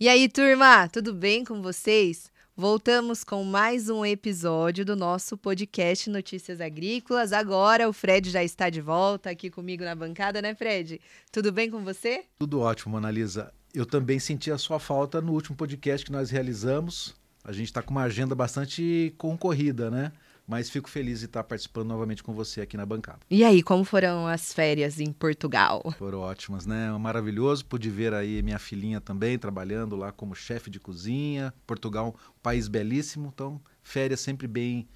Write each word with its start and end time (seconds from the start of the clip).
E 0.00 0.08
aí, 0.08 0.28
turma, 0.28 0.86
tudo 0.86 1.12
bem 1.12 1.44
com 1.44 1.60
vocês? 1.60 2.30
Voltamos 2.56 3.24
com 3.24 3.42
mais 3.42 3.88
um 3.88 4.06
episódio 4.06 4.84
do 4.84 4.94
nosso 4.94 5.36
podcast 5.36 6.08
Notícias 6.08 6.60
Agrícolas. 6.60 7.32
Agora 7.32 7.88
o 7.88 7.92
Fred 7.92 8.30
já 8.30 8.44
está 8.44 8.70
de 8.70 8.80
volta 8.80 9.30
aqui 9.30 9.50
comigo 9.50 9.82
na 9.82 9.96
bancada, 9.96 10.40
né, 10.40 10.54
Fred? 10.54 11.00
Tudo 11.32 11.50
bem 11.50 11.68
com 11.68 11.82
você? 11.82 12.22
Tudo 12.38 12.60
ótimo, 12.60 12.92
Monalisa. 12.92 13.52
Eu 13.74 13.84
também 13.84 14.20
senti 14.20 14.52
a 14.52 14.56
sua 14.56 14.78
falta 14.78 15.20
no 15.20 15.32
último 15.32 15.56
podcast 15.56 16.06
que 16.06 16.12
nós 16.12 16.30
realizamos. 16.30 17.16
A 17.42 17.50
gente 17.50 17.66
está 17.66 17.82
com 17.82 17.90
uma 17.90 18.04
agenda 18.04 18.36
bastante 18.36 19.12
concorrida, 19.18 19.90
né? 19.90 20.12
Mas 20.48 20.70
fico 20.70 20.88
feliz 20.88 21.18
de 21.18 21.26
estar 21.26 21.44
participando 21.44 21.88
novamente 21.88 22.22
com 22.22 22.32
você 22.32 22.62
aqui 22.62 22.74
na 22.74 22.86
bancada. 22.86 23.18
E 23.30 23.44
aí, 23.44 23.62
como 23.62 23.84
foram 23.84 24.26
as 24.26 24.50
férias 24.50 24.98
em 24.98 25.12
Portugal? 25.12 25.82
Foram 25.98 26.20
ótimas, 26.20 26.64
né? 26.64 26.90
Maravilhoso. 26.92 27.66
Pude 27.66 27.90
ver 27.90 28.14
aí 28.14 28.42
minha 28.42 28.58
filhinha 28.58 28.98
também 28.98 29.38
trabalhando 29.38 29.94
lá 29.94 30.10
como 30.10 30.34
chefe 30.34 30.70
de 30.70 30.80
cozinha. 30.80 31.52
Portugal, 31.66 32.16
um 32.30 32.40
país 32.42 32.66
belíssimo. 32.66 33.30
Então, 33.34 33.60
férias 33.82 34.20
sempre 34.20 34.48
bem 34.48 34.88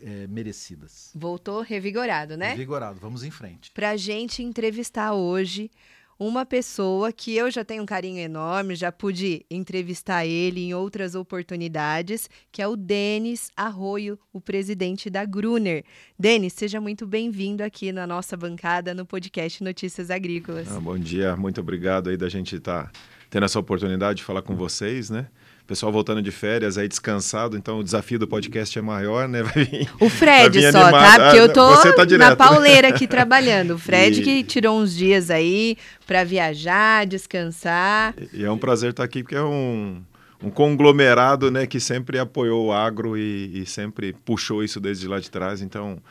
é, 0.00 0.28
merecidas. 0.28 1.10
Voltou 1.16 1.62
revigorado, 1.62 2.36
né? 2.36 2.50
Revigorado. 2.50 3.00
Vamos 3.00 3.24
em 3.24 3.30
frente. 3.32 3.72
Pra 3.72 3.96
gente 3.96 4.40
entrevistar 4.40 5.14
hoje 5.14 5.68
uma 6.26 6.46
pessoa 6.46 7.12
que 7.12 7.34
eu 7.34 7.50
já 7.50 7.64
tenho 7.64 7.82
um 7.82 7.86
carinho 7.86 8.18
enorme, 8.18 8.76
já 8.76 8.92
pude 8.92 9.44
entrevistar 9.50 10.24
ele 10.24 10.60
em 10.60 10.72
outras 10.72 11.16
oportunidades, 11.16 12.30
que 12.52 12.62
é 12.62 12.68
o 12.68 12.76
Denis 12.76 13.50
Arroio, 13.56 14.16
o 14.32 14.40
presidente 14.40 15.10
da 15.10 15.24
Gruner. 15.24 15.84
Denis, 16.16 16.52
seja 16.52 16.80
muito 16.80 17.06
bem-vindo 17.08 17.64
aqui 17.64 17.90
na 17.90 18.06
nossa 18.06 18.36
bancada 18.36 18.94
no 18.94 19.04
podcast 19.04 19.64
Notícias 19.64 20.10
Agrícolas. 20.10 20.70
Ah, 20.70 20.78
bom 20.78 20.96
dia, 20.96 21.36
muito 21.36 21.60
obrigado 21.60 22.08
aí 22.08 22.16
da 22.16 22.28
gente 22.28 22.54
estar 22.54 22.84
tá 22.84 22.92
tendo 23.28 23.44
essa 23.44 23.58
oportunidade 23.58 24.18
de 24.18 24.24
falar 24.24 24.42
com 24.42 24.54
vocês, 24.54 25.10
né? 25.10 25.26
Pessoal 25.66 25.92
voltando 25.92 26.20
de 26.20 26.30
férias 26.30 26.76
aí 26.76 26.88
descansado, 26.88 27.56
então 27.56 27.78
o 27.78 27.84
desafio 27.84 28.18
do 28.18 28.26
podcast 28.26 28.78
é 28.78 28.82
maior, 28.82 29.28
né? 29.28 29.42
Vai 29.44 29.64
vir, 29.64 29.88
o 30.00 30.08
Fred 30.08 30.62
só, 30.70 30.72
tá? 30.72 30.88
animado. 30.88 31.16
tá? 31.16 31.24
Porque 31.24 31.38
eu 31.38 31.52
tô 31.52 31.94
tá 31.94 32.18
na 32.18 32.36
pauleira 32.36 32.88
aqui 32.88 33.06
trabalhando. 33.06 33.74
O 33.74 33.78
Fred 33.80 34.20
e... 34.20 34.24
que 34.24 34.44
tirou 34.44 34.80
uns 34.80 34.94
dias 34.94 35.30
aí 35.30 35.76
para 36.06 36.24
viajar, 36.24 37.06
descansar. 37.06 38.14
E 38.32 38.44
é 38.44 38.50
um 38.50 38.58
prazer 38.58 38.90
estar 38.90 39.04
aqui 39.04 39.22
porque 39.22 39.36
é 39.36 39.42
um 39.42 40.02
um 40.42 40.50
conglomerado, 40.50 41.50
né, 41.50 41.66
que 41.66 41.78
sempre 41.78 42.18
apoiou 42.18 42.66
o 42.66 42.72
agro 42.72 43.16
e, 43.16 43.62
e 43.62 43.64
sempre 43.64 44.12
puxou 44.12 44.64
isso 44.64 44.80
desde 44.80 45.06
lá 45.06 45.20
de 45.20 45.30
trás. 45.30 45.62
Então, 45.62 46.02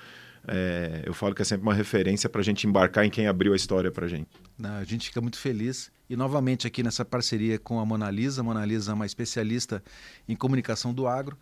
é, 0.47 1.03
eu 1.05 1.13
falo 1.13 1.35
que 1.35 1.41
é 1.41 1.45
sempre 1.45 1.63
uma 1.63 1.73
referência 1.73 2.29
para 2.29 2.41
a 2.41 2.43
gente 2.43 2.65
embarcar 2.65 3.05
em 3.05 3.09
quem 3.09 3.27
abriu 3.27 3.53
a 3.53 3.55
história 3.55 3.91
para 3.91 4.05
a 4.05 4.09
gente. 4.09 4.29
Não, 4.57 4.77
a 4.77 4.83
gente 4.83 5.09
fica 5.09 5.21
muito 5.21 5.37
feliz 5.37 5.91
e 6.11 6.15
novamente 6.17 6.67
aqui 6.67 6.83
nessa 6.83 7.05
parceria 7.05 7.57
com 7.57 7.79
a 7.79 7.85
Mona 7.85 8.11
Lisa. 8.11 8.41
A 8.41 8.43
Mona 8.43 8.65
Lisa 8.65 8.91
é 8.91 8.93
uma 8.93 9.05
especialista 9.05 9.81
em 10.27 10.35
comunicação 10.35 10.93
do 10.93 11.07
agro. 11.07 11.37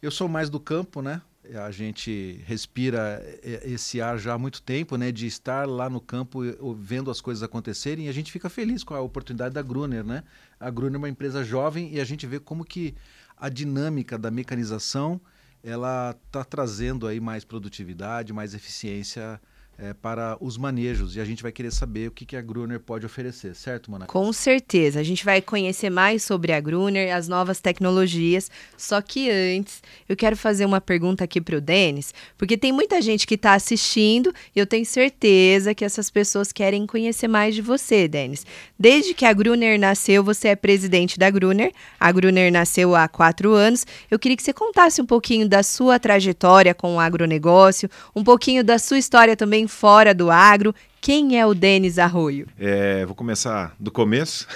Eu 0.00 0.12
sou 0.12 0.28
mais 0.28 0.48
do 0.48 0.60
campo, 0.60 1.02
né? 1.02 1.20
A 1.56 1.72
gente 1.72 2.40
respira 2.46 3.20
esse 3.42 4.00
ar 4.00 4.16
já 4.20 4.34
há 4.34 4.38
muito 4.38 4.62
tempo, 4.62 4.96
né? 4.96 5.10
De 5.10 5.26
estar 5.26 5.66
lá 5.66 5.90
no 5.90 6.00
campo 6.00 6.38
vendo 6.76 7.10
as 7.10 7.20
coisas 7.20 7.42
acontecerem 7.42 8.06
e 8.06 8.08
a 8.08 8.12
gente 8.12 8.30
fica 8.30 8.48
feliz 8.48 8.84
com 8.84 8.94
a 8.94 9.00
oportunidade 9.00 9.56
da 9.56 9.62
Gruner, 9.62 10.04
né? 10.04 10.22
A 10.60 10.70
Gruner 10.70 10.94
é 10.94 10.98
uma 10.98 11.08
empresa 11.08 11.42
jovem 11.42 11.92
e 11.92 12.00
a 12.00 12.04
gente 12.04 12.24
vê 12.24 12.38
como 12.38 12.64
que 12.64 12.94
a 13.36 13.48
dinâmica 13.48 14.16
da 14.16 14.30
mecanização 14.30 15.20
ela 15.64 16.16
está 16.26 16.44
trazendo 16.44 17.08
aí 17.08 17.18
mais 17.18 17.44
produtividade, 17.44 18.32
mais 18.32 18.54
eficiência 18.54 19.40
é, 19.78 19.92
para 19.92 20.36
os 20.40 20.56
manejos 20.56 21.16
e 21.16 21.20
a 21.20 21.24
gente 21.24 21.42
vai 21.42 21.50
querer 21.50 21.72
saber 21.72 22.08
o 22.08 22.10
que, 22.10 22.24
que 22.24 22.36
a 22.36 22.42
Gruner 22.42 22.78
pode 22.78 23.04
oferecer, 23.04 23.54
certo, 23.54 23.90
Mona? 23.90 24.06
Com 24.06 24.32
certeza. 24.32 25.00
A 25.00 25.02
gente 25.02 25.24
vai 25.24 25.40
conhecer 25.40 25.90
mais 25.90 26.22
sobre 26.22 26.52
a 26.52 26.60
Gruner, 26.60 27.14
as 27.14 27.26
novas 27.26 27.60
tecnologias. 27.60 28.50
Só 28.76 29.00
que 29.00 29.30
antes, 29.30 29.82
eu 30.08 30.16
quero 30.16 30.36
fazer 30.36 30.66
uma 30.66 30.80
pergunta 30.80 31.24
aqui 31.24 31.40
para 31.40 31.56
o 31.56 31.60
Denis, 31.60 32.14
porque 32.36 32.56
tem 32.56 32.70
muita 32.70 33.00
gente 33.00 33.26
que 33.26 33.34
está 33.34 33.54
assistindo 33.54 34.32
e 34.54 34.60
eu 34.60 34.66
tenho 34.66 34.86
certeza 34.86 35.74
que 35.74 35.84
essas 35.84 36.10
pessoas 36.10 36.52
querem 36.52 36.86
conhecer 36.86 37.26
mais 37.26 37.54
de 37.54 37.62
você, 37.62 38.06
Denis. 38.06 38.46
Desde 38.78 39.14
que 39.14 39.24
a 39.24 39.32
Gruner 39.32 39.78
nasceu, 39.80 40.22
você 40.22 40.48
é 40.48 40.56
presidente 40.56 41.18
da 41.18 41.30
Gruner. 41.30 41.72
A 41.98 42.12
Gruner 42.12 42.52
nasceu 42.52 42.94
há 42.94 43.08
quatro 43.08 43.52
anos. 43.52 43.86
Eu 44.10 44.18
queria 44.18 44.36
que 44.36 44.42
você 44.42 44.52
contasse 44.52 45.00
um 45.00 45.06
pouquinho 45.06 45.48
da 45.48 45.62
sua 45.62 45.98
trajetória 45.98 46.74
com 46.74 46.96
o 46.96 47.00
agronegócio, 47.00 47.88
um 48.14 48.22
pouquinho 48.22 48.62
da 48.62 48.78
sua 48.78 48.98
história 48.98 49.36
também 49.36 49.61
fora 49.66 50.14
do 50.14 50.30
agro. 50.30 50.74
Quem 51.00 51.38
é 51.38 51.46
o 51.46 51.54
Denis 51.54 51.98
Arroio? 51.98 52.46
É, 52.58 53.04
vou 53.04 53.14
começar 53.14 53.74
do 53.78 53.90
começo. 53.90 54.46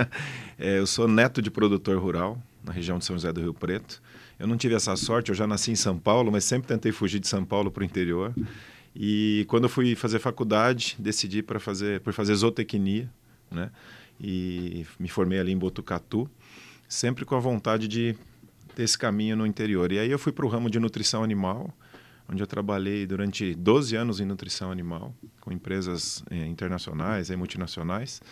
é, 0.58 0.78
eu 0.78 0.86
sou 0.86 1.06
neto 1.06 1.42
de 1.42 1.50
produtor 1.50 1.98
rural 1.98 2.38
na 2.64 2.72
região 2.72 2.98
de 2.98 3.04
São 3.04 3.16
José 3.16 3.32
do 3.32 3.40
Rio 3.40 3.54
Preto. 3.54 4.02
Eu 4.38 4.46
não 4.46 4.56
tive 4.56 4.74
essa 4.74 4.96
sorte, 4.96 5.28
eu 5.28 5.34
já 5.34 5.46
nasci 5.46 5.70
em 5.70 5.76
São 5.76 5.98
Paulo, 5.98 6.32
mas 6.32 6.44
sempre 6.44 6.68
tentei 6.68 6.92
fugir 6.92 7.20
de 7.20 7.28
São 7.28 7.44
Paulo 7.44 7.70
para 7.70 7.82
o 7.82 7.84
interior. 7.84 8.34
E 8.96 9.44
quando 9.48 9.64
eu 9.64 9.68
fui 9.68 9.94
fazer 9.94 10.18
faculdade, 10.18 10.96
decidi 10.98 11.42
para 11.42 11.60
fazer 11.60 12.00
por 12.00 12.12
fazer 12.12 12.34
zootecnia, 12.34 13.10
né? 13.50 13.70
E 14.18 14.86
me 14.98 15.08
formei 15.08 15.38
ali 15.38 15.52
em 15.52 15.58
Botucatu, 15.58 16.28
sempre 16.88 17.24
com 17.24 17.34
a 17.34 17.40
vontade 17.40 17.86
de 17.86 18.16
ter 18.74 18.82
esse 18.82 18.96
caminho 18.96 19.36
no 19.36 19.46
interior. 19.46 19.92
E 19.92 19.98
aí 19.98 20.10
eu 20.10 20.18
fui 20.18 20.32
para 20.32 20.44
o 20.44 20.48
ramo 20.48 20.70
de 20.70 20.78
nutrição 20.78 21.22
animal 21.22 21.70
onde 22.30 22.42
eu 22.42 22.46
trabalhei 22.46 23.06
durante 23.06 23.54
12 23.54 23.96
anos 23.96 24.20
em 24.20 24.24
nutrição 24.24 24.70
animal, 24.70 25.14
com 25.40 25.52
empresas 25.52 26.22
é, 26.30 26.46
internacionais 26.46 27.28
e 27.28 27.36
multinacionais. 27.36 28.22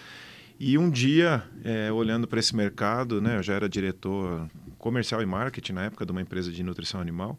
E 0.59 0.79
um 0.79 0.89
dia, 0.89 1.43
é, 1.65 1.91
olhando 1.91 2.27
para 2.27 2.39
esse 2.39 2.55
mercado, 2.55 3.21
né, 3.21 3.39
eu 3.39 3.43
já 3.43 3.55
era 3.55 3.69
diretor 3.69 4.49
comercial 4.79 5.21
e 5.21 5.27
marketing 5.27 5.73
na 5.73 5.85
época 5.85 6.07
de 6.07 6.13
uma 6.13 6.21
empresa 6.21 6.51
de 6.53 6.63
nutrição 6.63 7.01
animal, 7.01 7.39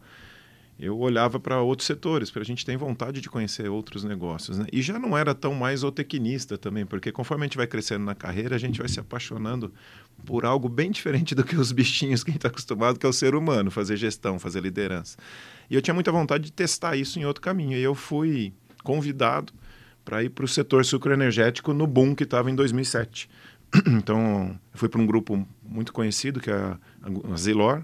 eu 0.80 0.98
olhava 0.98 1.40
para 1.40 1.62
outros 1.62 1.86
setores, 1.86 2.30
porque 2.30 2.44
a 2.44 2.46
gente 2.46 2.66
tem 2.66 2.78
vontade 2.78 3.20
de 3.20 3.30
conhecer 3.30 3.70
outros 3.70 4.06
negócios. 4.06 4.58
Né? 4.58 4.66
E 4.72 4.82
já 4.82 4.98
não 4.98 5.18
era 5.18 5.36
tão 5.36 5.54
mais 5.54 5.82
zootecnista 5.82 6.58
também, 6.58 6.86
porque 6.86 7.12
conforme 7.12 7.44
a 7.44 7.48
gente 7.48 7.58
vai 7.58 7.68
crescendo 7.68 8.06
na 8.06 8.16
carreira, 8.16 8.56
a 8.56 8.60
gente 8.60 8.80
vai 8.80 8.88
se 8.88 8.98
apaixonando 8.98 9.74
por 10.26 10.46
algo 10.46 10.70
bem 10.70 10.90
diferente 10.90 11.36
do 11.36 11.44
que 11.44 11.58
os 11.58 11.74
bichinhos 11.74 12.24
que 12.24 12.32
a 12.32 12.34
gente 12.34 12.40
está 12.40 12.48
acostumado, 12.48 12.98
que 12.98 13.06
é 13.06 13.10
o 13.10 13.14
ser 13.14 13.36
humano, 13.36 13.70
fazer 13.70 13.98
gestão, 13.98 14.40
fazer 14.40 14.62
liderança. 14.62 15.18
E 15.70 15.76
eu 15.76 15.82
tinha 15.82 15.94
muita 15.94 16.14
vontade 16.14 16.46
de 16.46 16.52
testar 16.54 16.96
isso 16.96 17.20
em 17.20 17.26
outro 17.26 17.42
caminho. 17.42 17.78
E 17.78 17.82
eu 17.82 17.94
fui 17.94 18.54
convidado 18.82 19.52
para 20.06 20.24
ir 20.24 20.30
para 20.30 20.46
o 20.46 20.48
setor 20.48 20.86
sucroenergético 20.86 21.74
no 21.74 21.86
boom 21.86 22.16
que 22.16 22.24
estava 22.24 22.50
em 22.50 22.56
2007. 22.56 23.30
Então, 23.86 24.60
fui 24.74 24.90
para 24.90 25.00
um 25.00 25.06
grupo 25.06 25.46
muito 25.62 25.94
conhecido, 25.94 26.40
que 26.40 26.50
é 26.50 26.56
a 26.56 27.38
Zilor, 27.38 27.84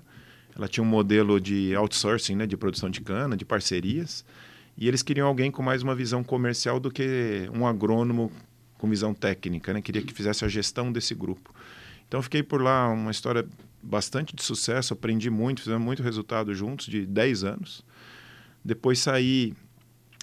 ela 0.56 0.68
tinha 0.68 0.84
um 0.84 0.88
modelo 0.88 1.40
de 1.40 1.76
outsourcing, 1.76 2.36
né, 2.36 2.48
de 2.48 2.56
produção 2.56 2.90
de 2.90 3.02
cana, 3.02 3.36
de 3.36 3.44
parcerias, 3.44 4.24
e 4.78 4.88
eles 4.88 5.04
queriam 5.04 5.28
alguém 5.28 5.52
com 5.52 5.62
mais 5.62 5.84
uma 5.84 5.96
visão 5.96 6.24
comercial 6.24 6.80
do 6.80 6.90
que 6.90 7.50
um 7.54 7.66
agrônomo 7.68 8.32
com 8.78 8.90
visão 8.90 9.14
técnica, 9.14 9.74
né? 9.74 9.82
Queria 9.82 10.02
que 10.02 10.14
fizesse 10.14 10.44
a 10.44 10.48
gestão 10.48 10.92
desse 10.92 11.16
grupo. 11.16 11.54
Então 12.08 12.22
fiquei 12.22 12.44
por 12.44 12.62
lá 12.62 12.90
uma 12.90 13.12
história 13.12 13.46
bastante 13.82 14.36
de 14.36 14.44
sucesso, 14.44 14.94
aprendi 14.94 15.30
muito, 15.30 15.62
fizemos 15.62 15.84
muito 15.84 16.04
resultado 16.04 16.54
juntos, 16.54 16.88
de 16.88 17.06
10 17.06 17.44
anos. 17.44 17.86
Depois 18.64 19.00
saí, 19.00 19.54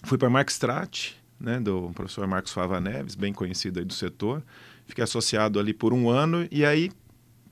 fui 0.04 0.18
para 0.18 0.28
a 0.28 0.30
Markstrat, 0.30 1.12
né, 1.40 1.58
do 1.58 1.90
professor 1.94 2.26
Marcos 2.26 2.52
Fava 2.52 2.80
Neves, 2.80 3.14
bem 3.14 3.32
conhecido 3.32 3.78
aí 3.78 3.84
do 3.84 3.94
setor. 3.94 4.42
Fiquei 4.86 5.02
associado 5.02 5.58
ali 5.58 5.72
por 5.72 5.92
um 5.92 6.08
ano 6.08 6.46
e 6.50 6.64
aí 6.64 6.90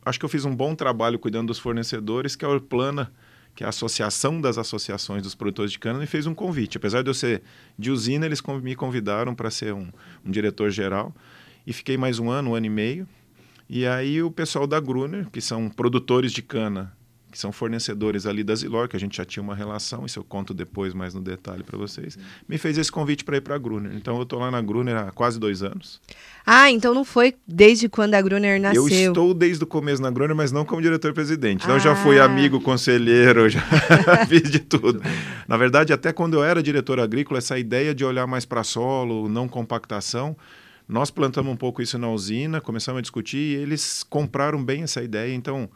acho 0.04 0.18
que 0.18 0.24
eu 0.24 0.28
fiz 0.28 0.44
um 0.44 0.54
bom 0.54 0.74
trabalho 0.74 1.18
cuidando 1.18 1.48
dos 1.48 1.58
fornecedores, 1.58 2.36
que 2.36 2.44
a 2.44 2.48
Orplana, 2.48 3.12
que 3.54 3.64
é 3.64 3.66
a 3.66 3.70
associação 3.70 4.40
das 4.40 4.58
associações 4.58 5.22
dos 5.22 5.34
produtores 5.34 5.72
de 5.72 5.78
cana, 5.78 5.98
me 5.98 6.06
fez 6.06 6.26
um 6.26 6.34
convite. 6.34 6.76
Apesar 6.76 7.02
de 7.02 7.10
eu 7.10 7.14
ser 7.14 7.42
de 7.78 7.90
usina, 7.90 8.26
eles 8.26 8.42
me 8.62 8.74
convidaram 8.74 9.34
para 9.34 9.50
ser 9.50 9.74
um, 9.74 9.88
um 10.24 10.30
diretor 10.30 10.70
geral. 10.70 11.14
E 11.66 11.72
fiquei 11.72 11.96
mais 11.96 12.18
um 12.18 12.30
ano, 12.30 12.50
um 12.50 12.54
ano 12.54 12.66
e 12.66 12.70
meio. 12.70 13.08
E 13.68 13.86
aí 13.86 14.22
o 14.22 14.30
pessoal 14.30 14.66
da 14.66 14.80
Gruner, 14.80 15.28
que 15.30 15.40
são 15.40 15.68
produtores 15.68 16.32
de 16.32 16.42
cana 16.42 16.92
que 17.30 17.38
são 17.38 17.52
fornecedores 17.52 18.26
ali 18.26 18.42
da 18.42 18.54
Zilor, 18.54 18.88
que 18.88 18.96
a 18.96 19.00
gente 19.00 19.16
já 19.16 19.24
tinha 19.24 19.42
uma 19.42 19.54
relação, 19.54 20.04
isso 20.04 20.18
eu 20.18 20.24
conto 20.24 20.52
depois 20.52 20.92
mais 20.92 21.14
no 21.14 21.20
detalhe 21.20 21.62
para 21.62 21.78
vocês, 21.78 22.18
me 22.48 22.58
fez 22.58 22.76
esse 22.76 22.90
convite 22.90 23.24
para 23.24 23.36
ir 23.36 23.40
para 23.40 23.54
a 23.54 23.58
Gruner. 23.58 23.92
Então 23.94 24.16
eu 24.16 24.22
estou 24.24 24.38
lá 24.38 24.50
na 24.50 24.60
Gruner 24.60 24.96
há 24.96 25.12
quase 25.12 25.38
dois 25.38 25.62
anos. 25.62 26.00
Ah, 26.44 26.70
então 26.70 26.92
não 26.92 27.04
foi 27.04 27.34
desde 27.46 27.88
quando 27.88 28.14
a 28.14 28.22
Gruner 28.22 28.60
nasceu? 28.60 28.88
Eu 28.88 29.08
estou 29.08 29.32
desde 29.32 29.62
o 29.62 29.66
começo 29.66 30.02
na 30.02 30.10
Gruner, 30.10 30.34
mas 30.34 30.50
não 30.50 30.64
como 30.64 30.82
diretor-presidente. 30.82 31.64
Então 31.64 31.76
ah. 31.76 31.78
já 31.78 31.94
fui 31.94 32.18
amigo, 32.18 32.60
conselheiro, 32.60 33.48
já 33.48 33.60
fiz 34.26 34.50
de 34.50 34.58
tudo. 34.58 35.00
Na 35.46 35.56
verdade, 35.56 35.92
até 35.92 36.12
quando 36.12 36.34
eu 36.34 36.44
era 36.44 36.62
diretor 36.62 36.98
agrícola, 36.98 37.38
essa 37.38 37.58
ideia 37.58 37.94
de 37.94 38.04
olhar 38.04 38.26
mais 38.26 38.44
para 38.44 38.64
solo, 38.64 39.28
não 39.28 39.48
compactação, 39.48 40.36
nós 40.88 41.08
plantamos 41.08 41.52
um 41.52 41.56
pouco 41.56 41.80
isso 41.80 41.96
na 41.98 42.10
usina, 42.10 42.60
começamos 42.60 42.98
a 42.98 43.02
discutir 43.02 43.38
e 43.38 43.54
eles 43.54 44.02
compraram 44.02 44.62
bem 44.62 44.82
essa 44.82 45.00
ideia. 45.00 45.32
Então, 45.32 45.70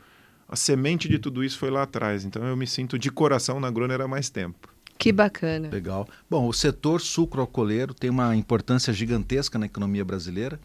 a 0.49 0.57
semente 0.57 1.09
de 1.09 1.19
tudo 1.19 1.43
isso 1.43 1.59
foi 1.59 1.71
lá 1.71 1.83
atrás. 1.83 2.25
Então 2.25 2.45
eu 2.45 2.57
me 2.57 2.67
sinto 2.67 2.99
de 2.99 3.11
coração 3.11 3.59
na 3.61 3.71
Groner 3.71 4.01
há 4.01 4.09
mais 4.09 4.31
tempo. 4.31 4.75
Que 4.99 5.13
bacana. 5.13 5.69
Legal. 5.71 6.09
Bom, 6.31 6.49
o 6.49 6.53
setor 6.53 7.01
sucroalcooleiro 7.01 7.93
tem 7.93 8.11
uma 8.11 8.35
importância 8.37 8.93
gigantesca 8.93 9.59
na 9.59 9.67
economia 9.67 10.05
brasileira. 10.05 10.59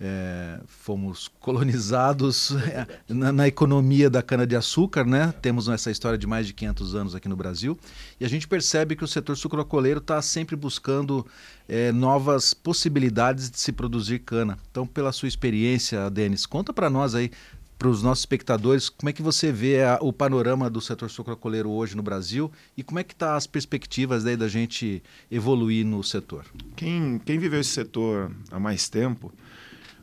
é, 0.00 0.60
fomos 0.66 1.28
colonizados 1.40 2.54
na, 3.08 3.32
na, 3.32 3.48
economia 3.48 4.08
da 4.08 4.22
cana-de-açúcar, 4.22 5.04
né? 5.04 5.34
Temos 5.42 5.68
essa 5.68 5.90
história 5.90 6.16
de 6.16 6.26
mais 6.26 6.46
de 6.46 6.54
500 6.54 6.94
anos 6.94 7.14
aqui 7.14 7.28
no 7.28 7.36
Brasil. 7.36 7.76
E 8.20 8.24
a 8.24 8.28
gente 8.28 8.46
percebe 8.46 8.94
que 8.94 9.02
o 9.02 9.08
setor 9.08 9.36
sucroalcooleiro 9.36 9.98
está 9.98 10.22
sempre 10.22 10.54
buscando 10.54 11.26
é, 11.68 11.90
novas 11.90 12.54
possibilidades 12.54 13.50
de 13.50 13.58
se 13.58 13.72
produzir 13.72 14.20
cana. 14.20 14.56
Então, 14.70 14.86
pela 14.86 15.10
sua 15.10 15.28
experiência, 15.28 16.08
Denis, 16.08 16.46
conta 16.46 16.72
para 16.72 16.88
nós 16.88 17.14
aí, 17.16 17.30
para 17.78 17.88
os 17.88 18.02
nossos 18.02 18.22
espectadores, 18.22 18.88
como 18.88 19.08
é 19.08 19.12
que 19.12 19.22
você 19.22 19.52
vê 19.52 19.84
a, 19.84 19.98
o 20.02 20.12
panorama 20.12 20.68
do 20.68 20.80
setor 20.80 21.08
sucroalcooleiro 21.08 21.70
hoje 21.70 21.96
no 21.96 22.02
Brasil 22.02 22.50
e 22.76 22.82
como 22.82 22.98
é 22.98 23.04
que 23.04 23.12
estão 23.12 23.28
tá 23.28 23.36
as 23.36 23.46
perspectivas 23.46 24.24
daí 24.24 24.36
da 24.36 24.48
gente 24.48 25.02
evoluir 25.30 25.86
no 25.86 26.02
setor? 26.02 26.44
Quem, 26.74 27.20
quem 27.24 27.38
viveu 27.38 27.60
esse 27.60 27.70
setor 27.70 28.32
há 28.50 28.58
mais 28.58 28.88
tempo 28.88 29.32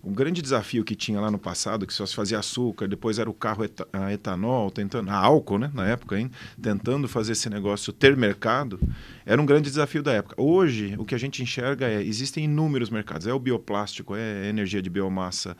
o 0.05 0.11
grande 0.11 0.39
desafio 0.39 0.83
que 0.83 0.95
tinha 0.95 1.19
lá 1.19 1.31
no 1.31 1.39
passado, 1.39 1.87
que 1.87 1.93
só 1.93 2.05
se 2.05 2.13
fazia 2.13 2.37
açúcar, 2.37 2.87
depois 2.87 3.17
era 3.17 3.27
o 3.27 3.33
carro 3.33 3.63
a 3.91 4.13
etanol, 4.13 4.69
tentando, 4.69 5.09
a 5.09 5.15
álcool, 5.15 5.57
né, 5.57 5.71
na 5.73 5.87
época, 5.87 6.19
hein, 6.19 6.29
tentando 6.61 7.07
fazer 7.07 7.31
esse 7.31 7.49
negócio 7.49 7.91
ter 7.91 8.15
mercado, 8.15 8.79
era 9.25 9.41
um 9.41 9.47
grande 9.47 9.67
desafio 9.67 10.03
da 10.03 10.13
época. 10.13 10.39
Hoje, 10.39 10.93
o 10.99 11.05
que 11.05 11.15
a 11.15 11.17
gente 11.17 11.41
enxerga 11.41 11.87
é, 11.87 12.03
existem 12.03 12.43
inúmeros 12.43 12.91
mercados, 12.91 13.25
é 13.25 13.33
o 13.33 13.39
bioplástico, 13.39 14.15
é 14.15 14.47
energia 14.47 14.79
de 14.79 14.91
biomassa, 14.91 15.57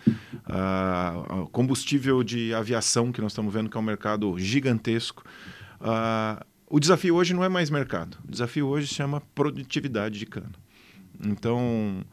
combustível 1.52 2.24
de 2.24 2.54
aviação, 2.54 3.12
que 3.12 3.22
nós 3.22 3.32
estamos 3.32 3.52
vendo 3.52 3.68
que 3.68 3.76
é 3.76 3.80
um 3.80 3.84
mercado 3.84 4.38
gigantesco. 4.38 5.24
O 6.70 6.80
desafio 6.80 7.16
hoje 7.16 7.34
não 7.34 7.44
é 7.44 7.50
mais 7.50 7.72
mercado, 7.72 8.20
o 8.24 8.32
desafio 8.32 8.68
hoje 8.68 8.86
se 8.86 8.94
chama 8.94 9.22
produtividade 9.34 10.20
de 10.20 10.26
cana. 10.28 10.52
Então, 11.26 12.06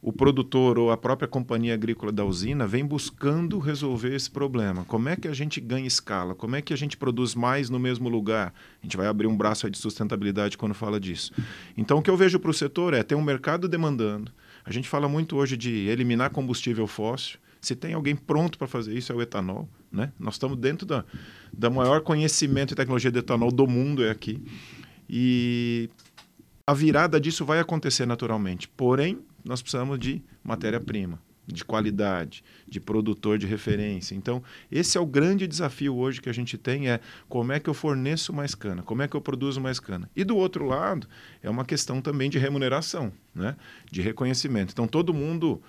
o 0.00 0.12
produtor 0.12 0.78
ou 0.78 0.92
a 0.92 0.96
própria 0.96 1.26
companhia 1.26 1.74
agrícola 1.74 2.12
da 2.12 2.24
usina 2.24 2.66
vem 2.66 2.86
buscando 2.86 3.58
resolver 3.58 4.14
esse 4.14 4.30
problema. 4.30 4.84
Como 4.84 5.08
é 5.08 5.16
que 5.16 5.26
a 5.26 5.34
gente 5.34 5.60
ganha 5.60 5.86
escala? 5.86 6.34
Como 6.34 6.54
é 6.54 6.62
que 6.62 6.72
a 6.72 6.76
gente 6.76 6.96
produz 6.96 7.34
mais 7.34 7.68
no 7.68 7.78
mesmo 7.78 8.08
lugar? 8.08 8.54
A 8.80 8.86
gente 8.86 8.96
vai 8.96 9.08
abrir 9.08 9.26
um 9.26 9.36
braço 9.36 9.68
de 9.68 9.76
sustentabilidade 9.76 10.56
quando 10.56 10.74
fala 10.74 11.00
disso. 11.00 11.32
Então, 11.76 11.98
o 11.98 12.02
que 12.02 12.08
eu 12.08 12.16
vejo 12.16 12.38
para 12.38 12.50
o 12.50 12.54
setor 12.54 12.94
é 12.94 13.02
ter 13.02 13.16
um 13.16 13.22
mercado 13.22 13.68
demandando. 13.68 14.30
A 14.64 14.72
gente 14.72 14.88
fala 14.88 15.08
muito 15.08 15.36
hoje 15.36 15.56
de 15.56 15.88
eliminar 15.88 16.30
combustível 16.30 16.86
fóssil. 16.86 17.38
Se 17.60 17.74
tem 17.74 17.92
alguém 17.92 18.14
pronto 18.14 18.56
para 18.56 18.68
fazer 18.68 18.96
isso, 18.96 19.10
é 19.10 19.16
o 19.16 19.20
etanol. 19.20 19.68
Né? 19.90 20.12
Nós 20.18 20.34
estamos 20.34 20.56
dentro 20.56 20.86
da, 20.86 21.04
da 21.52 21.68
maior 21.68 22.02
conhecimento 22.02 22.72
e 22.72 22.76
tecnologia 22.76 23.10
de 23.10 23.18
etanol 23.18 23.50
do 23.50 23.66
mundo, 23.66 24.04
é 24.04 24.10
aqui. 24.10 24.40
E 25.10 25.90
a 26.64 26.72
virada 26.72 27.18
disso 27.18 27.44
vai 27.44 27.58
acontecer 27.58 28.06
naturalmente. 28.06 28.68
Porém, 28.68 29.18
nós 29.48 29.62
precisamos 29.62 29.98
de 29.98 30.22
matéria-prima, 30.44 31.18
de 31.46 31.64
qualidade, 31.64 32.44
de 32.68 32.78
produtor 32.78 33.38
de 33.38 33.46
referência. 33.46 34.14
Então, 34.14 34.42
esse 34.70 34.98
é 34.98 35.00
o 35.00 35.06
grande 35.06 35.46
desafio 35.46 35.96
hoje 35.96 36.20
que 36.20 36.28
a 36.28 36.34
gente 36.34 36.58
tem 36.58 36.90
é 36.90 37.00
como 37.30 37.50
é 37.50 37.58
que 37.58 37.70
eu 37.70 37.72
forneço 37.72 38.30
mais 38.30 38.54
cana, 38.54 38.82
como 38.82 39.00
é 39.00 39.08
que 39.08 39.16
eu 39.16 39.22
produzo 39.22 39.58
mais 39.58 39.80
cana. 39.80 40.10
E 40.14 40.22
do 40.22 40.36
outro 40.36 40.66
lado, 40.66 41.08
é 41.42 41.48
uma 41.48 41.64
questão 41.64 42.02
também 42.02 42.28
de 42.28 42.36
remuneração, 42.36 43.10
né? 43.34 43.56
de 43.90 44.02
reconhecimento. 44.02 44.72
Então, 44.72 44.86
todo 44.86 45.14
mundo 45.14 45.62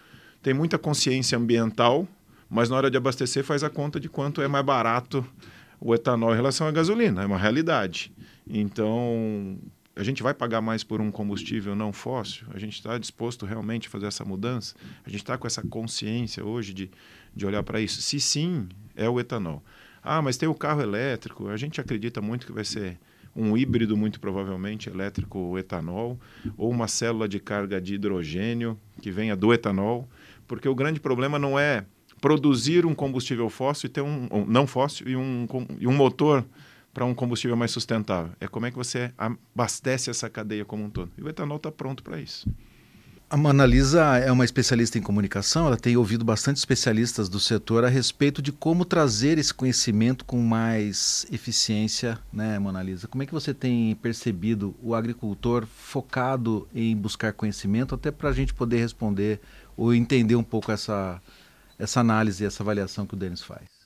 tem 0.43 0.53
muita 0.53 0.77
consciência 0.77 1.37
ambiental, 1.37 2.05
mas 2.49 2.69
na 2.69 2.75
hora 2.75 2.91
de 2.91 2.97
abastecer 2.97 3.45
faz 3.45 3.63
a 3.63 3.69
conta 3.69 3.97
de 3.97 4.09
quanto 4.09 4.41
é 4.41 4.47
mais 4.49 4.65
barato 4.65 5.25
o 5.79 5.95
etanol 5.95 6.33
em 6.33 6.35
relação 6.35 6.67
à 6.67 6.71
gasolina, 6.71 7.23
é 7.23 7.25
uma 7.25 7.37
realidade. 7.37 8.11
Então, 8.45 9.57
a 9.99 10.03
gente 10.03 10.23
vai 10.23 10.33
pagar 10.33 10.61
mais 10.61 10.81
por 10.81 11.01
um 11.01 11.11
combustível 11.11 11.75
não 11.75 11.91
fóssil? 11.91 12.47
A 12.53 12.57
gente 12.57 12.75
está 12.75 12.97
disposto 12.97 13.45
realmente 13.45 13.89
a 13.89 13.91
fazer 13.91 14.05
essa 14.05 14.23
mudança? 14.23 14.73
A 15.05 15.09
gente 15.09 15.19
está 15.19 15.37
com 15.37 15.45
essa 15.45 15.61
consciência 15.61 16.41
hoje 16.41 16.73
de, 16.73 16.89
de 17.35 17.45
olhar 17.45 17.61
para 17.63 17.81
isso? 17.81 18.01
Se 18.01 18.17
sim, 18.17 18.69
é 18.95 19.09
o 19.09 19.19
etanol. 19.19 19.61
Ah, 20.01 20.21
mas 20.21 20.37
tem 20.37 20.47
o 20.47 20.55
carro 20.55 20.81
elétrico. 20.81 21.49
A 21.49 21.57
gente 21.57 21.81
acredita 21.81 22.21
muito 22.21 22.45
que 22.45 22.53
vai 22.53 22.63
ser 22.63 22.97
um 23.35 23.57
híbrido, 23.57 23.97
muito 23.97 24.21
provavelmente, 24.21 24.89
elétrico 24.89 25.37
ou 25.37 25.59
etanol, 25.59 26.17
ou 26.55 26.71
uma 26.71 26.87
célula 26.87 27.27
de 27.27 27.37
carga 27.37 27.81
de 27.81 27.95
hidrogênio 27.95 28.79
que 29.01 29.11
venha 29.11 29.35
do 29.35 29.53
etanol, 29.53 30.07
porque 30.47 30.69
o 30.69 30.75
grande 30.75 31.01
problema 31.01 31.37
não 31.37 31.59
é 31.59 31.85
produzir 32.21 32.85
um 32.85 32.95
combustível 32.95 33.49
fóssil 33.49 33.87
e 33.87 33.91
ter 33.91 34.01
um, 34.01 34.29
um 34.31 34.45
não 34.45 34.65
fóssil 34.65 35.09
e 35.09 35.15
um, 35.17 35.45
e 35.77 35.85
um 35.87 35.93
motor 35.93 36.45
para 36.93 37.05
um 37.05 37.13
combustível 37.13 37.55
mais 37.55 37.71
sustentável. 37.71 38.31
É 38.39 38.47
como 38.47 38.65
é 38.65 38.71
que 38.71 38.77
você 38.77 39.11
abastece 39.17 40.09
essa 40.09 40.29
cadeia 40.29 40.65
como 40.65 40.83
um 40.83 40.89
todo. 40.89 41.11
E 41.17 41.23
o 41.23 41.29
etanol 41.29 41.57
está 41.57 41.71
pronto 41.71 42.03
para 42.03 42.19
isso. 42.19 42.49
A 43.31 43.37
Manalisa 43.37 44.17
é 44.17 44.31
uma 44.31 44.43
especialista 44.43 44.97
em 44.97 45.03
comunicação, 45.03 45.67
ela 45.67 45.77
tem 45.77 45.95
ouvido 45.95 46.25
bastante 46.25 46.57
especialistas 46.57 47.29
do 47.29 47.39
setor 47.39 47.85
a 47.85 47.87
respeito 47.87 48.41
de 48.41 48.51
como 48.51 48.83
trazer 48.83 49.37
esse 49.37 49.53
conhecimento 49.53 50.25
com 50.25 50.41
mais 50.41 51.27
eficiência, 51.31 52.17
né, 52.33 52.57
Manalisa? 52.57 53.07
Como 53.07 53.21
é 53.21 53.27
que 53.27 53.31
você 53.31 53.53
tem 53.53 53.93
percebido 54.01 54.75
o 54.81 54.95
agricultor 54.95 55.67
focado 55.67 56.67
em 56.73 56.97
buscar 56.97 57.31
conhecimento, 57.31 57.93
até 57.93 58.09
para 58.09 58.29
a 58.29 58.33
gente 58.33 58.51
poder 58.51 58.79
responder 58.79 59.39
ou 59.77 59.93
entender 59.93 60.35
um 60.35 60.43
pouco 60.43 60.71
essa, 60.71 61.21
essa 61.77 61.99
análise, 61.99 62.43
essa 62.43 62.63
avaliação 62.63 63.05
que 63.05 63.13
o 63.13 63.17
Denis 63.17 63.43
faz? 63.43 63.78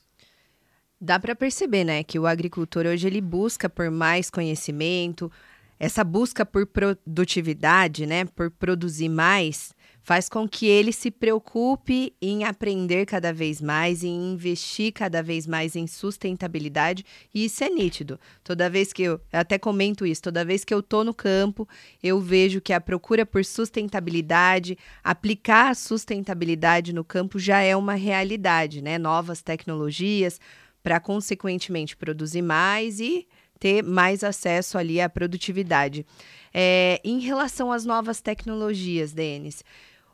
Dá 1.06 1.20
para 1.20 1.36
perceber, 1.36 1.84
né, 1.84 2.02
que 2.02 2.18
o 2.18 2.26
agricultor 2.26 2.86
hoje 2.86 3.06
ele 3.06 3.20
busca 3.20 3.70
por 3.70 3.92
mais 3.92 4.30
conhecimento, 4.30 5.30
essa 5.78 6.02
busca 6.02 6.46
por 6.46 6.66
produtividade, 6.66 8.06
né, 8.06 8.24
por 8.24 8.50
produzir 8.50 9.10
mais, 9.10 9.76
faz 10.02 10.30
com 10.30 10.48
que 10.48 10.66
ele 10.66 10.94
se 10.94 11.12
preocupe 11.12 12.14
em 12.22 12.46
aprender 12.46 13.06
cada 13.06 13.34
vez 13.34 13.62
mais, 13.62 14.02
em 14.02 14.32
investir 14.32 14.94
cada 14.94 15.22
vez 15.22 15.46
mais 15.46 15.76
em 15.76 15.88
sustentabilidade, 15.88 17.06
e 17.34 17.44
isso 17.44 17.66
é 17.66 17.70
nítido. 17.70 18.18
Toda 18.42 18.70
vez 18.70 18.94
que 18.94 19.04
eu, 19.04 19.20
eu 19.34 19.40
até 19.42 19.60
comento 19.60 20.06
isso, 20.06 20.22
toda 20.22 20.46
vez 20.46 20.64
que 20.64 20.74
eu 20.74 20.82
tô 20.82 21.04
no 21.04 21.14
campo, 21.14 21.68
eu 22.02 22.18
vejo 22.22 22.62
que 22.62 22.72
a 22.72 22.80
procura 22.80 23.26
por 23.26 23.44
sustentabilidade, 23.44 24.78
aplicar 25.04 25.72
a 25.72 25.76
sustentabilidade 25.76 26.94
no 26.94 27.04
campo 27.04 27.38
já 27.38 27.60
é 27.60 27.76
uma 27.76 27.96
realidade, 27.96 28.82
né? 28.82 28.98
Novas 28.98 29.42
tecnologias, 29.42 30.40
para 30.83 31.00
consequentemente 31.00 31.95
produzir 31.95 32.41
mais 32.41 33.00
e 33.00 33.25
ter 33.59 33.81
mais 33.81 34.24
acesso 34.24 34.77
ali 34.77 35.00
à 35.00 35.09
produtividade. 35.09 36.06
É, 36.53 37.00
em 37.03 37.19
relação 37.19 37.71
às 37.71 37.85
novas 37.85 38.19
tecnologias, 38.19 39.13
Denis, 39.13 39.63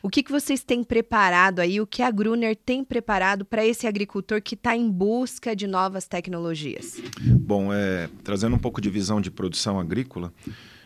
o 0.01 0.09
que, 0.09 0.23
que 0.23 0.31
vocês 0.31 0.63
têm 0.63 0.83
preparado 0.83 1.59
aí, 1.59 1.81
o 1.81 1.87
que 1.87 2.01
a 2.01 2.09
Gruner 2.09 2.55
tem 2.55 2.83
preparado 2.83 3.43
para 3.43 3.65
esse 3.65 3.85
agricultor 3.85 4.41
que 4.41 4.55
está 4.55 4.75
em 4.75 4.89
busca 4.89 5.53
de 5.55 5.67
novas 5.67 6.07
tecnologias? 6.07 7.01
Bom, 7.19 7.73
é, 7.73 8.07
trazendo 8.23 8.55
um 8.55 8.59
pouco 8.59 8.79
de 8.79 8.89
visão 8.89 9.19
de 9.19 9.29
produção 9.29 9.79
agrícola, 9.79 10.31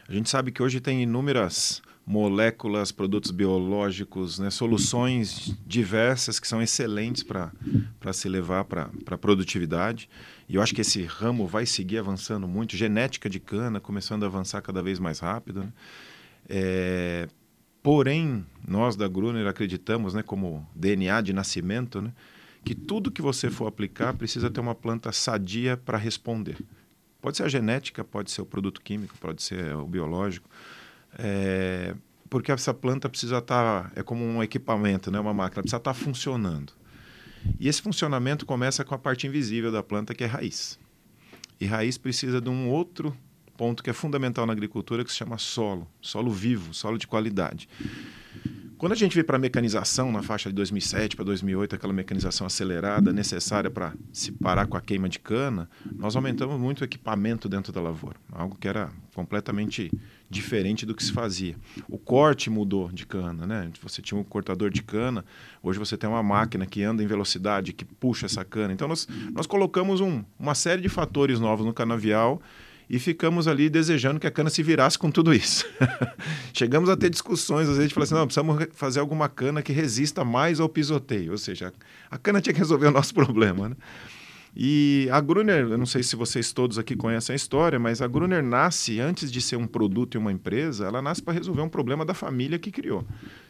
a 0.08 0.14
gente 0.14 0.30
sabe 0.30 0.52
que 0.52 0.64
hoje 0.64 0.80
tem 0.80 1.04
inúmeras 1.04 1.82
moléculas, 2.06 2.92
produtos 2.92 3.32
biológicos, 3.32 4.38
né, 4.38 4.50
soluções 4.50 5.56
diversas 5.66 6.40
que 6.40 6.48
são 6.48 6.62
excelentes 6.62 7.24
para 7.24 7.52
se 8.12 8.28
levar 8.28 8.66
para 8.66 8.90
a 9.10 9.18
produtividade. 9.18 10.10
E 10.50 10.56
eu 10.56 10.62
acho 10.62 10.76
que 10.76 10.82
esse 10.82 11.04
ramo 11.04 11.48
vai 11.48 11.66
seguir 11.66 11.98
avançando 11.98 12.48
muito. 12.48 12.76
Genética 12.76 13.30
de 13.30 13.40
cana 13.40 13.80
começando 13.80 14.24
a 14.24 14.26
avançar 14.26 14.62
cada 14.62 14.84
vez 14.84 15.00
mais 15.00 15.20
rápido. 15.20 15.62
Né? 15.62 15.74
É, 16.50 17.28
porém, 17.82 18.46
nós 18.68 18.98
da 18.98 19.08
Gruner 19.08 19.48
acreditamos, 19.48 20.14
né, 20.14 20.22
como 20.22 20.68
DNA 20.76 21.22
de 21.22 21.32
nascimento, 21.32 22.02
né, 22.02 22.12
que 22.66 22.76
tudo 22.76 23.12
que 23.12 23.22
você 23.22 23.50
for 23.50 23.68
aplicar 23.68 24.14
precisa 24.14 24.50
ter 24.50 24.60
uma 24.60 24.76
planta 24.76 25.12
sadia 25.14 25.78
para 25.78 25.98
responder. 25.98 26.58
Pode 27.22 27.38
ser 27.38 27.44
a 27.44 27.50
genética, 27.50 28.04
pode 28.04 28.30
ser 28.30 28.42
o 28.42 28.46
produto 28.46 28.82
químico, 28.82 29.16
pode 29.20 29.42
ser 29.42 29.74
o 29.76 29.86
biológico. 29.86 30.50
É, 31.18 31.96
porque 32.30 32.52
essa 32.52 32.74
planta 32.74 33.08
precisa 33.08 33.38
estar, 33.38 33.84
tá, 33.84 33.92
é 33.96 34.02
como 34.02 34.26
um 34.26 34.42
equipamento, 34.42 35.12
né, 35.12 35.20
uma 35.20 35.34
máquina, 35.34 35.62
precisa 35.62 35.78
estar 35.78 35.94
tá 35.94 36.00
funcionando. 36.00 36.74
E 37.60 37.68
esse 37.68 37.82
funcionamento 37.82 38.46
começa 38.46 38.84
com 38.84 38.96
a 38.96 38.98
parte 38.98 39.28
invisível 39.28 39.72
da 39.72 39.84
planta, 39.84 40.14
que 40.14 40.24
é 40.24 40.28
raiz. 40.28 40.80
E 41.60 41.66
raiz 41.66 41.98
precisa 41.98 42.42
de 42.42 42.50
um 42.50 42.70
outro 42.70 43.16
ponto 43.56 43.84
que 43.84 43.90
é 43.90 43.94
fundamental 43.94 44.46
na 44.46 44.54
agricultura, 44.54 45.04
que 45.04 45.12
se 45.12 45.18
chama 45.18 45.38
solo, 45.38 45.88
solo 46.02 46.32
vivo, 46.32 46.74
solo 46.74 46.98
de 46.98 47.08
qualidade. 47.08 47.70
Quando 48.84 48.92
a 48.92 48.98
gente 48.98 49.14
veio 49.14 49.24
para 49.24 49.38
a 49.38 49.40
mecanização 49.40 50.12
na 50.12 50.22
faixa 50.22 50.50
de 50.50 50.56
2007 50.56 51.16
para 51.16 51.24
2008, 51.24 51.74
aquela 51.74 51.94
mecanização 51.94 52.46
acelerada 52.46 53.14
necessária 53.14 53.70
para 53.70 53.94
se 54.12 54.30
parar 54.30 54.68
com 54.68 54.76
a 54.76 54.82
queima 54.82 55.08
de 55.08 55.20
cana, 55.20 55.70
nós 55.96 56.18
aumentamos 56.18 56.60
muito 56.60 56.82
o 56.82 56.84
equipamento 56.84 57.48
dentro 57.48 57.72
da 57.72 57.80
lavoura, 57.80 58.18
algo 58.30 58.58
que 58.60 58.68
era 58.68 58.90
completamente 59.16 59.90
diferente 60.30 60.86
do 60.86 60.94
que 60.94 61.02
se 61.02 61.14
fazia. 61.14 61.56
O 61.88 61.98
corte 61.98 62.50
mudou 62.50 62.92
de 62.92 63.06
cana, 63.06 63.48
né? 63.48 63.72
Você 63.82 64.02
tinha 64.02 64.20
um 64.20 64.24
cortador 64.26 64.70
de 64.70 64.84
cana, 64.84 65.24
hoje 65.62 65.80
você 65.80 65.96
tem 65.96 66.10
uma 66.10 66.22
máquina 66.22 66.66
que 66.66 66.84
anda 66.84 67.02
em 67.02 67.08
velocidade, 67.08 67.72
que 67.72 67.86
puxa 67.86 68.26
essa 68.26 68.44
cana. 68.44 68.74
Então 68.74 68.90
nós, 68.90 69.08
nós 69.32 69.48
colocamos 69.48 70.02
um, 70.02 70.26
uma 70.38 70.56
série 70.56 70.82
de 70.82 70.90
fatores 70.90 71.40
novos 71.40 71.66
no 71.66 71.74
canavial 71.74 72.42
e 72.90 73.00
ficamos 73.00 73.48
ali 73.48 73.70
desejando 73.70 74.20
que 74.20 74.28
a 74.28 74.32
cana 74.32 74.50
se 74.50 74.62
virasse 74.62 74.98
com 74.98 75.10
tudo 75.10 75.34
isso. 75.34 75.66
Chegamos 76.54 76.90
a 76.90 76.98
ter 76.98 77.10
discussões, 77.10 77.68
às 77.68 77.76
vezes, 77.76 77.90
de 77.90 77.94
falar 77.94 78.04
assim, 78.04 78.16
não, 78.16 78.26
precisamos 78.26 78.68
fazer 78.74 79.00
alguma 79.00 79.30
cana 79.30 79.62
que 79.62 79.74
resista 79.74 80.24
mais 80.24 80.60
ao 80.60 80.70
pisoteio, 80.70 81.32
ou 81.32 81.38
seja, 81.38 81.74
a 82.10 82.18
cana 82.18 82.42
tinha 82.42 82.54
que 82.54 82.60
resolver 82.60 82.88
o 82.88 82.92
nosso 82.92 83.14
problema. 83.16 83.70
Né? 83.70 83.76
E 84.56 85.08
a 85.12 85.20
Gruner, 85.20 85.68
eu 85.72 85.78
não 85.78 85.86
sei 85.86 86.04
se 86.04 86.16
vocês 86.16 86.54
todos 86.54 86.78
aqui 86.78 86.96
conhecem 86.96 87.34
a 87.34 87.36
história, 87.36 87.80
mas 87.80 88.04
a 88.04 88.08
Gruner 88.08 88.44
nasce, 88.44 89.00
antes 89.00 89.32
de 89.32 89.42
ser 89.42 89.56
um 89.56 89.66
produto 89.66 90.14
e 90.14 90.18
uma 90.20 90.32
empresa, 90.32 90.86
ela 90.86 91.02
nasce 91.02 91.24
para 91.24 91.34
resolver 91.34 91.62
um 91.62 91.70
problema 91.70 92.06
da 92.06 92.14
família 92.14 92.60
que 92.60 92.72
criou. 92.72 93.04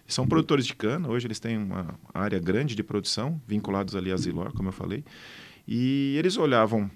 São 0.07 0.25
produtores 0.25 0.65
de 0.65 0.73
cana, 0.73 1.09
hoje 1.09 1.27
eles 1.27 1.41
têm 1.41 1.57
uma 1.57 1.99
área 2.13 2.39
grande 2.39 2.73
de 2.73 2.83
produção, 2.83 3.41
vinculados 3.45 3.95
ali 3.97 4.13
a 4.13 4.17
Zilor, 4.17 4.53
como 4.53 4.69
eu 4.69 4.73
falei, 4.73 5.03
e 5.67 6.15
eles 6.17 6.37
olhavam 6.37 6.89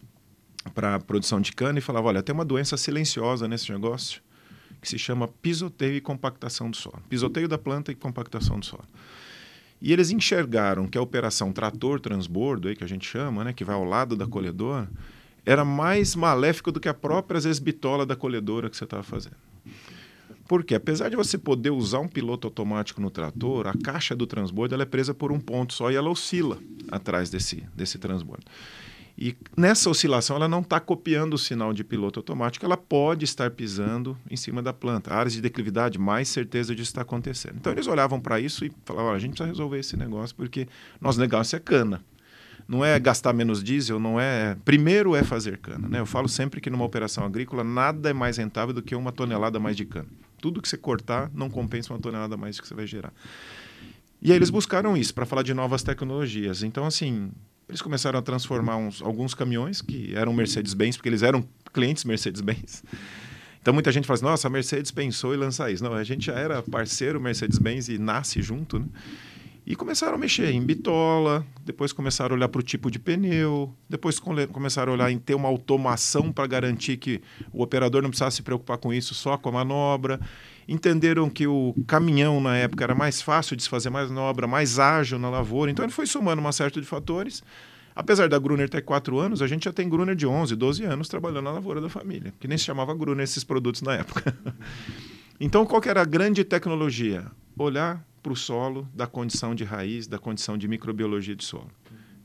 para 0.73 0.99
produção 0.99 1.39
de 1.39 1.51
cana 1.51 1.79
e 1.79 1.81
falavam, 1.81 2.09
olha, 2.09 2.23
tem 2.23 2.33
uma 2.33 2.45
doença 2.45 2.77
silenciosa 2.77 3.47
nesse 3.47 3.71
negócio, 3.71 4.21
que 4.81 4.87
se 4.87 4.97
chama 4.97 5.27
pisoteio 5.27 5.95
e 5.95 6.01
compactação 6.01 6.69
do 6.69 6.77
solo. 6.77 7.01
Pisoteio 7.09 7.47
da 7.47 7.57
planta 7.57 7.91
e 7.91 7.95
compactação 7.95 8.59
do 8.59 8.65
solo. 8.65 8.85
E 9.81 9.93
eles 9.93 10.09
enxergaram 10.09 10.87
que 10.87 10.97
a 10.97 11.01
operação 11.01 11.51
trator-transbordo, 11.51 12.73
que 12.75 12.83
a 12.83 12.87
gente 12.87 13.07
chama, 13.07 13.43
né, 13.43 13.53
que 13.53 13.63
vai 13.63 13.75
ao 13.75 13.83
lado 13.83 14.15
da 14.15 14.25
colhedora, 14.25 14.89
era 15.45 15.63
mais 15.63 16.15
maléfico 16.15 16.71
do 16.71 16.79
que 16.79 16.89
a 16.89 16.93
própria, 16.93 17.37
às 17.37 17.45
vezes, 17.45 17.59
bitola 17.59 18.05
da 18.05 18.15
colhedora 18.15 18.69
que 18.69 18.75
você 18.75 18.83
estava 18.83 19.03
fazendo. 19.03 19.35
Porque, 20.47 20.73
apesar 20.75 21.09
de 21.09 21.15
você 21.15 21.37
poder 21.37 21.71
usar 21.71 21.99
um 21.99 22.07
piloto 22.07 22.47
automático 22.47 23.01
no 23.01 23.09
trator, 23.09 23.67
a 23.67 23.73
caixa 23.73 24.15
do 24.15 24.25
transbordo 24.25 24.73
ela 24.73 24.83
é 24.83 24.85
presa 24.85 25.13
por 25.13 25.31
um 25.31 25.39
ponto 25.39 25.73
só 25.73 25.91
e 25.91 25.95
ela 25.95 26.09
oscila 26.09 26.57
atrás 26.89 27.29
desse, 27.29 27.63
desse 27.75 27.97
transbordo. 27.97 28.45
E 29.17 29.35
nessa 29.57 29.89
oscilação, 29.89 30.35
ela 30.35 30.47
não 30.47 30.59
está 30.59 30.79
copiando 30.79 31.33
o 31.33 31.37
sinal 31.39 31.73
de 31.73 31.83
piloto 31.83 32.19
automático, 32.19 32.63
ela 32.63 32.77
pode 32.77 33.25
estar 33.25 33.49
pisando 33.49 34.15
em 34.29 34.35
cima 34.35 34.61
da 34.61 34.71
planta. 34.71 35.11
Áreas 35.11 35.33
de 35.33 35.41
declividade, 35.41 35.97
mais 35.97 36.27
certeza 36.29 36.75
disso 36.75 36.91
está 36.91 37.01
acontecendo. 37.01 37.55
Então, 37.55 37.71
eles 37.71 37.87
olhavam 37.87 38.19
para 38.19 38.39
isso 38.39 38.63
e 38.63 38.71
falavam: 38.85 39.11
a 39.11 39.19
gente 39.19 39.31
precisa 39.31 39.49
resolver 39.49 39.79
esse 39.79 39.97
negócio 39.97 40.35
porque 40.35 40.67
nosso 41.01 41.19
negócio 41.19 41.55
é 41.55 41.59
cana. 41.59 42.03
Não 42.67 42.83
é 42.83 42.99
gastar 42.99 43.33
menos 43.33 43.63
diesel, 43.63 43.97
não 43.97 44.19
é. 44.19 44.55
Primeiro 44.65 45.15
é 45.15 45.23
fazer 45.23 45.57
cana. 45.57 45.87
Né? 45.87 45.99
Eu 45.99 46.05
falo 46.05 46.27
sempre 46.27 46.59
que 46.59 46.69
numa 46.69 46.83
operação 46.83 47.23
agrícola 47.23 47.63
nada 47.63 48.09
é 48.09 48.13
mais 48.13 48.37
rentável 48.37 48.73
do 48.73 48.81
que 48.81 48.93
uma 48.93 49.11
tonelada 49.11 49.57
mais 49.57 49.75
de 49.75 49.85
cana. 49.85 50.07
Tudo 50.39 50.61
que 50.61 50.67
você 50.67 50.77
cortar 50.77 51.31
não 51.33 51.49
compensa 51.49 51.93
uma 51.93 51.99
tonelada 51.99 52.35
mais 52.35 52.59
que 52.59 52.67
você 52.67 52.75
vai 52.75 52.85
gerar. 52.85 53.13
E 54.21 54.31
aí 54.31 54.37
eles 54.37 54.49
buscaram 54.49 54.97
isso 54.97 55.13
para 55.13 55.25
falar 55.25 55.43
de 55.43 55.53
novas 55.53 55.81
tecnologias. 55.81 56.61
Então, 56.61 56.85
assim, 56.85 57.31
eles 57.67 57.81
começaram 57.81 58.17
a 58.17 58.21
transformar 58.21 58.77
uns, 58.77 59.01
alguns 59.01 59.33
caminhões 59.33 59.81
que 59.81 60.15
eram 60.15 60.33
Mercedes-Benz, 60.33 60.97
porque 60.97 61.09
eles 61.09 61.23
eram 61.23 61.43
clientes 61.73 62.03
Mercedes-Benz. 62.03 62.83
Então 63.61 63.73
muita 63.73 63.91
gente 63.91 64.07
fala 64.07 64.15
assim, 64.15 64.25
nossa, 64.25 64.47
a 64.47 64.49
Mercedes 64.49 64.91
pensou 64.91 65.33
em 65.33 65.37
lançar 65.37 65.69
isso. 65.71 65.83
Não, 65.83 65.93
a 65.93 66.03
gente 66.03 66.27
já 66.27 66.33
era 66.33 66.63
parceiro 66.63 67.19
Mercedes-Benz 67.19 67.89
e 67.89 67.97
nasce 67.97 68.41
junto, 68.41 68.79
né? 68.79 68.85
E 69.69 69.75
começaram 69.75 70.15
a 70.15 70.17
mexer 70.17 70.49
em 70.49 70.61
bitola, 70.61 71.45
depois 71.65 71.91
começaram 71.91 72.33
a 72.33 72.37
olhar 72.37 72.47
para 72.47 72.59
o 72.59 72.63
tipo 72.63 72.89
de 72.89 72.97
pneu, 72.97 73.75
depois 73.89 74.17
começaram 74.17 74.93
a 74.93 74.95
olhar 74.95 75.11
em 75.11 75.19
ter 75.19 75.35
uma 75.35 75.49
automação 75.49 76.31
para 76.31 76.47
garantir 76.47 76.95
que 76.95 77.21
o 77.51 77.61
operador 77.61 78.01
não 78.01 78.09
precisasse 78.09 78.37
se 78.37 78.43
preocupar 78.43 78.77
com 78.77 78.93
isso, 78.93 79.13
só 79.13 79.37
com 79.37 79.49
a 79.49 79.51
manobra. 79.51 80.21
Entenderam 80.67 81.29
que 81.29 81.47
o 81.47 81.73
caminhão 81.87 82.41
na 82.41 82.57
época 82.57 82.83
era 82.83 82.93
mais 82.93 83.21
fácil 83.21 83.55
de 83.55 83.63
se 83.63 83.69
fazer 83.69 83.89
mais 83.89 84.09
manobra, 84.09 84.45
mais 84.47 84.79
ágil 84.79 85.17
na 85.17 85.29
lavoura. 85.29 85.71
Então 85.71 85.85
ele 85.85 85.93
foi 85.93 86.05
somando 86.05 86.41
uma 86.41 86.51
série 86.51 86.71
de 86.71 86.81
fatores. 86.83 87.41
Apesar 87.95 88.27
da 88.27 88.37
Gruner 88.37 88.69
ter 88.69 88.81
quatro 88.81 89.17
anos, 89.17 89.41
a 89.41 89.47
gente 89.47 89.65
já 89.65 89.73
tem 89.73 89.89
Gruner 89.89 90.15
de 90.15 90.27
11, 90.27 90.55
12 90.55 90.83
anos 90.83 91.07
trabalhando 91.07 91.45
na 91.45 91.51
lavoura 91.51 91.81
da 91.81 91.89
família, 91.89 92.33
que 92.39 92.47
nem 92.47 92.57
se 92.57 92.65
chamava 92.65 92.93
Gruner 92.93 93.23
esses 93.23 93.43
produtos 93.43 93.81
na 93.81 93.95
época. 93.95 94.37
então 95.39 95.65
qual 95.65 95.81
que 95.81 95.89
era 95.89 96.01
a 96.01 96.05
grande 96.05 96.43
tecnologia? 96.43 97.25
Olhar 97.57 98.05
para 98.21 98.33
o 98.33 98.35
solo, 98.35 98.87
da 98.93 99.07
condição 99.07 99.55
de 99.55 99.63
raiz, 99.63 100.05
da 100.05 100.19
condição 100.19 100.57
de 100.57 100.67
microbiologia 100.67 101.35
de 101.35 101.43
solo. 101.43 101.71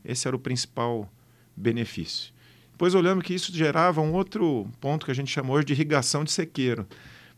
Esse 0.03 0.27
era 0.27 0.35
o 0.35 0.39
principal 0.39 1.09
benefício. 1.55 2.33
Depois 2.71 2.93
olhamos 2.93 3.23
que 3.23 3.33
isso 3.33 3.51
gerava 3.53 4.01
um 4.01 4.13
outro 4.13 4.67
ponto 4.81 5.05
que 5.05 5.11
a 5.11 5.15
gente 5.15 5.31
chamou 5.31 5.55
hoje 5.55 5.67
de 5.67 5.73
irrigação 5.73 6.23
de 6.23 6.31
sequeiro, 6.31 6.85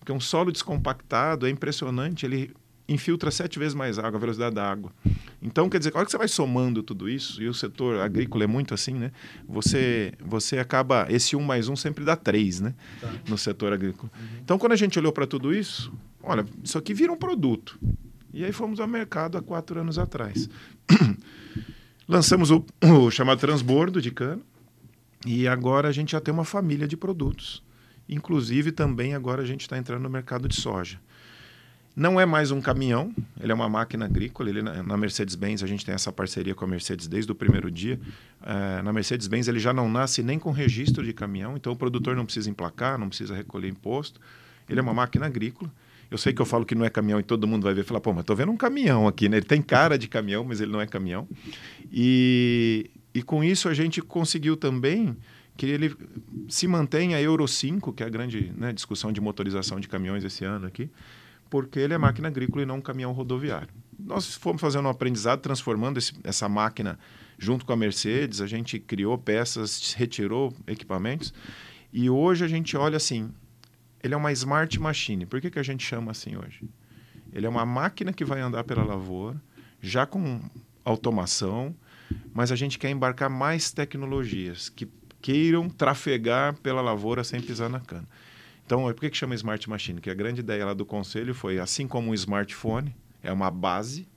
porque 0.06 0.14
um 0.14 0.20
solo 0.20 0.52
descompactado 0.52 1.48
é 1.48 1.50
impressionante, 1.50 2.28
ele 2.28 2.54
infiltra 2.88 3.32
sete 3.32 3.58
vezes 3.58 3.74
mais 3.74 3.98
água, 3.98 4.18
a 4.18 4.20
velocidade 4.20 4.54
da 4.54 4.64
água. 4.64 4.94
Então, 5.42 5.68
quer 5.68 5.80
dizer, 5.80 5.92
a 5.96 5.98
hora 5.98 6.06
que 6.06 6.12
você 6.12 6.18
vai 6.20 6.28
somando 6.28 6.84
tudo 6.84 7.10
isso, 7.10 7.42
e 7.42 7.48
o 7.48 7.54
setor 7.56 8.00
agrícola 8.00 8.44
é 8.44 8.48
muito 8.48 8.76
assim, 8.76 8.94
né? 8.94 9.12
Você, 9.48 10.14
você 10.24 10.60
acaba, 10.60 11.08
esse 11.10 11.36
um 11.36 11.42
mais 11.42 11.68
um 11.68 11.76
sempre 11.76 12.06
dá 12.06 12.16
três, 12.16 12.60
né? 12.60 12.76
Tá. 13.02 13.12
No 13.28 13.36
setor 13.36 13.74
agrícola. 13.74 14.12
Uhum. 14.16 14.26
Então, 14.44 14.60
quando 14.60 14.74
a 14.74 14.76
gente 14.76 15.00
olhou 15.00 15.12
para 15.12 15.26
tudo 15.26 15.52
isso, 15.52 15.92
olha, 16.22 16.46
isso 16.64 16.78
aqui 16.78 16.94
vira 16.94 17.12
um 17.12 17.18
produto. 17.18 17.80
E 18.32 18.46
aí 18.46 18.52
fomos 18.52 18.80
ao 18.80 18.88
mercado 18.88 19.40
há 19.40 19.42
quatro 19.42 19.80
anos 19.80 19.98
atrás. 19.98 20.48
Lançamos 22.08 22.52
o, 22.52 22.64
o, 22.86 23.10
chamado 23.10 23.40
transbordo 23.40 24.00
de 24.00 24.12
cana 24.12 24.44
e 25.26 25.48
agora 25.48 25.90
a 25.90 25.92
gente 25.92 26.12
já 26.12 26.22
tem 26.22 26.32
uma 26.32 26.46
família 26.46 26.88
de 26.88 26.96
produtos. 26.96 27.64
Inclusive 28.08 28.72
também 28.72 29.14
agora 29.14 29.42
a 29.42 29.46
gente 29.46 29.62
está 29.62 29.78
entrando 29.78 30.04
no 30.04 30.10
mercado 30.10 30.48
de 30.48 30.56
soja. 30.56 31.00
Não 31.96 32.20
é 32.20 32.26
mais 32.26 32.52
um 32.52 32.60
caminhão, 32.60 33.14
ele 33.40 33.54
é 33.54 33.56
uma 33.56 33.70
máquina 33.70 34.04
agrícola. 34.04 34.50
Ele, 34.50 34.62
na 34.62 34.98
Mercedes-Benz, 34.98 35.64
a 35.64 35.68
gente 35.68 35.86
tem 35.86 35.96
essa 35.96 36.12
parceria 36.12 36.54
com 36.54 36.66
a 36.66 36.68
Mercedes 36.68 37.08
desde 37.08 37.32
o 37.32 37.36
primeiro 37.36 37.72
dia. 37.72 37.98
É, 38.44 38.82
na 38.82 38.92
Mercedes-Benz, 38.92 39.48
ele 39.48 39.60
já 39.60 39.72
não 39.72 39.90
nasce 39.90 40.22
nem 40.22 40.38
com 40.38 40.52
registro 40.52 41.06
de 41.06 41.14
caminhão, 41.14 41.56
então 41.56 41.72
o 41.72 41.76
produtor 41.76 42.14
não 42.14 42.26
precisa 42.26 42.50
emplacar, 42.50 42.98
não 43.00 43.08
precisa 43.08 43.34
recolher 43.34 43.70
imposto. 43.70 44.20
Ele 44.70 44.78
é 44.78 44.84
uma 44.84 44.94
máquina 44.94 45.26
agrícola. 45.26 45.72
Eu 46.12 46.18
sei 46.18 46.34
que 46.34 46.42
eu 46.42 46.46
falo 46.46 46.66
que 46.66 46.76
não 46.76 46.84
é 46.84 46.90
caminhão 46.90 47.20
e 47.20 47.24
todo 47.24 47.48
mundo 47.48 47.64
vai 47.64 47.74
ver 47.74 47.82
e 47.82 47.84
falar, 47.86 48.02
pô, 48.02 48.12
mas 48.12 48.26
tô 48.26 48.36
vendo 48.36 48.52
um 48.52 48.58
caminhão 48.58 49.08
aqui, 49.08 49.30
né? 49.30 49.38
Ele 49.38 49.46
tem 49.46 49.62
cara 49.62 49.98
de 49.98 50.10
caminhão, 50.10 50.44
mas 50.44 50.60
ele 50.60 50.74
não 50.74 50.82
é 50.82 50.86
caminhão. 50.86 51.28
E, 51.90 52.92
e 53.14 53.24
com 53.24 53.42
isso 53.42 53.70
a 53.70 53.74
gente 53.74 54.02
conseguiu 54.02 54.58
também 54.58 55.16
que 55.58 55.66
ele 55.66 55.96
se 56.50 56.68
mantenha 56.68 57.22
Euro 57.22 57.48
5, 57.48 57.94
que 57.94 58.04
é 58.04 58.06
a 58.06 58.10
grande 58.10 58.52
né, 58.58 58.74
discussão 58.74 59.12
de 59.12 59.22
motorização 59.22 59.80
de 59.80 59.88
caminhões 59.88 60.24
esse 60.24 60.44
ano 60.44 60.68
aqui, 60.68 60.90
porque 61.50 61.80
ele 61.80 61.94
é 61.94 61.98
máquina 61.98 62.28
agrícola 62.28 62.64
e 62.64 62.66
não 62.66 62.78
um 62.78 62.82
caminhão 62.82 63.12
rodoviário. 63.12 63.70
Nós 63.98 64.36
fomos 64.36 64.62
fazendo 64.62 64.86
um 64.86 64.90
aprendizado, 64.90 65.40
transformando 65.40 65.98
esse, 65.98 66.14
essa 66.24 66.50
máquina 66.50 67.00
junto 67.38 67.66
com 67.66 67.72
a 67.72 67.78
Mercedes, 67.78 68.42
a 68.42 68.48
gente 68.48 68.80
criou 68.80 69.18
peças, 69.18 69.94
retirou 69.94 70.54
equipamentos, 70.68 71.34
e 71.92 72.10
hoje 72.10 72.44
a 72.44 72.48
gente 72.48 72.76
olha 72.76 72.98
assim, 72.98 73.32
ele 74.04 74.14
é 74.14 74.18
uma 74.18 74.32
smart 74.34 74.78
machine. 74.80 75.26
Por 75.26 75.40
que, 75.40 75.50
que 75.50 75.60
a 75.60 75.64
gente 75.64 75.86
chama 75.86 76.12
assim 76.12 76.36
hoje? 76.36 76.62
Ele 77.32 77.46
é 77.46 77.50
uma 77.50 77.66
máquina 77.66 78.12
que 78.12 78.26
vai 78.26 78.42
andar 78.42 78.64
pela 78.64 78.84
lavoura, 78.84 79.42
já 79.82 80.06
com 80.06 80.42
automação, 80.84 81.76
mas 82.34 82.52
a 82.52 82.56
gente 82.56 82.78
quer 82.78 82.90
embarcar 82.90 83.30
mais 83.30 83.72
tecnologias 83.72 84.70
que 84.70 84.88
queiram 85.25 85.67
trafegar 85.67 86.53
pela 86.58 86.82
lavoura 86.82 87.24
sem 87.24 87.41
pisar 87.41 87.67
na 87.67 87.79
cana. 87.79 88.08
Então, 88.63 88.84
por 88.84 88.94
que, 88.94 89.10
que 89.10 89.17
chama 89.17 89.34
Smart 89.34 89.67
Machine? 89.67 90.00
Que 90.00 90.12
a 90.12 90.13
grande 90.13 90.41
ideia 90.41 90.63
lá 90.63 90.74
do 90.75 90.86
conselho 90.86 91.34
foi, 91.34 91.58
assim 91.58 91.88
como 91.88 92.12
um 92.12 92.13
smartphone 92.13 92.96
é 93.24 93.34
uma 93.34 93.50
base, 93.50 94.08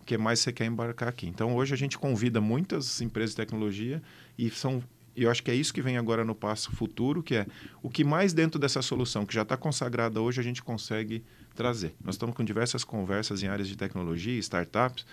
o 0.00 0.04
que 0.06 0.16
mais 0.16 0.40
você 0.40 0.50
quer 0.54 0.64
embarcar 0.64 1.06
aqui? 1.06 1.26
Então, 1.26 1.54
hoje 1.54 1.74
a 1.74 1.76
gente 1.76 1.98
convida 1.98 2.40
muitas 2.40 3.02
empresas 3.02 3.32
de 3.32 3.36
tecnologia 3.36 4.02
e 4.38 4.48
são 4.48 4.82
eu 5.14 5.30
acho 5.30 5.42
que 5.42 5.50
é 5.50 5.54
isso 5.54 5.72
que 5.72 5.82
vem 5.82 5.98
agora 5.98 6.24
no 6.24 6.34
passo 6.34 6.72
futuro, 6.72 7.22
que 7.22 7.34
é 7.34 7.46
o 7.82 7.90
que 7.90 8.02
mais 8.02 8.32
dentro 8.32 8.58
dessa 8.58 8.80
solução, 8.80 9.26
que 9.26 9.34
já 9.34 9.42
está 9.42 9.58
consagrada 9.58 10.18
hoje, 10.18 10.40
a 10.40 10.42
gente 10.42 10.62
consegue 10.62 11.22
trazer. 11.54 11.94
Nós 12.02 12.14
estamos 12.14 12.34
com 12.34 12.42
diversas 12.42 12.82
conversas 12.84 13.42
em 13.42 13.48
áreas 13.48 13.68
de 13.68 13.76
tecnologia, 13.76 14.38
startups, 14.38 15.04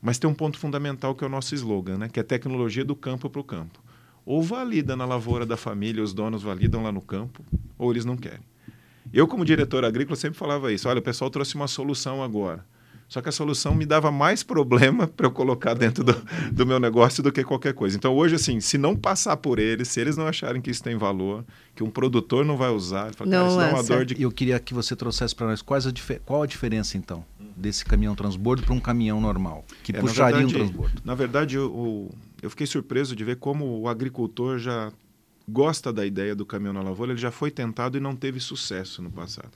mas 0.00 0.18
tem 0.18 0.28
um 0.28 0.34
ponto 0.34 0.58
fundamental 0.58 1.14
que 1.14 1.22
é 1.22 1.26
o 1.26 1.30
nosso 1.30 1.54
slogan, 1.54 1.98
né? 1.98 2.08
que 2.08 2.18
é 2.18 2.22
tecnologia 2.22 2.84
do 2.84 2.96
campo 2.96 3.28
para 3.28 3.40
o 3.40 3.44
campo. 3.44 3.83
Ou 4.26 4.42
valida 4.42 4.96
na 4.96 5.04
lavoura 5.04 5.44
da 5.44 5.56
família, 5.56 6.02
os 6.02 6.14
donos 6.14 6.42
validam 6.42 6.82
lá 6.82 6.90
no 6.90 7.00
campo, 7.00 7.44
ou 7.78 7.90
eles 7.90 8.04
não 8.04 8.16
querem. 8.16 8.40
Eu, 9.12 9.28
como 9.28 9.44
diretor 9.44 9.84
agrícola, 9.84 10.16
sempre 10.16 10.38
falava 10.38 10.72
isso. 10.72 10.88
Olha, 10.88 10.98
o 10.98 11.02
pessoal 11.02 11.30
trouxe 11.30 11.54
uma 11.54 11.68
solução 11.68 12.22
agora. 12.22 12.64
Só 13.08 13.20
que 13.20 13.28
a 13.28 13.32
solução 13.32 13.74
me 13.74 13.84
dava 13.84 14.10
mais 14.10 14.42
problema 14.42 15.06
para 15.06 15.26
eu 15.26 15.30
colocar 15.30 15.74
dentro 15.74 16.02
do, 16.02 16.16
do, 16.50 16.66
meu 16.66 16.80
negócio 16.80 17.22
do 17.22 17.30
que 17.30 17.44
qualquer 17.44 17.74
coisa. 17.74 17.96
Então, 17.96 18.14
hoje, 18.14 18.34
assim, 18.34 18.60
se 18.60 18.78
não 18.78 18.96
passar 18.96 19.36
por 19.36 19.58
eles, 19.58 19.88
se 19.88 20.00
eles 20.00 20.16
não 20.16 20.26
acharem 20.26 20.60
que 20.60 20.70
isso 20.70 20.82
tem 20.82 20.96
valor, 20.96 21.44
que 21.74 21.84
um 21.84 21.90
produtor 21.90 22.44
não 22.44 22.56
vai 22.56 22.70
usar, 22.70 23.14
fala, 23.14 23.30
não 23.30 23.48
isso 23.48 23.56
dá 23.58 23.68
uma 23.68 23.82
dor 23.82 24.04
de... 24.04 24.20
Eu 24.20 24.32
queria 24.32 24.58
que 24.58 24.72
você 24.72 24.96
trouxesse 24.96 25.34
para 25.34 25.46
nós 25.46 25.62
quais 25.62 25.86
a 25.86 25.92
qual 26.24 26.42
a 26.42 26.46
diferença, 26.46 26.96
então, 26.96 27.24
desse 27.56 27.84
caminhão 27.84 28.14
transbordo 28.14 28.62
para 28.62 28.74
um 28.74 28.80
caminhão 28.80 29.20
normal, 29.20 29.64
que 29.82 29.94
é, 29.94 30.00
puxaria 30.00 30.38
verdade, 30.38 30.56
um 30.56 30.58
transbordo. 30.58 31.02
Na 31.04 31.14
verdade, 31.14 31.56
eu, 31.56 32.10
eu 32.44 32.50
fiquei 32.50 32.66
surpreso 32.66 33.16
de 33.16 33.24
ver 33.24 33.36
como 33.36 33.80
o 33.80 33.88
agricultor 33.88 34.58
já 34.58 34.92
gosta 35.48 35.90
da 35.90 36.04
ideia 36.04 36.34
do 36.34 36.44
caminhão 36.44 36.74
na 36.74 36.82
lavoura, 36.82 37.12
ele 37.12 37.20
já 37.20 37.30
foi 37.30 37.50
tentado 37.50 37.96
e 37.96 38.00
não 38.00 38.14
teve 38.14 38.38
sucesso 38.38 39.00
no 39.00 39.10
passado. 39.10 39.48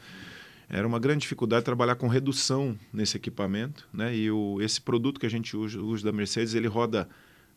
Era 0.71 0.87
uma 0.87 0.99
grande 0.99 1.21
dificuldade 1.21 1.67
trabalhar 1.67 1.97
com 1.97 2.09
redução 2.09 2.79
nesse 2.91 3.19
equipamento, 3.19 3.87
né? 3.93 4.17
E 4.17 4.31
o, 4.31 4.59
esse 4.63 4.81
produto 4.81 5.21
que 5.21 5.27
a 5.27 5.29
gente 5.29 5.55
usa, 5.55 5.79
usa 5.79 6.05
da 6.07 6.13
Mercedes, 6.13 6.55
ele 6.55 6.67
roda 6.67 7.07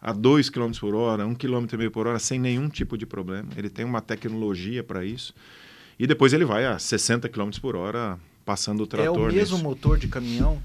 a 0.01 0.11
2 0.11 0.49
km 0.49 0.71
por 0.77 0.95
hora, 0.95 1.25
1 1.25 1.35
km 1.35 1.65
e 1.71 1.77
meio 1.77 1.91
por 1.91 2.07
hora, 2.07 2.19
sem 2.19 2.37
nenhum 2.37 2.67
tipo 2.67 2.97
de 2.97 3.05
problema. 3.05 3.47
Ele 3.55 3.69
tem 3.69 3.85
uma 3.85 4.01
tecnologia 4.01 4.83
para 4.83 5.05
isso. 5.05 5.33
E 5.97 6.05
depois 6.05 6.33
ele 6.33 6.43
vai 6.43 6.65
a 6.65 6.77
60 6.77 7.29
km 7.29 7.51
por 7.61 7.77
hora 7.77 8.19
passando 8.43 8.83
o 8.83 8.87
trator. 8.87 9.29
É 9.29 9.31
o 9.31 9.33
mesmo 9.33 9.55
nisso. 9.55 9.63
motor 9.63 9.97
de 9.97 10.09
caminhão? 10.09 10.61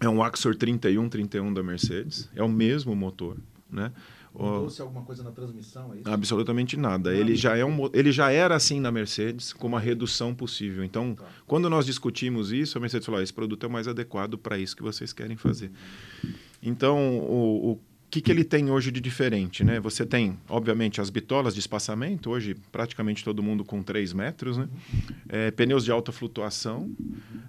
É 0.00 0.08
um 0.08 0.20
Axor 0.20 0.56
3131 0.56 1.54
da 1.54 1.62
Mercedes. 1.62 2.28
É 2.34 2.42
o 2.42 2.48
mesmo 2.48 2.96
motor, 2.96 3.36
né? 3.72 3.92
Mudou-se 4.32 4.80
alguma 4.80 5.02
coisa 5.02 5.24
na 5.24 5.32
transmissão? 5.32 5.92
É? 5.92 6.08
Absolutamente 6.08 6.76
nada. 6.76 7.12
Ele 7.12 7.34
já, 7.34 7.56
é 7.56 7.64
um, 7.64 7.90
ele 7.92 8.12
já 8.12 8.30
era 8.30 8.54
assim 8.54 8.78
na 8.78 8.92
Mercedes, 8.92 9.52
com 9.52 9.66
uma 9.66 9.80
redução 9.80 10.32
possível. 10.34 10.84
Então, 10.84 11.16
Tá. 11.16 11.24
quando 11.46 11.68
nós 11.68 11.84
discutimos 11.84 12.52
isso, 12.52 12.78
a 12.78 12.80
Mercedes 12.80 13.04
falou: 13.06 13.20
"Ah, 13.20 13.24
esse 13.24 13.32
produto 13.32 13.64
é 13.64 13.68
o 13.68 13.72
mais 13.72 13.88
adequado 13.88 14.38
para 14.38 14.56
isso 14.56 14.76
que 14.76 14.82
vocês 14.84 15.12
querem 15.12 15.36
fazer. 15.36 15.72
Então, 16.62 17.18
o, 17.18 17.72
o 17.72 17.80
que, 18.10 18.20
que 18.20 18.30
ele 18.30 18.44
tem 18.44 18.70
hoje 18.70 18.90
de 18.90 19.00
diferente? 19.00 19.62
Né? 19.64 19.78
Você 19.80 20.04
tem, 20.04 20.36
obviamente, 20.48 21.00
as 21.00 21.10
bitolas 21.10 21.54
de 21.54 21.60
espaçamento, 21.60 22.30
hoje 22.30 22.56
praticamente 22.72 23.24
todo 23.24 23.42
mundo 23.42 23.64
com 23.64 23.82
3 23.82 24.12
metros, 24.12 24.56
né? 24.58 24.68
É, 25.28 25.50
pneus 25.52 25.84
de 25.84 25.90
alta 25.92 26.10
flutuação, 26.12 26.90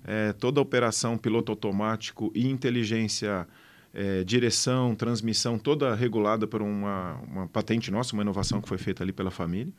é, 0.03 0.33
toda 0.33 0.59
a 0.59 0.63
operação 0.63 1.17
piloto 1.17 1.51
automático 1.51 2.31
e 2.35 2.47
inteligência 2.47 3.47
é, 3.93 4.23
direção, 4.23 4.95
transmissão, 4.95 5.57
toda 5.57 5.93
regulada 5.95 6.47
por 6.47 6.61
uma, 6.61 7.19
uma 7.27 7.47
patente 7.47 7.91
nossa, 7.91 8.13
uma 8.13 8.23
inovação 8.23 8.61
que 8.61 8.67
foi 8.67 8.77
feita 8.77 9.03
ali 9.03 9.11
pela 9.11 9.31
família. 9.31 9.73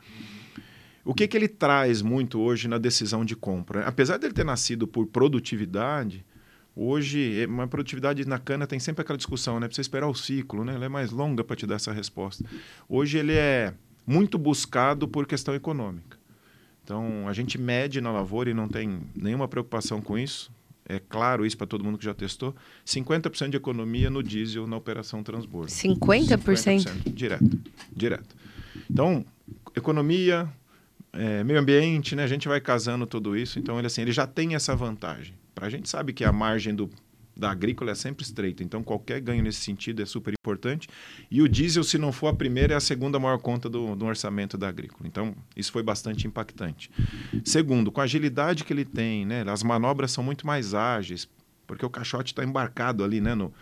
O 1.04 1.14
que, 1.14 1.26
que 1.26 1.37
ele 1.37 1.49
traz 1.49 2.00
muito 2.00 2.40
hoje 2.40 2.69
na 2.69 2.78
decisão 2.78 3.25
de 3.25 3.35
compra? 3.35 3.87
Apesar 3.87 4.19
dele 4.19 4.33
ter 4.33 4.45
nascido 4.45 4.87
por 4.87 5.07
produtividade, 5.07 6.25
hoje, 6.76 7.40
é, 7.40 7.47
uma 7.47 7.66
produtividade 7.66 8.25
na 8.26 8.38
cana 8.38 8.66
tem 8.66 8.78
sempre 8.78 9.02
aquela 9.02 9.16
discussão, 9.16 9.59
né? 9.59 9.66
Precisa 9.66 9.83
esperar 9.83 10.09
o 10.09 10.14
ciclo, 10.14 10.64
né? 10.64 10.75
Ela 10.75 10.85
é 10.85 10.88
mais 10.88 11.11
longa 11.11 11.42
para 11.42 11.57
te 11.57 11.66
dar 11.66 11.76
essa 11.76 11.92
resposta. 11.92 12.45
Hoje 12.88 13.19
ele 13.19 13.33
é 13.33 13.75
muito 14.07 14.38
buscado 14.38 15.09
por 15.09 15.26
questão 15.26 15.54
econômica. 15.54 16.19
Então, 16.85 17.28
a 17.28 17.33
gente 17.33 17.59
mede 17.59 18.00
na 18.00 18.11
lavoura 18.12 18.50
e 18.50 18.54
não 18.54 18.69
tem 18.69 19.00
nenhuma 19.14 19.49
preocupação 19.49 20.00
com 20.00 20.19
isso. 20.19 20.52
É 20.92 21.00
claro 21.08 21.46
isso 21.46 21.56
para 21.56 21.66
todo 21.66 21.82
mundo 21.82 21.96
que 21.96 22.04
já 22.04 22.12
testou. 22.12 22.54
50% 22.87 23.49
de 23.49 23.56
economia 23.56 24.11
no 24.11 24.22
diesel 24.22 24.66
na 24.66 24.76
operação 24.76 25.22
transbordo. 25.22 25.72
50%? 25.72 26.37
50% 26.37 27.14
direto, 27.14 27.58
direto. 27.90 28.37
Então, 28.90 29.25
economia, 29.75 30.46
é, 31.14 31.42
meio 31.42 31.58
ambiente, 31.58 32.14
né? 32.14 32.25
A 32.25 32.26
gente 32.26 32.46
vai 32.46 32.61
casando 32.61 33.06
tudo 33.06 33.34
isso. 33.34 33.58
Então, 33.58 33.78
ele 33.78 33.87
assim, 33.87 34.02
ele 34.02 34.12
já 34.12 34.26
tem 34.26 34.54
essa 34.54 34.76
vantagem. 34.76 35.34
Para 35.54 35.66
a 35.66 35.70
gente 35.70 35.88
sabe 35.88 36.12
que 36.12 36.25
a 36.25 36.32
margem 36.32 36.75
do, 36.75 36.90
da 37.37 37.51
agrícola 37.51 37.93
é 37.93 37.95
sempre 37.95 38.25
estreita. 38.25 38.62
Então, 38.62 38.83
qualquer 38.83 39.21
ganho 39.21 39.43
nesse 39.43 39.61
sentido 39.61 40.03
é 40.03 40.07
super 40.07 40.33
importante. 40.33 40.89
E 41.31 41.41
o 41.43 41.49
diesel, 41.49 41.83
se 41.83 41.99
não 41.99 42.12
for 42.12 42.29
a 42.29 42.35
primeira, 42.35 42.75
é 42.75 42.77
a 42.77 42.81
segunda 42.81 43.19
maior 43.19 43.39
conta 43.39 43.69
do, 43.69 43.97
do 43.97 44.05
orçamento 44.05 44.59
da 44.59 44.69
agrícola. 44.69 45.07
Então, 45.07 45.35
isso 45.57 45.73
foi 45.73 45.83
bastante 45.83 46.27
impactante. 46.27 46.91
Segundo, 47.45 47.91
com 47.91 48.01
a 48.01 48.05
agilidade 48.05 48.65
que 48.65 48.73
ele 48.73 48.85
tem, 48.85 49.25
né? 49.25 49.45
As 49.49 49.62
manobras 49.62 50.12
são 50.12 50.23
muito 50.23 50.47
mais 50.47 50.75
ágeis, 50.75 51.29
porque 51.67 51.85
o 51.85 51.91
caixote 51.91 52.33
está 52.33 52.45
embarcado 52.45 53.03
ali, 53.03 53.21
né? 53.21 53.35
No, 53.35 53.53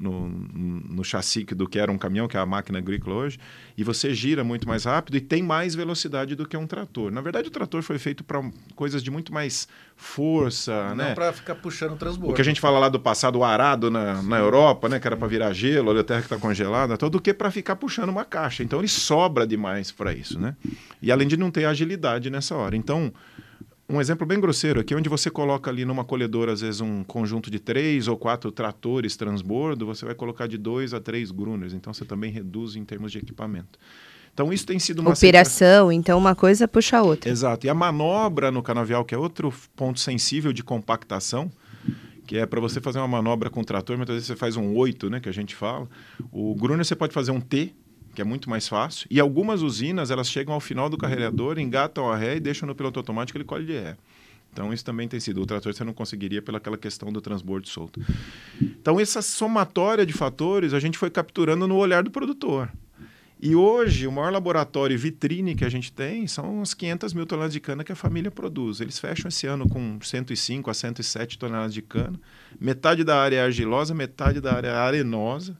no, 0.00 0.28
no 0.28 1.04
chassi 1.04 1.44
do 1.44 1.68
que 1.68 1.78
era 1.78 1.92
um 1.92 1.98
caminhão, 1.98 2.26
que 2.26 2.36
é 2.36 2.40
a 2.40 2.46
máquina 2.46 2.78
agrícola 2.78 3.14
hoje, 3.14 3.38
e 3.76 3.84
você 3.84 4.12
gira 4.12 4.42
muito 4.42 4.66
mais 4.66 4.84
rápido 4.84 5.16
e 5.16 5.20
tem 5.20 5.42
mais 5.42 5.74
velocidade 5.74 6.34
do 6.34 6.46
que 6.48 6.56
um 6.56 6.66
trator. 6.66 7.12
Na 7.12 7.20
verdade, 7.20 7.48
o 7.48 7.50
trator 7.50 7.82
foi 7.82 7.98
feito 7.98 8.24
para 8.24 8.42
coisas 8.74 9.02
de 9.02 9.10
muito 9.10 9.32
mais 9.32 9.68
força, 9.94 10.88
Não 10.88 10.96
né? 10.96 11.14
para 11.14 11.32
ficar 11.32 11.54
puxando 11.54 11.92
o 11.92 11.96
transbordo. 11.96 12.32
O 12.32 12.34
que 12.34 12.40
a 12.40 12.44
gente 12.44 12.60
fala 12.60 12.78
lá 12.78 12.88
do 12.88 12.98
passado, 12.98 13.38
o 13.38 13.44
arado 13.44 13.90
na, 13.90 14.22
na 14.22 14.38
Europa, 14.38 14.88
né, 14.88 14.98
que 14.98 15.06
era 15.06 15.16
para 15.16 15.28
virar 15.28 15.52
gelo, 15.52 15.90
olha 15.90 16.00
a 16.00 16.04
terra 16.04 16.20
que 16.20 16.26
está 16.26 16.38
congelada, 16.38 16.96
todo 16.96 17.10
do 17.10 17.20
que 17.20 17.34
para 17.34 17.50
ficar 17.50 17.76
puxando 17.76 18.08
uma 18.08 18.24
caixa. 18.24 18.62
Então 18.62 18.78
ele 18.78 18.88
sobra 18.88 19.46
demais 19.46 19.90
para 19.92 20.12
isso, 20.14 20.38
né? 20.38 20.56
E 21.02 21.12
além 21.12 21.28
de 21.28 21.36
não 21.36 21.50
ter 21.50 21.64
agilidade 21.66 22.30
nessa 22.30 22.54
hora. 22.56 22.76
Então, 22.76 23.12
um 23.90 24.00
exemplo 24.00 24.24
bem 24.24 24.40
grosseiro 24.40 24.80
aqui, 24.80 24.94
onde 24.94 25.08
você 25.08 25.30
coloca 25.30 25.68
ali 25.68 25.84
numa 25.84 26.04
colhedora, 26.04 26.52
às 26.52 26.60
vezes, 26.60 26.80
um 26.80 27.02
conjunto 27.02 27.50
de 27.50 27.58
três 27.58 28.06
ou 28.06 28.16
quatro 28.16 28.52
tratores 28.52 29.16
transbordo, 29.16 29.84
você 29.84 30.04
vai 30.06 30.14
colocar 30.14 30.46
de 30.46 30.56
dois 30.56 30.94
a 30.94 31.00
três 31.00 31.30
gruners. 31.30 31.74
Então 31.74 31.92
você 31.92 32.04
também 32.04 32.30
reduz 32.30 32.76
em 32.76 32.84
termos 32.84 33.10
de 33.10 33.18
equipamento. 33.18 33.78
Então 34.32 34.52
isso 34.52 34.64
tem 34.64 34.78
sido 34.78 35.00
uma 35.00 35.10
Operação, 35.10 35.90
então 35.90 36.16
uma 36.16 36.36
coisa 36.36 36.68
puxa 36.68 36.98
a 36.98 37.02
outra. 37.02 37.28
Exato. 37.28 37.66
E 37.66 37.70
a 37.70 37.74
manobra 37.74 38.50
no 38.50 38.62
canavial, 38.62 39.04
que 39.04 39.14
é 39.14 39.18
outro 39.18 39.52
ponto 39.74 39.98
sensível 39.98 40.52
de 40.52 40.62
compactação, 40.62 41.50
que 42.26 42.38
é 42.38 42.46
para 42.46 42.60
você 42.60 42.80
fazer 42.80 43.00
uma 43.00 43.08
manobra 43.08 43.50
com 43.50 43.60
o 43.60 43.64
trator, 43.64 43.96
muitas 43.96 44.14
vezes 44.14 44.28
você 44.28 44.36
faz 44.36 44.56
um 44.56 44.76
8, 44.76 45.10
né, 45.10 45.18
que 45.18 45.28
a 45.28 45.32
gente 45.32 45.56
fala. 45.56 45.88
O 46.30 46.54
Gruner 46.54 46.84
você 46.84 46.94
pode 46.94 47.12
fazer 47.12 47.32
um 47.32 47.40
T, 47.40 47.74
que 48.14 48.20
é 48.20 48.24
muito 48.24 48.50
mais 48.50 48.68
fácil. 48.68 49.06
E 49.10 49.20
algumas 49.20 49.62
usinas, 49.62 50.10
elas 50.10 50.28
chegam 50.28 50.54
ao 50.54 50.60
final 50.60 50.88
do 50.88 50.98
carregador, 50.98 51.58
engatam 51.58 52.10
a 52.10 52.16
ré 52.16 52.36
e 52.36 52.40
deixam 52.40 52.66
no 52.66 52.74
piloto 52.74 52.98
automático, 52.98 53.36
ele 53.36 53.44
colhe 53.44 53.64
de 53.64 53.72
ré. 53.72 53.96
Então 54.52 54.72
isso 54.72 54.84
também 54.84 55.08
tem 55.08 55.20
sido. 55.20 55.40
O 55.40 55.46
trator 55.46 55.72
você 55.72 55.84
não 55.84 55.92
conseguiria 55.92 56.42
pelaquela 56.42 56.76
questão 56.76 57.12
do 57.12 57.20
transbordo 57.20 57.68
solto. 57.68 58.00
Então 58.60 58.98
essa 58.98 59.22
somatória 59.22 60.04
de 60.04 60.12
fatores 60.12 60.74
a 60.74 60.80
gente 60.80 60.98
foi 60.98 61.10
capturando 61.10 61.66
no 61.66 61.76
olhar 61.76 62.02
do 62.02 62.10
produtor. 62.10 62.70
E 63.42 63.56
hoje, 63.56 64.06
o 64.06 64.12
maior 64.12 64.30
laboratório 64.30 64.98
vitrine 64.98 65.54
que 65.54 65.64
a 65.64 65.68
gente 65.70 65.90
tem 65.90 66.26
são 66.26 66.60
as 66.60 66.74
500 66.74 67.14
mil 67.14 67.24
toneladas 67.24 67.54
de 67.54 67.60
cana 67.60 67.82
que 67.82 67.90
a 67.90 67.96
família 67.96 68.30
produz. 68.30 68.82
Eles 68.82 68.98
fecham 68.98 69.28
esse 69.30 69.46
ano 69.46 69.66
com 69.66 69.98
105 69.98 70.70
a 70.70 70.74
107 70.74 71.38
toneladas 71.38 71.72
de 71.72 71.80
cana. 71.80 72.20
Metade 72.60 73.02
da 73.02 73.18
área 73.18 73.36
é 73.36 73.42
argilosa, 73.42 73.94
metade 73.94 74.42
da 74.42 74.54
área 74.54 74.68
é 74.68 74.74
arenosa. 74.74 75.56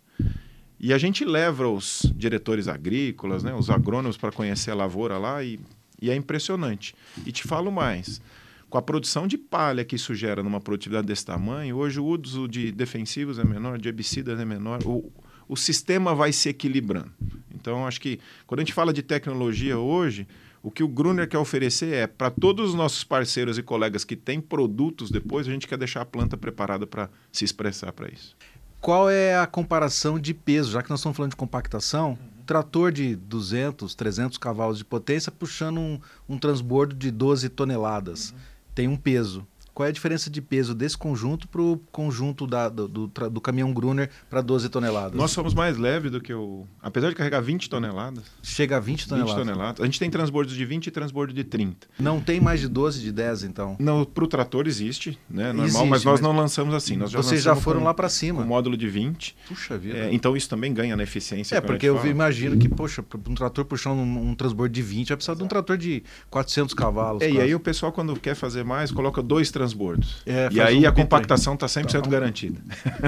E 0.82 0.94
a 0.94 0.98
gente 0.98 1.26
leva 1.26 1.68
os 1.68 2.10
diretores 2.16 2.66
agrícolas, 2.66 3.42
né, 3.42 3.54
os 3.54 3.68
agrônomos 3.68 4.16
para 4.16 4.32
conhecer 4.32 4.70
a 4.70 4.74
lavoura 4.74 5.18
lá 5.18 5.44
e, 5.44 5.60
e 6.00 6.10
é 6.10 6.16
impressionante. 6.16 6.94
E 7.26 7.30
te 7.30 7.42
falo 7.42 7.70
mais, 7.70 8.22
com 8.70 8.78
a 8.78 8.82
produção 8.82 9.26
de 9.26 9.36
palha 9.36 9.84
que 9.84 9.96
isso 9.96 10.14
gera 10.14 10.42
numa 10.42 10.58
produtividade 10.58 11.06
desse 11.06 11.26
tamanho, 11.26 11.76
hoje 11.76 12.00
o 12.00 12.06
uso 12.06 12.48
de 12.48 12.72
defensivos 12.72 13.38
é 13.38 13.44
menor, 13.44 13.78
de 13.78 13.88
herbicidas 13.88 14.40
é 14.40 14.44
menor, 14.44 14.80
o, 14.86 15.12
o 15.46 15.54
sistema 15.54 16.14
vai 16.14 16.32
se 16.32 16.48
equilibrando. 16.48 17.12
Então, 17.54 17.86
acho 17.86 18.00
que 18.00 18.18
quando 18.46 18.60
a 18.60 18.62
gente 18.62 18.72
fala 18.72 18.90
de 18.90 19.02
tecnologia 19.02 19.78
hoje, 19.78 20.26
o 20.62 20.70
que 20.70 20.82
o 20.82 20.88
Gruner 20.88 21.28
quer 21.28 21.38
oferecer 21.38 21.92
é 21.92 22.06
para 22.06 22.30
todos 22.30 22.70
os 22.70 22.74
nossos 22.74 23.04
parceiros 23.04 23.58
e 23.58 23.62
colegas 23.62 24.02
que 24.02 24.16
têm 24.16 24.40
produtos 24.40 25.10
depois, 25.10 25.46
a 25.46 25.50
gente 25.50 25.68
quer 25.68 25.76
deixar 25.76 26.00
a 26.00 26.06
planta 26.06 26.38
preparada 26.38 26.86
para 26.86 27.10
se 27.30 27.44
expressar 27.44 27.92
para 27.92 28.08
isso. 28.08 28.34
Qual 28.80 29.10
é 29.10 29.38
a 29.38 29.46
comparação 29.46 30.18
de 30.18 30.32
peso? 30.32 30.72
Já 30.72 30.82
que 30.82 30.88
nós 30.88 31.00
estamos 31.00 31.14
falando 31.14 31.32
de 31.32 31.36
compactação, 31.36 32.18
trator 32.46 32.90
de 32.90 33.14
200, 33.14 33.94
300 33.94 34.38
cavalos 34.38 34.78
de 34.78 34.86
potência 34.86 35.30
puxando 35.30 35.78
um, 35.78 36.00
um 36.26 36.38
transbordo 36.38 36.96
de 36.96 37.10
12 37.10 37.50
toneladas. 37.50 38.34
Tem 38.74 38.88
um 38.88 38.96
peso. 38.96 39.46
Qual 39.80 39.86
é 39.86 39.88
a 39.88 39.92
diferença 39.92 40.28
de 40.28 40.42
peso 40.42 40.74
desse 40.74 40.98
conjunto 40.98 41.48
para 41.48 41.62
o 41.62 41.78
conjunto 41.90 42.46
da, 42.46 42.68
do, 42.68 42.86
do, 42.86 43.06
do 43.30 43.40
caminhão 43.40 43.72
Gruner 43.72 44.10
para 44.28 44.42
12 44.42 44.68
toneladas? 44.68 45.14
Nós 45.16 45.30
somos 45.30 45.54
mais 45.54 45.78
leves 45.78 46.10
do 46.10 46.20
que 46.20 46.34
o. 46.34 46.66
Apesar 46.82 47.08
de 47.08 47.14
carregar 47.14 47.40
20 47.40 47.70
toneladas, 47.70 48.24
Chega 48.42 48.76
a 48.76 48.78
20 48.78 48.90
20 48.98 49.08
toneladas. 49.08 49.34
toneladas, 49.34 49.80
a 49.80 49.86
gente 49.86 49.98
tem 49.98 50.10
transbordos 50.10 50.54
de 50.54 50.66
20 50.66 50.88
e 50.88 50.90
transbordo 50.90 51.32
de 51.32 51.44
30. 51.44 51.86
Não 51.98 52.20
tem 52.20 52.42
mais 52.42 52.60
de 52.60 52.68
12, 52.68 53.00
de 53.00 53.10
10, 53.10 53.44
então. 53.44 53.78
Para 54.12 54.24
o 54.24 54.26
trator 54.26 54.66
existe, 54.66 55.18
né? 55.30 55.46
Normal, 55.46 55.64
Existe, 55.64 55.86
mas 55.88 56.04
nós 56.04 56.20
mas- 56.20 56.20
não 56.20 56.36
lançamos 56.36 56.74
assim. 56.74 56.98
Nós 56.98 57.10
Vocês 57.10 57.42
já 57.42 57.56
foram 57.56 57.82
lá 57.82 57.94
para 57.94 58.10
cima. 58.10 58.44
módulo 58.44 58.76
de 58.76 58.86
20. 58.86 59.34
Puxa 59.48 59.78
vida. 59.78 59.96
É, 59.96 60.12
então 60.12 60.36
isso 60.36 60.50
também 60.50 60.74
ganha 60.74 60.94
na 60.94 61.04
eficiência. 61.04 61.56
É, 61.56 61.60
porque 61.62 61.86
eu 61.86 61.96
fala. 61.96 62.08
imagino 62.08 62.58
que, 62.58 62.68
poxa, 62.68 63.02
um 63.26 63.34
trator 63.34 63.64
puxando 63.64 64.00
um, 64.00 64.28
um 64.28 64.34
transbordo 64.34 64.74
de 64.74 64.82
20, 64.82 65.08
vai 65.08 65.16
precisar 65.16 65.34
de 65.36 65.42
um 65.42 65.48
trator 65.48 65.78
de 65.78 66.02
400 66.28 66.74
cavalos. 66.74 67.22
É, 67.22 67.30
e 67.30 67.32
quase. 67.32 67.46
aí 67.46 67.54
o 67.54 67.60
pessoal, 67.60 67.90
quando 67.90 68.14
quer 68.20 68.34
fazer 68.34 68.62
mais, 68.62 68.90
coloca 68.90 69.22
dois 69.22 69.50
transbordos. 69.50 69.69
É, 70.26 70.48
e 70.52 70.60
aí 70.60 70.84
um 70.84 70.88
a 70.88 70.92
compactação 70.92 71.54
está 71.54 71.66
100% 71.66 71.98
Então- 71.98 72.10
garantida. 72.10 72.60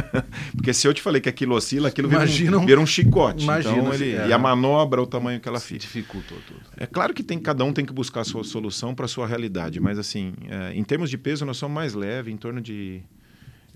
Porque 0.54 0.72
se 0.72 0.86
eu 0.86 0.94
te 0.94 1.02
falei 1.02 1.20
que 1.20 1.28
aquilo 1.28 1.54
oscila, 1.54 1.88
aquilo 1.88 2.08
vira 2.08 2.22
Imagina 2.22 2.58
um, 2.58 2.62
um- 2.62 2.66
vira 2.66 2.80
um 2.80 2.86
chicote. 2.86 3.44
Imagina 3.44 3.76
então, 3.78 3.94
ele, 3.94 4.12
é. 4.16 4.28
E 4.28 4.32
a 4.32 4.38
manobra, 4.38 5.00
o 5.02 5.06
tamanho 5.06 5.40
que 5.40 5.48
ela 5.48 5.60
fica. 5.60 5.80
Dificultou 5.80 6.38
tudo. 6.46 6.60
É 6.76 6.86
claro 6.86 7.12
que 7.14 7.22
tem, 7.22 7.38
cada 7.38 7.64
um 7.64 7.72
tem 7.72 7.84
que 7.84 7.92
buscar 7.92 8.20
a 8.20 8.24
sua 8.24 8.44
solução 8.44 8.94
para 8.94 9.04
a 9.04 9.08
sua 9.08 9.26
realidade, 9.26 9.80
mas 9.80 9.98
assim, 9.98 10.32
é, 10.48 10.72
em 10.74 10.82
termos 10.84 11.10
de 11.10 11.18
peso, 11.18 11.44
nós 11.44 11.56
somos 11.56 11.74
mais 11.74 11.94
leves, 11.94 12.32
em 12.32 12.36
torno 12.36 12.60
de 12.60 13.00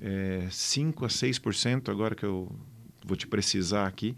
é, 0.01 0.44
5 0.51 1.05
a 1.05 1.09
6%, 1.09 1.88
agora 1.90 2.14
que 2.14 2.25
eu 2.25 2.51
vou 3.05 3.16
te 3.16 3.27
precisar 3.27 3.87
aqui, 3.87 4.14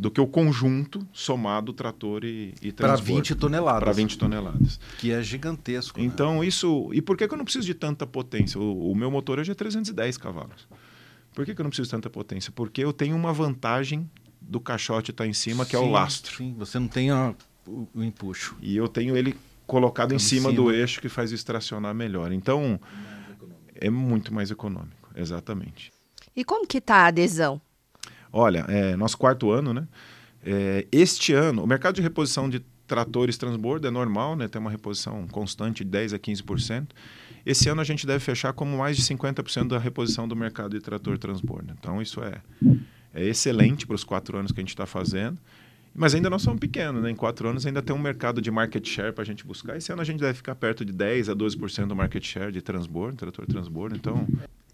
do 0.00 0.10
que 0.10 0.20
o 0.20 0.26
conjunto 0.26 1.06
somado 1.12 1.72
trator 1.74 2.24
e, 2.24 2.54
e 2.62 2.72
Para 2.72 2.88
transbordo. 2.88 3.14
20 3.16 3.34
toneladas. 3.34 3.80
Para 3.80 3.92
20 3.92 4.16
toneladas. 4.18 4.80
Que 4.98 5.12
é 5.12 5.22
gigantesco. 5.22 6.00
né? 6.00 6.06
Então, 6.06 6.42
isso. 6.42 6.88
E 6.94 7.02
por 7.02 7.16
que, 7.18 7.28
que 7.28 7.34
eu 7.34 7.36
não 7.38 7.44
preciso 7.44 7.66
de 7.66 7.74
tanta 7.74 8.06
potência? 8.06 8.58
O, 8.58 8.90
o 8.92 8.94
meu 8.94 9.10
motor 9.10 9.38
hoje 9.38 9.50
é 9.52 9.54
310 9.54 10.16
cavalos. 10.16 10.66
Por 11.34 11.44
que, 11.44 11.54
que 11.54 11.60
eu 11.60 11.64
não 11.64 11.68
preciso 11.70 11.86
de 11.88 11.90
tanta 11.92 12.08
potência? 12.08 12.50
Porque 12.50 12.82
eu 12.82 12.92
tenho 12.94 13.14
uma 13.14 13.30
vantagem 13.32 14.10
do 14.40 14.58
caixote 14.58 15.10
estar 15.10 15.26
em 15.26 15.34
cima, 15.34 15.66
que 15.66 15.76
é 15.76 15.78
o 15.78 15.82
Sim, 15.84 15.90
lastro. 15.92 16.34
Sim, 16.36 16.54
você 16.58 16.78
não 16.78 16.88
tem 16.88 17.10
a- 17.10 17.34
o, 17.66 17.86
o 17.94 18.02
empuxo. 18.02 18.56
E 18.62 18.74
eu 18.74 18.88
tenho 18.88 19.14
ele 19.16 19.36
colocado 19.66 20.12
em 20.12 20.16
Em 20.16 20.18
cima, 20.18 20.48
cima. 20.50 20.52
do 20.62 20.72
eixo 20.72 20.98
que 21.00 21.10
faz 21.10 21.30
isso 21.30 21.44
tracionar 21.44 21.94
melhor. 21.94 22.32
Então, 22.32 22.80
é 23.74 23.90
muito 23.90 24.32
mais 24.32 24.50
econômico, 24.50 25.10
exatamente. 25.14 25.92
E 26.34 26.42
como 26.42 26.66
que 26.66 26.80
tá 26.80 26.96
a 26.96 27.06
adesão? 27.08 27.60
Olha, 28.32 28.64
é 28.68 28.96
nosso 28.96 29.18
quarto 29.18 29.50
ano, 29.50 29.74
né? 29.74 29.86
É, 30.44 30.86
este 30.90 31.32
ano, 31.32 31.62
o 31.62 31.66
mercado 31.66 31.96
de 31.96 32.02
reposição 32.02 32.48
de 32.48 32.62
tratores 32.86 33.38
transbordo 33.38 33.86
é 33.86 33.90
normal, 33.90 34.34
né? 34.34 34.48
tem 34.48 34.60
uma 34.60 34.70
reposição 34.70 35.26
constante 35.28 35.84
de 35.84 35.90
10% 35.90 36.14
a 36.14 36.18
15%. 36.18 36.88
Esse 37.46 37.68
ano 37.68 37.80
a 37.80 37.84
gente 37.84 38.04
deve 38.04 38.18
fechar 38.18 38.52
como 38.52 38.78
mais 38.78 38.96
de 38.96 39.02
50% 39.04 39.68
da 39.68 39.78
reposição 39.78 40.26
do 40.26 40.34
mercado 40.34 40.76
de 40.76 40.80
trator 40.80 41.16
transbordo. 41.16 41.72
Então 41.78 42.02
isso 42.02 42.20
é, 42.20 42.40
é 43.14 43.24
excelente 43.24 43.86
para 43.86 43.94
os 43.94 44.02
quatro 44.02 44.36
anos 44.36 44.50
que 44.50 44.60
a 44.60 44.62
gente 44.62 44.70
está 44.70 44.86
fazendo. 44.86 45.38
Mas 45.94 46.14
ainda 46.14 46.28
nós 46.28 46.42
somos 46.42 46.60
pequenos, 46.60 47.02
né? 47.02 47.10
Em 47.10 47.16
quatro 47.16 47.48
anos 47.48 47.66
ainda 47.66 47.82
tem 47.82 47.94
um 47.94 47.98
mercado 47.98 48.40
de 48.40 48.50
market 48.50 48.86
share 48.86 49.12
para 49.12 49.22
a 49.22 49.26
gente 49.26 49.44
buscar. 49.44 49.76
Esse 49.76 49.92
ano 49.92 50.02
a 50.02 50.04
gente 50.04 50.20
deve 50.20 50.34
ficar 50.34 50.54
perto 50.54 50.84
de 50.84 50.92
10 50.92 51.28
a 51.28 51.34
12% 51.34 51.86
do 51.86 51.96
market 51.96 52.24
share 52.24 52.52
de 52.52 52.60
transbordo, 52.60 53.16
trator 53.16 53.46
transbordo. 53.46 53.96
Então, 53.96 54.26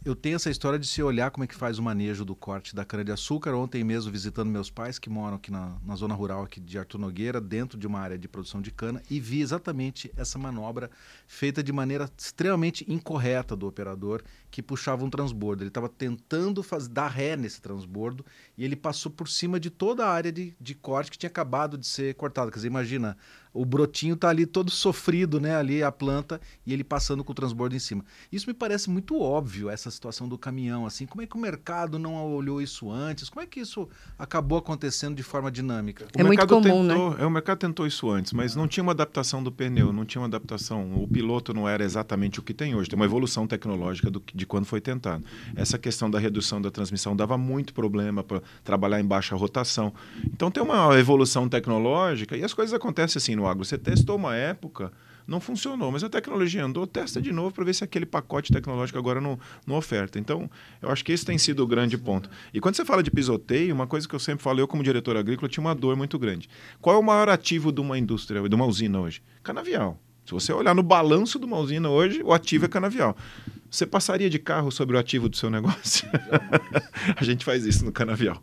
eu 0.06 0.14
tenho 0.14 0.36
essa 0.36 0.48
história 0.48 0.78
de 0.78 0.86
se 0.86 1.02
olhar 1.02 1.32
como 1.32 1.42
é 1.42 1.48
que 1.48 1.54
faz 1.56 1.80
o 1.80 1.82
manejo 1.82 2.24
do 2.24 2.36
corte 2.36 2.76
da 2.76 2.84
cana-de-açúcar. 2.84 3.52
Ontem 3.54 3.82
mesmo 3.82 4.12
visitando 4.12 4.48
meus 4.48 4.70
pais, 4.70 5.00
que 5.00 5.10
moram 5.10 5.36
aqui 5.36 5.50
na, 5.50 5.76
na, 5.84 5.96
zona 5.96 6.14
rural 6.14 6.44
aqui 6.44 6.60
de 6.60 6.78
Artur 6.78 7.00
Nogueira, 7.00 7.40
dentro 7.40 7.76
de 7.76 7.88
uma 7.88 7.98
área 7.98 8.16
de 8.16 8.28
produção 8.28 8.62
de 8.62 8.70
cana, 8.70 9.02
e 9.10 9.18
vi 9.18 9.40
exatamente 9.40 10.12
essa 10.16 10.38
manobra 10.38 10.92
feita 11.26 11.60
de 11.60 11.72
maneira 11.72 12.08
extremamente 12.16 12.86
incorreta 12.88 13.56
do 13.56 13.66
operador, 13.66 14.22
que 14.48 14.62
puxava 14.62 15.04
um 15.04 15.10
transbordo. 15.10 15.64
Ele 15.64 15.70
estava 15.70 15.88
tentando 15.88 16.62
faz, 16.62 16.86
dar 16.86 17.08
ré 17.08 17.36
nesse 17.36 17.60
transbordo 17.60 18.24
e 18.56 18.64
ele 18.64 18.76
passou 18.76 19.10
por 19.10 19.28
cima 19.28 19.58
de 19.58 19.70
toda 19.70 20.06
a 20.06 20.10
área 20.10 20.30
de, 20.30 20.54
de 20.60 20.76
corte 20.76 21.10
que 21.10 21.18
tinha 21.18 21.28
acabado 21.28 21.76
de 21.76 21.86
ser 21.86 22.14
cortada. 22.14 22.52
Quer 22.52 22.58
dizer, 22.58 22.68
imagina, 22.68 23.16
o 23.56 23.64
brotinho 23.64 24.14
está 24.14 24.28
ali 24.28 24.44
todo 24.44 24.70
sofrido, 24.70 25.40
né? 25.40 25.56
Ali 25.56 25.82
a 25.82 25.90
planta 25.90 26.40
e 26.66 26.72
ele 26.72 26.84
passando 26.84 27.24
com 27.24 27.32
o 27.32 27.34
transbordo 27.34 27.74
em 27.74 27.78
cima. 27.78 28.04
Isso 28.30 28.46
me 28.46 28.54
parece 28.54 28.90
muito 28.90 29.18
óbvio, 29.18 29.70
essa 29.70 29.90
situação 29.90 30.28
do 30.28 30.36
caminhão. 30.36 30.86
Assim, 30.86 31.06
como 31.06 31.22
é 31.22 31.26
que 31.26 31.36
o 31.36 31.40
mercado 31.40 31.98
não 31.98 32.14
olhou 32.34 32.60
isso 32.60 32.90
antes? 32.90 33.28
Como 33.28 33.42
é 33.42 33.46
que 33.46 33.60
isso 33.60 33.88
acabou 34.18 34.58
acontecendo 34.58 35.16
de 35.16 35.22
forma 35.22 35.50
dinâmica? 35.50 36.06
É 36.14 36.22
muito 36.22 36.46
comum, 36.46 36.82
né? 36.82 36.94
tentou, 36.94 37.10
né? 37.10 37.16
É, 37.22 37.26
o 37.26 37.30
mercado 37.30 37.58
tentou 37.58 37.86
isso 37.86 38.10
antes, 38.10 38.32
mas 38.32 38.54
não 38.54 38.68
tinha 38.68 38.82
uma 38.82 38.92
adaptação 38.92 39.42
do 39.42 39.50
pneu, 39.50 39.92
não 39.92 40.04
tinha 40.04 40.20
uma 40.20 40.28
adaptação. 40.28 41.02
O 41.02 41.08
piloto 41.08 41.54
não 41.54 41.68
era 41.68 41.82
exatamente 41.82 42.38
o 42.38 42.42
que 42.42 42.52
tem 42.52 42.74
hoje. 42.74 42.90
Tem 42.90 42.96
uma 42.98 43.06
evolução 43.06 43.46
tecnológica 43.46 44.10
do, 44.10 44.22
de 44.34 44.44
quando 44.44 44.66
foi 44.66 44.80
tentado. 44.80 45.24
Essa 45.54 45.78
questão 45.78 46.10
da 46.10 46.18
redução 46.18 46.60
da 46.60 46.70
transmissão 46.70 47.16
dava 47.16 47.38
muito 47.38 47.72
problema 47.72 48.22
para 48.22 48.42
trabalhar 48.62 49.00
em 49.00 49.04
baixa 49.04 49.34
rotação. 49.34 49.92
Então 50.26 50.50
tem 50.50 50.62
uma 50.62 50.98
evolução 50.98 51.48
tecnológica 51.48 52.36
e 52.36 52.44
as 52.44 52.52
coisas 52.52 52.74
acontecem 52.74 53.18
assim 53.18 53.34
no 53.34 53.45
agro. 53.46 53.64
Você 53.64 53.78
testou 53.78 54.16
uma 54.16 54.34
época, 54.34 54.92
não 55.26 55.40
funcionou, 55.40 55.90
mas 55.90 56.04
a 56.04 56.08
tecnologia 56.08 56.64
andou, 56.64 56.86
testa 56.86 57.20
de 57.20 57.32
novo 57.32 57.54
para 57.54 57.64
ver 57.64 57.74
se 57.74 57.82
aquele 57.82 58.06
pacote 58.06 58.52
tecnológico 58.52 58.98
agora 58.98 59.20
não, 59.20 59.38
não 59.66 59.76
oferta. 59.76 60.18
Então, 60.18 60.48
eu 60.80 60.90
acho 60.90 61.04
que 61.04 61.12
esse 61.12 61.24
tem 61.24 61.36
sido 61.36 61.62
o 61.62 61.66
grande 61.66 61.98
ponto. 61.98 62.30
E 62.54 62.60
quando 62.60 62.76
você 62.76 62.84
fala 62.84 63.02
de 63.02 63.10
pisoteio, 63.10 63.74
uma 63.74 63.86
coisa 63.86 64.08
que 64.08 64.14
eu 64.14 64.20
sempre 64.20 64.42
falo, 64.42 64.60
eu 64.60 64.68
como 64.68 64.82
diretor 64.82 65.16
agrícola 65.16 65.48
tinha 65.48 65.62
uma 65.62 65.74
dor 65.74 65.96
muito 65.96 66.18
grande. 66.18 66.48
Qual 66.80 66.94
é 66.94 66.98
o 66.98 67.02
maior 67.02 67.28
ativo 67.28 67.72
de 67.72 67.80
uma 67.80 67.98
indústria, 67.98 68.48
de 68.48 68.54
uma 68.54 68.66
usina 68.66 69.00
hoje? 69.00 69.22
Canavial. 69.42 70.00
Se 70.24 70.32
você 70.32 70.52
olhar 70.52 70.74
no 70.74 70.82
balanço 70.82 71.38
de 71.38 71.44
uma 71.44 71.56
usina 71.56 71.88
hoje, 71.88 72.20
o 72.22 72.32
ativo 72.32 72.64
é 72.64 72.68
canavial. 72.68 73.16
Você 73.70 73.86
passaria 73.86 74.28
de 74.28 74.40
carro 74.40 74.72
sobre 74.72 74.96
o 74.96 74.98
ativo 74.98 75.28
do 75.28 75.36
seu 75.36 75.48
negócio? 75.48 76.08
a 77.14 77.22
gente 77.22 77.44
faz 77.44 77.64
isso 77.64 77.84
no 77.84 77.92
canavial. 77.92 78.42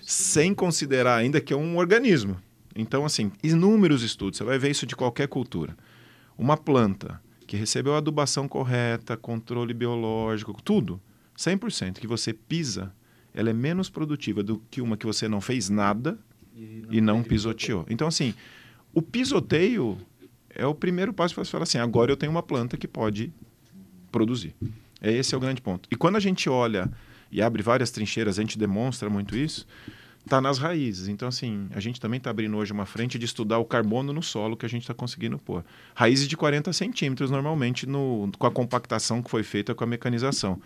Sem 0.00 0.54
considerar 0.54 1.16
ainda 1.16 1.40
que 1.40 1.52
é 1.52 1.56
um 1.56 1.76
organismo. 1.76 2.36
Então, 2.74 3.04
assim, 3.04 3.32
inúmeros 3.42 4.02
estudos, 4.02 4.38
você 4.38 4.44
vai 4.44 4.58
ver 4.58 4.70
isso 4.70 4.86
de 4.86 4.96
qualquer 4.96 5.28
cultura. 5.28 5.76
Uma 6.38 6.56
planta 6.56 7.20
que 7.46 7.56
recebeu 7.56 7.94
a 7.94 7.98
adubação 7.98 8.46
correta, 8.46 9.16
controle 9.16 9.74
biológico, 9.74 10.56
tudo, 10.62 11.00
100% 11.36 11.98
que 11.98 12.06
você 12.06 12.32
pisa, 12.32 12.92
ela 13.34 13.50
é 13.50 13.52
menos 13.52 13.90
produtiva 13.90 14.42
do 14.42 14.62
que 14.70 14.80
uma 14.80 14.96
que 14.96 15.06
você 15.06 15.28
não 15.28 15.40
fez 15.40 15.68
nada 15.68 16.18
e 16.54 16.60
não, 16.60 16.92
e 16.94 17.00
não 17.00 17.22
pisoteou. 17.22 17.84
Então, 17.88 18.06
assim, 18.06 18.34
o 18.94 19.02
pisoteio 19.02 19.98
é 20.50 20.66
o 20.66 20.74
primeiro 20.74 21.12
passo 21.12 21.34
para 21.34 21.44
você 21.44 21.50
falar 21.50 21.64
assim: 21.64 21.78
agora 21.78 22.10
eu 22.12 22.16
tenho 22.16 22.30
uma 22.30 22.42
planta 22.42 22.76
que 22.76 22.86
pode 22.86 23.32
produzir. 24.10 24.54
Esse 25.00 25.34
é 25.34 25.38
o 25.38 25.40
grande 25.40 25.62
ponto. 25.62 25.88
E 25.90 25.96
quando 25.96 26.16
a 26.16 26.20
gente 26.20 26.48
olha 26.48 26.90
e 27.32 27.40
abre 27.40 27.62
várias 27.62 27.90
trincheiras, 27.90 28.38
a 28.38 28.42
gente 28.42 28.58
demonstra 28.58 29.08
muito 29.08 29.36
isso 29.36 29.66
está 30.24 30.40
nas 30.40 30.58
raízes. 30.58 31.08
Então, 31.08 31.28
assim, 31.28 31.68
a 31.74 31.80
gente 31.80 32.00
também 32.00 32.18
está 32.18 32.30
abrindo 32.30 32.56
hoje 32.56 32.72
uma 32.72 32.86
frente 32.86 33.18
de 33.18 33.24
estudar 33.24 33.58
o 33.58 33.64
carbono 33.64 34.12
no 34.12 34.22
solo 34.22 34.56
que 34.56 34.66
a 34.66 34.68
gente 34.68 34.82
está 34.82 34.94
conseguindo 34.94 35.38
pôr. 35.38 35.64
Raízes 35.94 36.28
de 36.28 36.36
40 36.36 36.72
centímetros, 36.72 37.30
normalmente, 37.30 37.86
no, 37.86 38.30
com 38.38 38.46
a 38.46 38.50
compactação 38.50 39.22
que 39.22 39.30
foi 39.30 39.42
feita 39.42 39.74
com 39.74 39.84
a 39.84 39.86
mecanização. 39.86 40.60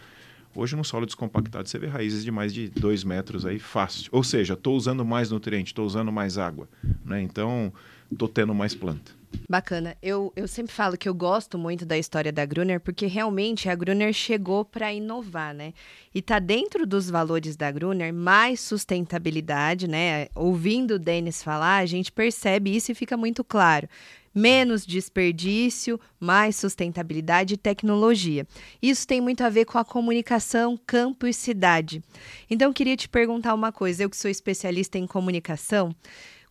Hoje, 0.55 0.77
no 0.77 0.85
solo 0.85 1.05
descompactado, 1.05 1.69
você 1.69 1.79
vê 1.79 1.89
raízes 1.89 2.23
de 2.23 2.31
mais 2.31 2.55
de 2.55 2.69
2 2.69 3.03
metros 3.03 3.45
aí, 3.45 3.59
fácil. 3.59 4.09
Ou 4.13 4.23
seja, 4.23 4.55
estou 4.55 4.77
usando 4.77 5.05
mais 5.05 5.31
nutriente, 5.31 5.69
estou 5.69 5.85
usando 5.85 6.13
mais 6.13 6.39
água. 6.39 6.69
Né? 7.05 7.23
Então, 7.23 7.73
estou 8.11 8.29
tendo 8.29 8.55
mais 8.55 8.75
planta. 8.75 9.13
Bacana. 9.49 9.97
Eu, 10.03 10.33
eu 10.35 10.49
sempre 10.49 10.73
falo 10.73 10.97
que 10.97 11.09
eu 11.09 11.15
gosto 11.15 11.59
muito 11.59 11.85
da 11.85 11.99
história 11.99 12.33
da 12.33 12.45
Gruner, 12.45 12.81
porque 12.81 13.07
realmente 13.07 13.69
a 13.69 13.75
Gruner 13.75 14.13
chegou 14.13 14.65
para 14.65 14.93
inovar, 14.93 15.55
né? 15.55 15.73
E 16.15 16.23
tá 16.23 16.39
dentro 16.39 16.87
dos 16.87 17.11
valores 17.11 17.57
da 17.57 17.71
Gruner 17.71 18.13
mais 18.13 18.61
sustentabilidade, 18.61 19.89
né? 19.89 20.29
Ouvindo 20.35 20.95
o 20.95 20.99
Denis 20.99 21.43
falar, 21.43 21.79
a 21.79 21.87
gente 21.87 22.11
percebe 22.11 22.75
isso 22.75 22.93
e 22.93 22.95
fica 22.95 23.17
muito 23.17 23.45
claro. 23.45 23.89
Menos 24.35 24.85
desperdício, 24.85 26.01
mais 26.19 26.57
sustentabilidade 26.57 27.55
e 27.55 27.57
tecnologia. 27.57 28.45
Isso 28.83 29.07
tem 29.07 29.21
muito 29.21 29.43
a 29.45 29.49
ver 29.49 29.65
com 29.65 29.79
a 29.79 29.85
comunicação 29.85 30.77
campo 30.85 31.25
e 31.27 31.33
cidade. 31.33 32.03
Então, 32.51 32.73
queria 32.73 32.97
te 32.97 33.09
perguntar 33.09 33.55
uma 33.55 33.71
coisa. 33.71 34.03
Eu 34.03 34.11
que 34.11 34.17
sou 34.17 34.29
especialista 34.29 34.99
em 34.99 35.07
comunicação, 35.07 35.95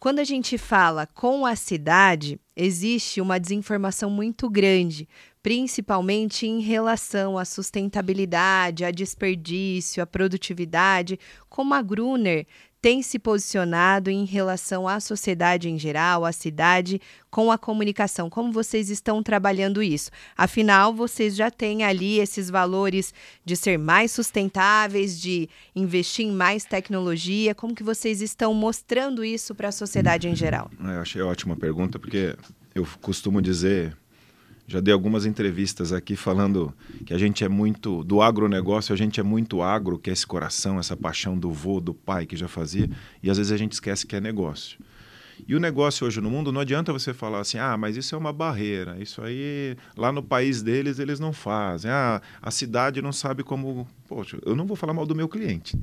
quando 0.03 0.19
a 0.19 0.25
gente 0.25 0.57
fala 0.57 1.07
com 1.07 1.45
a 1.45 1.55
cidade, 1.55 2.37
existe 2.57 3.21
uma 3.21 3.39
desinformação 3.39 4.09
muito 4.09 4.49
grande, 4.49 5.07
principalmente 5.41 6.45
em 6.45 6.59
relação 6.59 7.37
à 7.37 7.45
sustentabilidade, 7.45 8.83
a 8.83 8.91
desperdício, 8.91 10.03
à 10.03 10.05
produtividade, 10.05 11.17
como 11.47 11.73
a 11.73 11.81
Gruner 11.81 12.45
tem 12.83 13.01
se 13.01 13.17
posicionado 13.17 14.09
em 14.09 14.25
relação 14.25 14.89
à 14.89 14.99
sociedade 14.99 15.69
em 15.69 15.79
geral, 15.79 16.25
à 16.25 16.33
cidade, 16.33 16.99
com 17.31 17.49
a 17.49 17.57
comunicação? 17.57 18.29
Como 18.29 18.51
vocês 18.51 18.89
estão 18.89 19.23
trabalhando 19.23 19.81
isso? 19.81 20.11
Afinal, 20.35 20.93
vocês 20.93 21.33
já 21.33 21.49
têm 21.49 21.85
ali 21.85 22.19
esses 22.19 22.49
valores 22.49 23.13
de 23.45 23.55
ser 23.55 23.79
mais 23.79 24.11
sustentáveis, 24.11 25.17
de 25.17 25.47
investir 25.73 26.25
em 26.25 26.31
mais 26.33 26.65
tecnologia. 26.65 27.55
Como 27.55 27.73
que 27.73 27.83
vocês 27.83 28.19
estão 28.19 28.53
mostrando 28.53 29.23
isso 29.23 29.55
para 29.55 29.69
a 29.69 29.71
sociedade 29.71 30.27
em 30.27 30.35
geral? 30.35 30.69
Eu 30.77 30.99
achei 30.99 31.21
ótima 31.21 31.55
pergunta, 31.55 31.97
porque 31.97 32.35
eu 32.75 32.85
costumo 33.01 33.41
dizer 33.41 33.95
já 34.67 34.79
dei 34.79 34.93
algumas 34.93 35.25
entrevistas 35.25 35.91
aqui 35.91 36.15
falando 36.15 36.73
que 37.05 37.13
a 37.13 37.17
gente 37.17 37.43
é 37.43 37.49
muito 37.49 38.03
do 38.03 38.21
agronegócio, 38.21 38.93
a 38.93 38.97
gente 38.97 39.19
é 39.19 39.23
muito 39.23 39.61
agro, 39.61 39.99
que 39.99 40.09
é 40.09 40.13
esse 40.13 40.25
coração, 40.25 40.79
essa 40.79 40.95
paixão 40.95 41.37
do 41.37 41.51
vô, 41.51 41.79
do 41.79 41.93
pai 41.93 42.25
que 42.25 42.35
já 42.35 42.47
fazia, 42.47 42.89
e 43.21 43.29
às 43.29 43.37
vezes 43.37 43.51
a 43.51 43.57
gente 43.57 43.73
esquece 43.73 44.07
que 44.07 44.15
é 44.15 44.21
negócio. 44.21 44.77
E 45.47 45.55
o 45.55 45.59
negócio 45.59 46.05
hoje 46.07 46.21
no 46.21 46.29
mundo, 46.29 46.51
não 46.51 46.61
adianta 46.61 46.93
você 46.93 47.13
falar 47.13 47.39
assim, 47.39 47.57
ah, 47.57 47.77
mas 47.77 47.97
isso 47.97 48.15
é 48.15 48.17
uma 48.17 48.31
barreira, 48.31 48.97
isso 48.99 49.21
aí 49.21 49.75
lá 49.97 50.11
no 50.11 50.23
país 50.23 50.61
deles 50.61 50.99
eles 50.99 51.19
não 51.19 51.33
fazem, 51.33 51.91
ah, 51.91 52.21
a 52.41 52.51
cidade 52.51 53.01
não 53.01 53.11
sabe 53.11 53.43
como. 53.43 53.87
Poxa, 54.07 54.37
eu 54.45 54.55
não 54.55 54.65
vou 54.65 54.75
falar 54.75 54.93
mal 54.93 55.05
do 55.05 55.15
meu 55.15 55.27
cliente. 55.27 55.77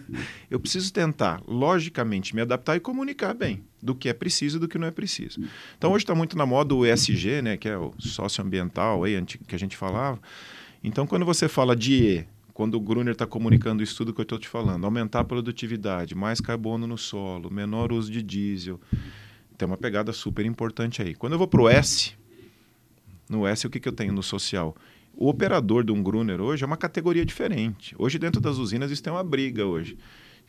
eu 0.50 0.58
preciso 0.58 0.92
tentar, 0.92 1.40
logicamente, 1.46 2.34
me 2.34 2.40
adaptar 2.40 2.76
e 2.76 2.80
comunicar 2.80 3.32
bem 3.34 3.64
do 3.80 3.94
que 3.94 4.08
é 4.08 4.12
preciso 4.12 4.56
e 4.56 4.60
do 4.60 4.68
que 4.68 4.78
não 4.78 4.86
é 4.86 4.90
preciso. 4.90 5.40
Então 5.78 5.92
hoje 5.92 6.04
está 6.04 6.14
muito 6.14 6.36
na 6.36 6.44
moda 6.44 6.74
o 6.74 6.84
ESG, 6.84 7.42
né, 7.42 7.56
que 7.56 7.68
é 7.68 7.76
o 7.78 7.94
socioambiental 7.98 9.04
aí, 9.04 9.22
que 9.46 9.54
a 9.54 9.58
gente 9.58 9.76
falava. 9.76 10.20
Então 10.82 11.06
quando 11.06 11.24
você 11.24 11.48
fala 11.48 11.76
de 11.76 11.94
E, 11.94 12.26
quando 12.56 12.76
o 12.76 12.80
Gruner 12.80 13.12
está 13.12 13.26
comunicando 13.26 13.82
isso 13.82 13.94
tudo 13.94 14.14
que 14.14 14.20
eu 14.20 14.22
estou 14.22 14.38
te 14.38 14.48
falando, 14.48 14.86
aumentar 14.86 15.20
a 15.20 15.24
produtividade, 15.24 16.14
mais 16.14 16.40
carbono 16.40 16.86
no 16.86 16.96
solo, 16.96 17.52
menor 17.52 17.92
uso 17.92 18.10
de 18.10 18.22
diesel, 18.22 18.80
tem 19.58 19.68
uma 19.68 19.76
pegada 19.76 20.10
super 20.10 20.42
importante 20.46 21.02
aí. 21.02 21.14
Quando 21.14 21.34
eu 21.34 21.38
vou 21.38 21.46
para 21.46 21.60
o 21.60 21.68
S, 21.68 22.14
no 23.28 23.46
S 23.46 23.66
o 23.66 23.68
que, 23.68 23.78
que 23.78 23.86
eu 23.86 23.92
tenho 23.92 24.10
no 24.10 24.22
social? 24.22 24.74
O 25.14 25.28
operador 25.28 25.84
de 25.84 25.92
um 25.92 26.02
Gruner 26.02 26.40
hoje 26.40 26.64
é 26.64 26.66
uma 26.66 26.78
categoria 26.78 27.26
diferente. 27.26 27.94
Hoje 27.98 28.18
dentro 28.18 28.40
das 28.40 28.56
usinas 28.56 28.90
isso 28.90 29.02
tem 29.02 29.12
uma 29.12 29.22
briga 29.22 29.66
hoje. 29.66 29.98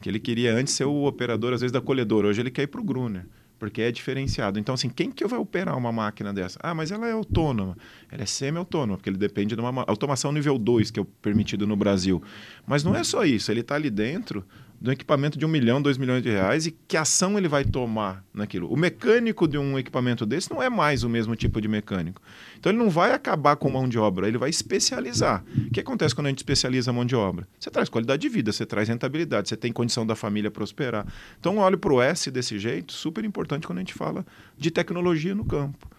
Que 0.02 0.08
ele 0.08 0.20
queria 0.20 0.54
antes 0.56 0.76
ser 0.76 0.86
o 0.86 1.04
operador, 1.04 1.52
às 1.52 1.60
vezes, 1.60 1.74
da 1.74 1.82
colhedora. 1.82 2.30
Hoje 2.30 2.40
ele 2.40 2.52
quer 2.52 2.62
ir 2.62 2.68
para 2.68 2.80
o 2.80 2.86
Gruner 2.86 3.26
porque 3.60 3.82
é 3.82 3.92
diferenciado. 3.92 4.60
Então, 4.60 4.76
assim, 4.76 4.90
quem 4.90 5.12
que 5.12 5.26
vai 5.26 5.40
operar 5.40 5.78
uma 5.78 5.92
máquina 5.92 6.34
dessa? 6.34 6.60
Ah, 6.62 6.74
mas 6.74 6.92
ela 6.92 7.08
é 7.08 7.12
autônoma. 7.12 7.78
Ela 8.12 8.24
é 8.24 8.26
semi-autônoma, 8.26 8.98
porque 8.98 9.10
ele 9.10 9.18
depende 9.18 9.56
de 9.56 9.62
uma 9.62 9.84
automação 9.88 10.32
nível 10.32 10.58
2, 10.58 10.92
que 10.92 11.00
é 11.00 11.06
permitido 11.22 11.66
no 11.66 11.76
Brasil. 11.76 12.22
Mas 12.66 12.84
não 12.84 12.96
é 12.96 13.04
só 13.04 13.26
isso, 13.26 13.52
ele 13.52 13.62
está 13.62 13.76
ali 13.76 13.90
dentro 13.90 14.46
de 14.80 14.90
um 14.90 14.94
equipamento 14.94 15.40
de 15.40 15.46
um 15.46 15.50
milhão, 15.50 15.82
dois 15.82 15.98
milhões 15.98 16.22
de 16.22 16.30
reais 16.30 16.68
e 16.68 16.72
que 16.88 16.96
ação 16.96 17.38
ele 17.38 17.48
vai 17.48 17.66
tomar 17.66 18.24
naquilo. 18.34 18.72
O 18.72 18.78
mecânico 18.78 19.48
de 19.48 19.58
um 19.58 19.78
equipamento 19.78 20.26
desse 20.26 20.52
não 20.52 20.62
é 20.62 20.70
mais 20.70 21.04
o 21.04 21.10
mesmo 21.10 21.36
tipo 21.36 21.60
de 21.60 21.68
mecânico. 21.68 22.22
Então 22.60 22.72
ele 22.72 22.78
não 22.78 22.90
vai 22.90 23.12
acabar 23.12 23.56
com 23.56 23.70
mão 23.72 23.90
de 23.90 23.98
obra, 23.98 24.28
ele 24.28 24.38
vai 24.38 24.50
especializar. 24.50 25.44
O 25.68 25.72
que 25.72 25.80
acontece 25.80 26.14
quando 26.14 26.28
a 26.28 26.30
gente 26.30 26.40
especializa 26.40 26.92
a 26.92 26.94
mão 26.94 27.06
de 27.06 27.16
obra? 27.16 27.48
Você 27.60 27.72
traz 27.72 27.90
qualidade 27.90 28.22
de 28.22 28.30
vida, 28.30 28.52
você 28.52 28.66
traz 28.66 28.88
rentabilidade, 28.88 29.50
você 29.50 29.58
tem 29.58 29.72
condição 29.72 30.06
da 30.06 30.16
família 30.16 30.52
prosperar. 30.52 31.08
Então 31.40 31.58
olho 31.58 31.78
para 31.78 31.94
o 31.94 32.02
S 32.02 32.30
desse 32.30 32.60
jeito, 32.60 32.94
super 32.94 33.26
importante 33.26 33.66
quando 33.66 33.80
a 33.80 33.82
gente 33.82 33.94
fala 33.94 34.26
de 34.58 34.70
tecnologia 34.70 35.34
no 35.34 35.44
campo. 35.44 35.90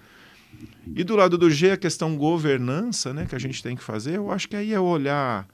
E 0.95 1.05
do 1.05 1.17
lado 1.17 1.37
do 1.37 1.51
G, 1.51 1.73
a 1.73 1.77
questão 1.77 2.17
governança, 2.17 3.13
né, 3.13 3.27
que 3.27 3.35
a 3.35 3.39
gente 3.39 3.63
tem 3.63 3.77
que 3.77 3.83
fazer, 3.83 4.17
eu 4.17 4.31
acho 4.31 4.49
que 4.49 4.57
aí 4.57 4.73
é 4.73 4.81
olhar 4.81 5.47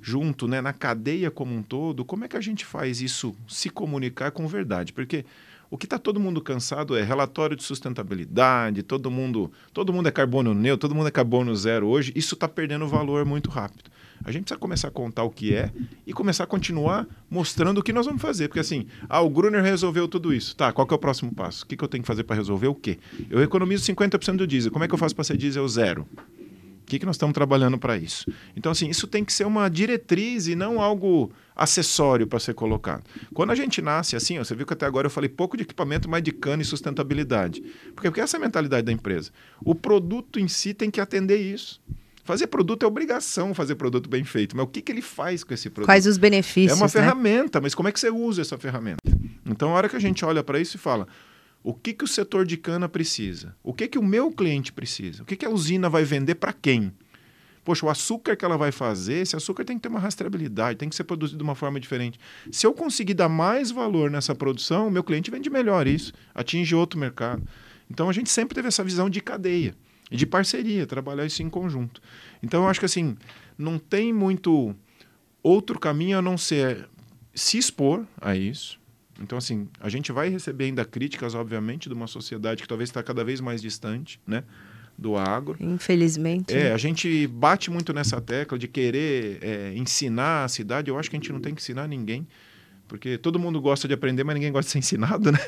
junto, 0.00 0.46
né, 0.46 0.60
na 0.60 0.72
cadeia 0.72 1.30
como 1.30 1.54
um 1.54 1.62
todo, 1.62 2.04
como 2.04 2.24
é 2.24 2.28
que 2.28 2.36
a 2.36 2.40
gente 2.40 2.64
faz 2.64 3.00
isso 3.00 3.34
se 3.46 3.70
comunicar 3.70 4.30
com 4.30 4.46
verdade? 4.46 4.92
Porque 4.92 5.24
o 5.70 5.76
que 5.76 5.84
está 5.84 5.98
todo 5.98 6.18
mundo 6.18 6.40
cansado 6.40 6.96
é 6.96 7.02
relatório 7.02 7.54
de 7.54 7.62
sustentabilidade, 7.62 8.82
todo 8.82 9.10
mundo, 9.10 9.52
todo 9.72 9.92
mundo 9.92 10.08
é 10.08 10.10
carbono 10.10 10.54
neutro, 10.54 10.88
todo 10.88 10.96
mundo 10.96 11.08
é 11.08 11.10
carbono 11.10 11.54
zero 11.54 11.86
hoje. 11.86 12.10
Isso 12.16 12.34
está 12.34 12.48
perdendo 12.48 12.88
valor 12.88 13.24
muito 13.26 13.50
rápido. 13.50 13.90
A 14.24 14.32
gente 14.32 14.44
precisa 14.44 14.58
começar 14.58 14.88
a 14.88 14.90
contar 14.90 15.24
o 15.24 15.30
que 15.30 15.54
é 15.54 15.70
e 16.06 16.12
começar 16.12 16.44
a 16.44 16.46
continuar 16.46 17.06
mostrando 17.30 17.78
o 17.78 17.82
que 17.82 17.92
nós 17.92 18.06
vamos 18.06 18.20
fazer. 18.20 18.48
Porque 18.48 18.60
assim, 18.60 18.86
ah, 19.08 19.20
o 19.20 19.28
Gruner 19.28 19.62
resolveu 19.62 20.08
tudo 20.08 20.32
isso. 20.32 20.56
Tá, 20.56 20.72
qual 20.72 20.86
que 20.86 20.94
é 20.94 20.96
o 20.96 20.98
próximo 20.98 21.32
passo? 21.32 21.64
O 21.64 21.66
que, 21.66 21.76
que 21.76 21.84
eu 21.84 21.88
tenho 21.88 22.02
que 22.02 22.08
fazer 22.08 22.24
para 22.24 22.34
resolver 22.34 22.68
o 22.68 22.74
quê? 22.74 22.98
Eu 23.30 23.42
economizo 23.42 23.84
50% 23.92 24.36
do 24.36 24.46
diesel. 24.46 24.72
Como 24.72 24.84
é 24.84 24.88
que 24.88 24.94
eu 24.94 24.98
faço 24.98 25.14
para 25.14 25.24
ser 25.24 25.36
diesel 25.36 25.68
zero? 25.68 26.06
O 26.88 26.90
que, 26.90 26.98
que 26.98 27.04
nós 27.04 27.16
estamos 27.16 27.34
trabalhando 27.34 27.76
para 27.76 27.98
isso? 27.98 28.24
Então, 28.56 28.72
assim, 28.72 28.88
isso 28.88 29.06
tem 29.06 29.22
que 29.22 29.30
ser 29.30 29.46
uma 29.46 29.68
diretriz 29.68 30.46
e 30.46 30.56
não 30.56 30.80
algo 30.80 31.30
acessório 31.54 32.26
para 32.26 32.40
ser 32.40 32.54
colocado. 32.54 33.04
Quando 33.34 33.50
a 33.50 33.54
gente 33.54 33.82
nasce 33.82 34.16
assim, 34.16 34.38
ó, 34.38 34.44
você 34.44 34.54
viu 34.54 34.64
que 34.64 34.72
até 34.72 34.86
agora 34.86 35.06
eu 35.06 35.10
falei 35.10 35.28
pouco 35.28 35.54
de 35.54 35.64
equipamento, 35.64 36.08
mas 36.08 36.22
de 36.22 36.32
cana 36.32 36.62
e 36.62 36.64
sustentabilidade. 36.64 37.60
Porque, 37.94 38.08
porque 38.08 38.22
essa 38.22 38.38
é 38.38 38.38
a 38.38 38.40
mentalidade 38.40 38.86
da 38.86 38.92
empresa. 38.92 39.30
O 39.62 39.74
produto 39.74 40.40
em 40.40 40.48
si 40.48 40.72
tem 40.72 40.90
que 40.90 40.98
atender 40.98 41.36
isso. 41.36 41.78
Fazer 42.24 42.46
produto 42.46 42.84
é 42.84 42.86
obrigação, 42.86 43.52
fazer 43.52 43.74
produto 43.74 44.08
bem 44.08 44.24
feito. 44.24 44.56
Mas 44.56 44.64
o 44.64 44.68
que, 44.68 44.80
que 44.80 44.90
ele 44.90 45.02
faz 45.02 45.44
com 45.44 45.52
esse 45.52 45.68
produto? 45.68 45.88
Quais 45.88 46.06
os 46.06 46.16
benefícios? 46.16 46.72
É 46.72 46.74
uma 46.74 46.86
né? 46.86 46.90
ferramenta, 46.90 47.60
mas 47.60 47.74
como 47.74 47.90
é 47.90 47.92
que 47.92 48.00
você 48.00 48.08
usa 48.08 48.40
essa 48.40 48.56
ferramenta? 48.56 49.02
Então, 49.44 49.72
a 49.72 49.74
hora 49.74 49.90
que 49.90 49.96
a 49.96 50.00
gente 50.00 50.24
olha 50.24 50.42
para 50.42 50.58
isso 50.58 50.76
e 50.76 50.80
fala, 50.80 51.06
o 51.68 51.74
que, 51.74 51.92
que 51.92 52.02
o 52.02 52.08
setor 52.08 52.46
de 52.46 52.56
cana 52.56 52.88
precisa? 52.88 53.54
O 53.62 53.74
que, 53.74 53.86
que 53.86 53.98
o 53.98 54.02
meu 54.02 54.32
cliente 54.32 54.72
precisa? 54.72 55.22
O 55.22 55.26
que, 55.26 55.36
que 55.36 55.44
a 55.44 55.50
usina 55.50 55.90
vai 55.90 56.02
vender 56.02 56.36
para 56.36 56.50
quem? 56.50 56.90
Poxa, 57.62 57.84
o 57.84 57.90
açúcar 57.90 58.36
que 58.36 58.42
ela 58.42 58.56
vai 58.56 58.72
fazer, 58.72 59.16
esse 59.16 59.36
açúcar 59.36 59.66
tem 59.66 59.76
que 59.76 59.82
ter 59.82 59.90
uma 59.90 60.00
rastreabilidade, 60.00 60.78
tem 60.78 60.88
que 60.88 60.96
ser 60.96 61.04
produzido 61.04 61.36
de 61.36 61.44
uma 61.44 61.54
forma 61.54 61.78
diferente. 61.78 62.18
Se 62.50 62.66
eu 62.66 62.72
conseguir 62.72 63.12
dar 63.12 63.28
mais 63.28 63.70
valor 63.70 64.10
nessa 64.10 64.34
produção, 64.34 64.88
o 64.88 64.90
meu 64.90 65.04
cliente 65.04 65.30
vende 65.30 65.50
melhor 65.50 65.86
isso, 65.86 66.14
atinge 66.34 66.74
outro 66.74 66.98
mercado. 66.98 67.46
Então 67.90 68.08
a 68.08 68.14
gente 68.14 68.30
sempre 68.30 68.54
teve 68.54 68.68
essa 68.68 68.82
visão 68.82 69.10
de 69.10 69.20
cadeia 69.20 69.74
e 70.10 70.16
de 70.16 70.24
parceria, 70.24 70.86
trabalhar 70.86 71.26
isso 71.26 71.42
em 71.42 71.50
conjunto. 71.50 72.00
Então 72.42 72.62
eu 72.62 72.68
acho 72.70 72.80
que 72.80 72.86
assim, 72.86 73.14
não 73.58 73.78
tem 73.78 74.10
muito 74.10 74.74
outro 75.42 75.78
caminho 75.78 76.16
a 76.16 76.22
não 76.22 76.38
ser 76.38 76.88
se 77.34 77.58
expor 77.58 78.06
a 78.18 78.34
isso, 78.34 78.80
então, 79.20 79.36
assim, 79.36 79.68
a 79.80 79.88
gente 79.88 80.12
vai 80.12 80.28
receber 80.28 80.64
ainda 80.64 80.84
críticas, 80.84 81.34
obviamente, 81.34 81.88
de 81.88 81.94
uma 81.94 82.06
sociedade 82.06 82.62
que 82.62 82.68
talvez 82.68 82.88
está 82.88 83.02
cada 83.02 83.24
vez 83.24 83.40
mais 83.40 83.60
distante, 83.60 84.20
né? 84.26 84.44
Do 84.96 85.16
agro. 85.16 85.56
Infelizmente. 85.60 86.54
É, 86.54 86.72
a 86.72 86.76
gente 86.76 87.26
bate 87.26 87.70
muito 87.70 87.92
nessa 87.92 88.20
tecla 88.20 88.58
de 88.58 88.66
querer 88.66 89.38
é, 89.42 89.72
ensinar 89.76 90.44
a 90.44 90.48
cidade. 90.48 90.90
Eu 90.90 90.98
acho 90.98 91.08
que 91.10 91.16
a 91.16 91.18
gente 91.18 91.32
não 91.32 91.40
tem 91.40 91.54
que 91.54 91.60
ensinar 91.60 91.86
ninguém, 91.86 92.26
porque 92.88 93.16
todo 93.18 93.38
mundo 93.38 93.60
gosta 93.60 93.86
de 93.86 93.94
aprender, 93.94 94.24
mas 94.24 94.34
ninguém 94.34 94.50
gosta 94.50 94.68
de 94.68 94.72
ser 94.72 94.78
ensinado, 94.78 95.30
né? 95.32 95.38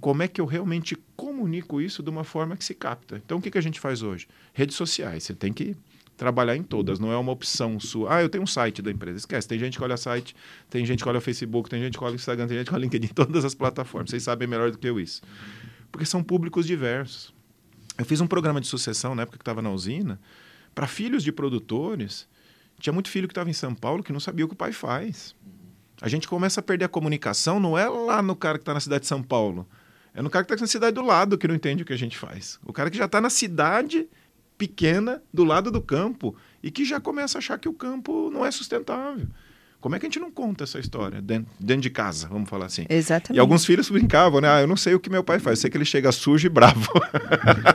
Como 0.00 0.22
é 0.22 0.28
que 0.28 0.40
eu 0.40 0.44
realmente 0.44 0.96
comunico 1.16 1.80
isso 1.80 2.02
de 2.02 2.10
uma 2.10 2.24
forma 2.24 2.56
que 2.56 2.64
se 2.64 2.74
capta? 2.74 3.20
Então, 3.24 3.38
o 3.38 3.42
que, 3.42 3.50
que 3.50 3.58
a 3.58 3.62
gente 3.62 3.80
faz 3.80 4.02
hoje? 4.02 4.26
Redes 4.52 4.76
sociais. 4.76 5.24
Você 5.24 5.34
tem 5.34 5.52
que 5.52 5.76
trabalhar 6.20 6.54
em 6.54 6.62
todas, 6.62 6.98
não 6.98 7.10
é 7.10 7.16
uma 7.16 7.32
opção 7.32 7.80
sua. 7.80 8.16
Ah, 8.16 8.22
eu 8.22 8.28
tenho 8.28 8.44
um 8.44 8.46
site 8.46 8.82
da 8.82 8.90
empresa. 8.90 9.16
Esquece, 9.16 9.48
tem 9.48 9.58
gente 9.58 9.78
que 9.78 9.82
olha 9.82 9.96
site, 9.96 10.36
tem 10.68 10.84
gente 10.84 11.02
que 11.02 11.08
olha 11.08 11.18
Facebook, 11.18 11.70
tem 11.70 11.80
gente 11.80 11.96
que 11.96 12.04
olha 12.04 12.14
Instagram, 12.14 12.46
tem 12.46 12.58
gente 12.58 12.68
que 12.68 12.74
olha 12.74 12.82
LinkedIn, 12.82 13.06
todas 13.16 13.42
as 13.42 13.54
plataformas. 13.54 14.10
Vocês 14.10 14.24
sabem 14.24 14.46
melhor 14.46 14.70
do 14.70 14.76
que 14.76 14.86
eu 14.86 15.00
isso. 15.00 15.22
Porque 15.90 16.04
são 16.04 16.22
públicos 16.22 16.66
diversos. 16.66 17.32
Eu 17.96 18.04
fiz 18.04 18.20
um 18.20 18.26
programa 18.26 18.60
de 18.60 18.66
sucessão 18.66 19.14
na 19.14 19.22
época 19.22 19.38
que 19.38 19.42
estava 19.42 19.62
na 19.62 19.70
usina, 19.70 20.20
para 20.74 20.86
filhos 20.86 21.24
de 21.24 21.32
produtores. 21.32 22.28
Tinha 22.78 22.92
muito 22.92 23.08
filho 23.08 23.26
que 23.26 23.32
estava 23.32 23.48
em 23.48 23.54
São 23.54 23.74
Paulo 23.74 24.02
que 24.02 24.12
não 24.12 24.20
sabia 24.20 24.44
o 24.44 24.48
que 24.48 24.52
o 24.52 24.58
pai 24.58 24.72
faz. 24.72 25.34
A 26.02 26.08
gente 26.08 26.28
começa 26.28 26.60
a 26.60 26.62
perder 26.62 26.84
a 26.84 26.88
comunicação, 26.88 27.58
não 27.58 27.78
é 27.78 27.88
lá 27.88 28.20
no 28.20 28.36
cara 28.36 28.58
que 28.58 28.62
está 28.62 28.74
na 28.74 28.80
cidade 28.80 29.00
de 29.00 29.08
São 29.08 29.22
Paulo. 29.22 29.66
É 30.12 30.20
no 30.20 30.28
cara 30.28 30.44
que 30.44 30.52
está 30.52 30.62
na 30.62 30.68
cidade 30.68 30.94
do 30.94 31.02
lado 31.02 31.38
que 31.38 31.48
não 31.48 31.54
entende 31.54 31.82
o 31.82 31.86
que 31.86 31.94
a 31.94 31.98
gente 31.98 32.18
faz. 32.18 32.60
O 32.62 32.74
cara 32.74 32.90
que 32.90 32.98
já 32.98 33.06
está 33.06 33.22
na 33.22 33.30
cidade 33.30 34.06
pequena 34.60 35.22
do 35.32 35.42
lado 35.42 35.70
do 35.70 35.80
campo 35.80 36.36
e 36.62 36.70
que 36.70 36.84
já 36.84 37.00
começa 37.00 37.38
a 37.38 37.40
achar 37.40 37.58
que 37.58 37.66
o 37.66 37.72
campo 37.72 38.30
não 38.30 38.44
é 38.44 38.50
sustentável. 38.50 39.26
Como 39.80 39.96
é 39.96 39.98
que 39.98 40.04
a 40.04 40.08
gente 40.10 40.20
não 40.20 40.30
conta 40.30 40.64
essa 40.64 40.78
história 40.78 41.22
dentro, 41.22 41.50
dentro 41.58 41.80
de 41.80 41.88
casa, 41.88 42.28
vamos 42.28 42.50
falar 42.50 42.66
assim? 42.66 42.84
Exatamente. 42.90 43.38
E 43.38 43.40
alguns 43.40 43.64
filhos 43.64 43.88
brincavam, 43.88 44.38
né? 44.38 44.48
Ah, 44.50 44.60
eu 44.60 44.66
não 44.66 44.76
sei 44.76 44.94
o 44.94 45.00
que 45.00 45.08
meu 45.08 45.24
pai 45.24 45.38
faz, 45.38 45.58
eu 45.58 45.62
sei 45.62 45.70
que 45.70 45.78
ele 45.78 45.86
chega 45.86 46.12
sujo 46.12 46.46
e 46.46 46.50
bravo. 46.50 46.92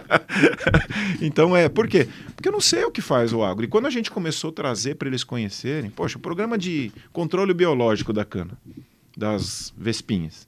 então 1.20 1.58
é, 1.58 1.68
por 1.68 1.88
quê? 1.88 2.08
Porque 2.36 2.48
eu 2.48 2.54
não 2.54 2.62
sei 2.62 2.84
o 2.84 2.92
que 2.92 3.02
faz 3.02 3.34
o 3.34 3.44
agro. 3.44 3.66
E 3.66 3.68
quando 3.68 3.88
a 3.88 3.90
gente 3.90 4.12
começou 4.12 4.52
a 4.52 4.54
trazer 4.54 4.94
para 4.94 5.08
eles 5.08 5.24
conhecerem, 5.24 5.90
poxa, 5.90 6.20
o 6.20 6.22
programa 6.22 6.56
de 6.60 6.92
controle 7.12 7.56
biológico 7.56 8.14
da 8.14 8.24
cana, 8.24 8.56
das 9.18 9.74
vespinhas, 9.76 10.48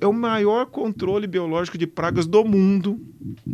é 0.00 0.06
o 0.06 0.12
maior 0.12 0.66
controle 0.66 1.26
biológico 1.26 1.76
de 1.76 1.88
pragas 1.88 2.28
do 2.28 2.44
mundo, 2.44 3.00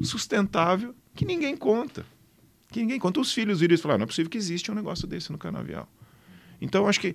sustentável, 0.02 0.94
que 1.16 1.24
ninguém 1.24 1.56
conta. 1.56 2.04
Que 2.70 2.80
ninguém 2.80 2.98
conta. 2.98 3.20
Os 3.20 3.32
filhos 3.32 3.60
viram 3.60 3.74
e 3.74 3.78
falaram, 3.78 4.00
não 4.00 4.04
é 4.04 4.06
possível 4.06 4.30
que 4.30 4.38
existe 4.38 4.70
um 4.70 4.74
negócio 4.74 5.06
desse 5.06 5.32
no 5.32 5.38
canavial. 5.38 5.88
Então, 6.60 6.86
acho 6.86 7.00
que 7.00 7.14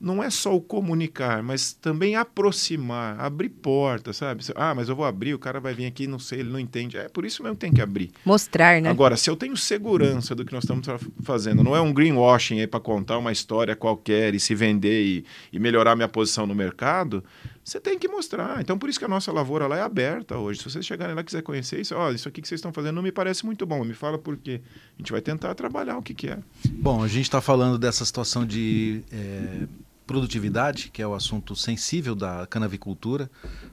não 0.00 0.22
é 0.22 0.30
só 0.30 0.56
o 0.56 0.60
comunicar, 0.60 1.42
mas 1.42 1.74
também 1.74 2.16
aproximar, 2.16 3.20
abrir 3.20 3.50
portas, 3.50 4.16
sabe? 4.16 4.42
Ah, 4.56 4.74
mas 4.74 4.88
eu 4.88 4.96
vou 4.96 5.04
abrir, 5.04 5.34
o 5.34 5.38
cara 5.38 5.60
vai 5.60 5.74
vir 5.74 5.84
aqui, 5.84 6.06
não 6.06 6.18
sei, 6.18 6.40
ele 6.40 6.48
não 6.48 6.58
entende. 6.58 6.96
É 6.96 7.06
por 7.06 7.26
isso 7.26 7.42
mesmo 7.42 7.54
que 7.54 7.60
tem 7.60 7.72
que 7.72 7.82
abrir. 7.82 8.10
Mostrar, 8.24 8.80
né? 8.80 8.88
Agora, 8.88 9.14
se 9.18 9.28
eu 9.28 9.36
tenho 9.36 9.54
segurança 9.58 10.34
do 10.34 10.42
que 10.42 10.54
nós 10.54 10.64
estamos 10.64 10.86
fazendo, 11.22 11.62
não 11.62 11.76
é 11.76 11.80
um 11.82 11.92
greenwashing 11.92 12.60
aí 12.60 12.66
para 12.66 12.80
contar 12.80 13.18
uma 13.18 13.30
história 13.30 13.76
qualquer 13.76 14.34
e 14.34 14.40
se 14.40 14.54
vender 14.54 15.04
e, 15.04 15.24
e 15.52 15.58
melhorar 15.58 15.94
minha 15.94 16.08
posição 16.08 16.46
no 16.46 16.54
mercado, 16.54 17.22
você 17.70 17.80
tem 17.80 17.96
que 17.96 18.08
mostrar. 18.08 18.60
Então, 18.60 18.76
por 18.76 18.90
isso 18.90 18.98
que 18.98 19.04
a 19.04 19.08
nossa 19.08 19.30
lavoura 19.30 19.66
lá 19.68 19.76
é 19.76 19.80
aberta 19.80 20.36
hoje. 20.36 20.58
Se 20.58 20.68
vocês 20.68 20.84
chegarem 20.84 21.14
lá 21.14 21.20
e 21.20 21.24
quiser 21.24 21.42
conhecer 21.42 21.80
isso, 21.80 21.94
olha, 21.94 22.16
isso 22.16 22.28
aqui 22.28 22.42
que 22.42 22.48
vocês 22.48 22.58
estão 22.58 22.72
fazendo 22.72 22.96
não 22.96 23.02
me 23.02 23.12
parece 23.12 23.46
muito 23.46 23.64
bom. 23.64 23.84
Me 23.84 23.94
fala 23.94 24.18
por 24.18 24.36
quê. 24.36 24.60
A 24.96 24.98
gente 24.98 25.12
vai 25.12 25.20
tentar 25.20 25.54
trabalhar 25.54 25.96
o 25.96 26.02
que, 26.02 26.12
que 26.12 26.28
é. 26.28 26.38
Bom, 26.68 27.00
a 27.00 27.06
gente 27.06 27.22
está 27.24 27.40
falando 27.40 27.78
dessa 27.78 28.04
situação 28.04 28.44
de 28.44 29.04
é, 29.12 29.68
produtividade, 30.04 30.90
que 30.92 31.00
é 31.00 31.06
o 31.06 31.14
assunto 31.14 31.54
sensível 31.54 32.16
da 32.16 32.44
canavicultura. 32.48 33.30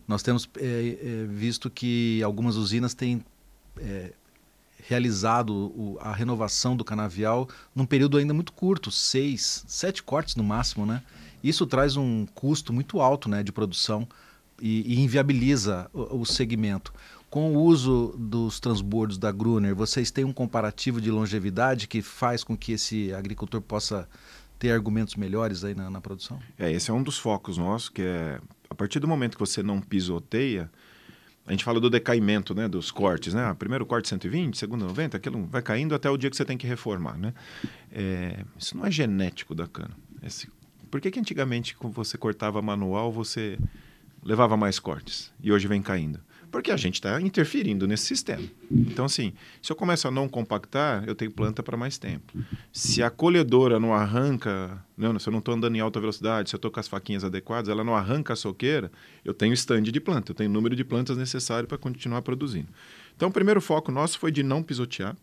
Nós 0.08 0.22
temos 0.22 0.48
é, 0.58 0.98
é, 1.02 1.26
visto 1.28 1.68
que 1.68 2.22
algumas 2.22 2.56
usinas 2.56 2.94
têm 2.94 3.26
realizado 4.88 5.54
o, 5.54 5.98
a 6.00 6.14
renovação 6.14 6.76
do 6.76 6.84
canavial 6.84 7.50
num 7.76 7.86
período 7.86 8.18
ainda 8.18 8.34
muito 8.34 8.54
curto, 8.54 8.90
seis, 8.90 9.64
sete 9.68 10.02
cortes 10.02 10.36
no 10.36 10.44
máximo, 10.44 10.86
né? 10.86 11.04
Isso 11.44 11.66
traz 11.66 11.96
um 11.96 12.26
custo 12.26 12.74
muito 12.74 13.00
alto 13.00 13.30
né, 13.30 13.44
de 13.44 13.52
produção 13.52 14.08
e, 14.62 14.94
e 14.94 15.00
inviabiliza 15.00 15.90
o, 15.94 16.22
o, 16.22 16.26
segmento. 16.26 16.94
Com 17.30 17.56
o 17.56 17.64
uso 17.64 18.16
dos 18.18 18.60
transbordos 18.60 19.18
da 19.18 19.32
Gruner, 19.32 19.76
vocês 19.76 20.12
têm 20.12 20.24
um 20.24 20.34
comparativo 20.34 21.02
de 21.02 21.12
longevidade 21.12 21.88
que 21.88 22.02
faz 22.02 22.44
com 22.44 22.56
que 22.56 22.74
esse 22.74 23.14
agricultor 23.14 23.62
possa 23.62 24.08
ter 24.58 24.72
argumentos 24.72 25.16
melhores 25.16 25.64
aí 25.64 25.76
na, 25.76 25.90
na, 25.90 26.02
produção? 26.02 26.40
É, 26.58 26.72
esse 26.72 26.90
é 26.90 26.94
um 26.94 27.04
dos 27.04 27.18
focos 27.18 27.58
nossos, 27.58 27.90
que 27.90 28.02
é 28.02 28.40
a 28.70 28.76
partir 28.76 29.00
do 29.00 29.08
momento 29.08 29.36
que 29.36 29.40
você 29.40 29.62
não 29.62 29.80
pisoteia, 29.80 30.70
a 31.46 31.52
gente 31.52 31.64
fala 31.64 31.80
do 31.80 31.90
decaimento, 31.90 32.54
né, 32.54 32.68
dos 32.68 32.92
cortes, 32.92 33.34
né? 33.34 33.46
Ah, 33.46 33.56
primeiro 33.56 33.86
corte 33.86 34.10
120, 34.10 34.58
segundo 34.58 34.86
90, 34.86 35.16
aquilo 35.16 35.46
vai 35.46 35.62
caindo 35.62 35.96
até 35.96 36.10
o 36.10 36.18
dia 36.18 36.30
que 36.30 36.36
você 36.36 36.44
tem 36.44 36.58
que 36.58 36.68
reformar, 36.68 37.18
né? 37.18 37.34
É, 37.90 38.44
isso 38.58 38.76
não 38.76 38.86
é 38.86 38.92
genético 38.92 39.56
da 39.56 39.66
cana. 39.66 39.96
Esse, 40.22 40.50
por 40.90 41.02
que, 41.02 41.12
que 41.12 41.20
antigamente, 41.20 41.76
quando 41.76 41.94
você 41.94 42.18
cortava 42.18 42.62
manual, 42.62 43.12
você 43.12 43.58
levava 44.24 44.58
mais 44.58 44.80
cortes 44.80 45.32
e 45.42 45.52
hoje 45.52 45.68
vem 45.68 45.82
caindo? 45.82 46.20
Porque 46.50 46.72
a 46.72 46.78
gente 46.78 46.96
está 46.96 47.20
interferindo 47.22 47.86
nesse 47.86 48.06
sistema. 48.06 48.44
Então, 48.72 49.06
assim, 49.06 49.34
se 49.62 49.72
eu 49.72 49.76
começo 49.76 50.08
a 50.08 50.12
não 50.12 50.30
compactar, 50.30 51.04
eu 51.06 51.14
tenho 51.14 51.30
planta 51.30 51.62
para 51.62 51.76
mais 51.76 51.98
tempo. 51.98 52.34
Se 52.72 53.04
a 53.04 53.10
colhedora 53.10 53.80
não 53.80 53.94
arranca, 53.94 54.82
não, 54.98 55.20
se 55.20 55.28
eu 55.28 55.32
não 55.32 55.40
estou 55.40 55.54
andando 55.54 55.76
em 55.76 55.80
alta 55.82 56.00
velocidade, 56.00 56.50
se 56.50 56.56
eu 56.56 56.58
estou 56.58 56.72
com 56.72 56.80
as 56.80 56.88
faquinhas 56.88 57.24
adequadas, 57.24 57.68
ela 57.68 57.84
não 57.84 57.96
arranca 57.96 58.34
a 58.34 58.36
soqueira, 58.36 58.90
eu 59.26 59.34
tenho 59.34 59.54
stand 59.54 59.84
de 59.84 60.00
planta, 60.00 60.32
eu 60.32 60.36
tenho 60.36 60.50
o 60.50 60.54
número 60.54 60.76
de 60.76 60.86
plantas 60.86 61.18
necessário 61.18 61.68
para 61.68 61.78
continuar 61.78 62.22
produzindo. 62.22 62.70
Então, 63.16 63.28
o 63.28 63.32
primeiro 63.32 63.60
foco 63.60 63.92
nosso 63.92 64.18
foi 64.18 64.32
de 64.32 64.42
não 64.42 64.64
pisotear. 64.64 65.18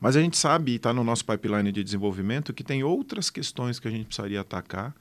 Mas 0.00 0.16
a 0.16 0.20
gente 0.20 0.36
sabe, 0.36 0.72
e 0.72 0.76
está 0.76 0.92
no 0.92 1.04
nosso 1.04 1.24
pipeline 1.24 1.72
de 1.72 1.82
desenvolvimento, 1.82 2.52
que 2.52 2.64
tem 2.64 2.82
outras 2.82 3.30
questões 3.30 3.78
que 3.78 3.88
a 3.88 3.90
gente 3.90 4.06
precisaria 4.06 4.40
atacar 4.40 4.94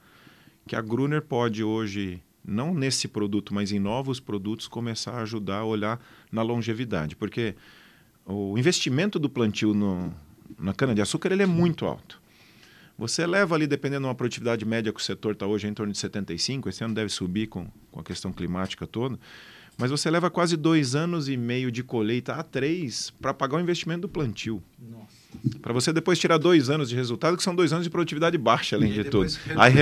que 0.67 0.75
a 0.75 0.81
Gruner 0.81 1.21
pode 1.21 1.63
hoje, 1.63 2.21
não 2.45 2.73
nesse 2.73 3.07
produto, 3.07 3.53
mas 3.53 3.71
em 3.71 3.79
novos 3.79 4.19
produtos, 4.19 4.67
começar 4.67 5.11
a 5.11 5.21
ajudar 5.21 5.57
a 5.57 5.65
olhar 5.65 5.99
na 6.31 6.41
longevidade. 6.41 7.15
Porque 7.15 7.55
o 8.25 8.57
investimento 8.57 9.19
do 9.19 9.29
plantio 9.29 9.73
no, 9.73 10.13
na 10.57 10.73
cana-de-açúcar 10.73 11.31
ele 11.31 11.43
é 11.43 11.47
muito 11.47 11.85
alto. 11.85 12.21
Você 12.97 13.25
leva 13.25 13.55
ali, 13.55 13.65
dependendo 13.65 14.01
de 14.01 14.07
uma 14.07 14.15
produtividade 14.15 14.63
média 14.65 14.93
que 14.93 14.99
o 14.99 15.03
setor 15.03 15.33
está 15.33 15.47
hoje, 15.47 15.67
em 15.67 15.73
torno 15.73 15.91
de 15.91 15.97
75, 15.97 16.69
esse 16.69 16.83
ano 16.83 16.93
deve 16.93 17.09
subir 17.09 17.47
com, 17.47 17.67
com 17.91 17.99
a 17.99 18.03
questão 18.03 18.31
climática 18.31 18.85
toda, 18.85 19.19
mas 19.77 19.91
você 19.91 20.09
leva 20.09 20.29
quase 20.29 20.55
dois 20.55 20.95
anos 20.95 21.27
e 21.27 21.35
meio 21.35 21.71
de 21.71 21.83
colheita 21.83 22.33
a 22.33 22.43
três 22.43 23.11
para 23.21 23.33
pagar 23.33 23.57
o 23.57 23.59
investimento 23.59 24.01
do 24.01 24.09
plantio. 24.09 24.61
Para 25.61 25.73
você 25.73 25.91
depois 25.91 26.19
tirar 26.19 26.37
dois 26.37 26.69
anos 26.69 26.89
de 26.89 26.95
resultado, 26.95 27.35
que 27.35 27.43
são 27.43 27.55
dois 27.55 27.73
anos 27.73 27.83
de 27.83 27.89
produtividade 27.89 28.37
baixa, 28.37 28.75
além 28.75 28.91
e 28.91 28.93
de 28.93 29.03
tudo. 29.05 29.31
Aí, 29.57 29.73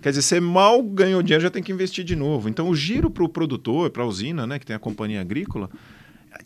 quer 0.00 0.10
dizer, 0.10 0.22
você 0.22 0.40
mal 0.40 0.82
ganhou 0.82 1.22
dinheiro, 1.22 1.42
já 1.42 1.50
tem 1.50 1.62
que 1.62 1.72
investir 1.72 2.04
de 2.04 2.14
novo. 2.14 2.48
Então, 2.48 2.68
o 2.68 2.74
giro 2.74 3.10
para 3.10 3.24
o 3.24 3.28
produtor, 3.28 3.90
para 3.90 4.02
a 4.02 4.06
usina, 4.06 4.46
né, 4.46 4.58
que 4.58 4.64
tem 4.64 4.76
a 4.76 4.78
companhia 4.78 5.20
agrícola, 5.20 5.68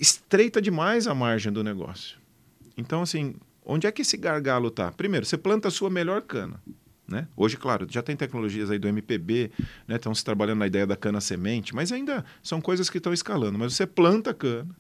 estreita 0.00 0.60
demais 0.60 1.06
a 1.06 1.14
margem 1.14 1.52
do 1.52 1.62
negócio. 1.62 2.16
Então, 2.76 3.02
assim, 3.02 3.34
onde 3.64 3.86
é 3.86 3.92
que 3.92 4.02
esse 4.02 4.16
gargalo 4.16 4.68
está? 4.68 4.90
Primeiro, 4.90 5.26
você 5.26 5.36
planta 5.36 5.68
a 5.68 5.70
sua 5.70 5.90
melhor 5.90 6.22
cana. 6.22 6.60
Né? 7.06 7.26
Hoje, 7.36 7.56
claro, 7.56 7.86
já 7.90 8.02
tem 8.02 8.16
tecnologias 8.16 8.70
aí 8.70 8.78
do 8.78 8.88
MPB, 8.88 9.50
né? 9.86 9.96
estão 9.96 10.14
se 10.14 10.24
trabalhando 10.24 10.60
na 10.60 10.66
ideia 10.66 10.86
da 10.86 10.96
cana 10.96 11.20
semente, 11.20 11.74
mas 11.74 11.92
ainda 11.92 12.24
são 12.42 12.60
coisas 12.60 12.88
que 12.88 12.98
estão 12.98 13.12
escalando. 13.12 13.58
Mas 13.58 13.74
você 13.74 13.86
planta 13.86 14.30
a 14.30 14.34
cana, 14.34 14.74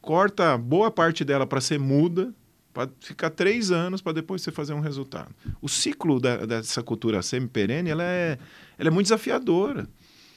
corta 0.00 0.56
boa 0.56 0.90
parte 0.90 1.24
dela 1.24 1.46
para 1.46 1.60
ser 1.60 1.78
muda, 1.78 2.32
para 2.72 2.90
ficar 3.00 3.30
três 3.30 3.70
anos 3.70 4.00
para 4.00 4.12
depois 4.12 4.42
você 4.42 4.50
fazer 4.50 4.72
um 4.72 4.80
resultado. 4.80 5.34
O 5.60 5.68
ciclo 5.68 6.18
da, 6.18 6.44
dessa 6.46 6.82
cultura 6.82 7.22
semi-perene 7.22 7.90
ela 7.90 8.04
é, 8.04 8.38
ela 8.78 8.88
é 8.88 8.90
muito 8.90 9.06
desafiadora 9.06 9.88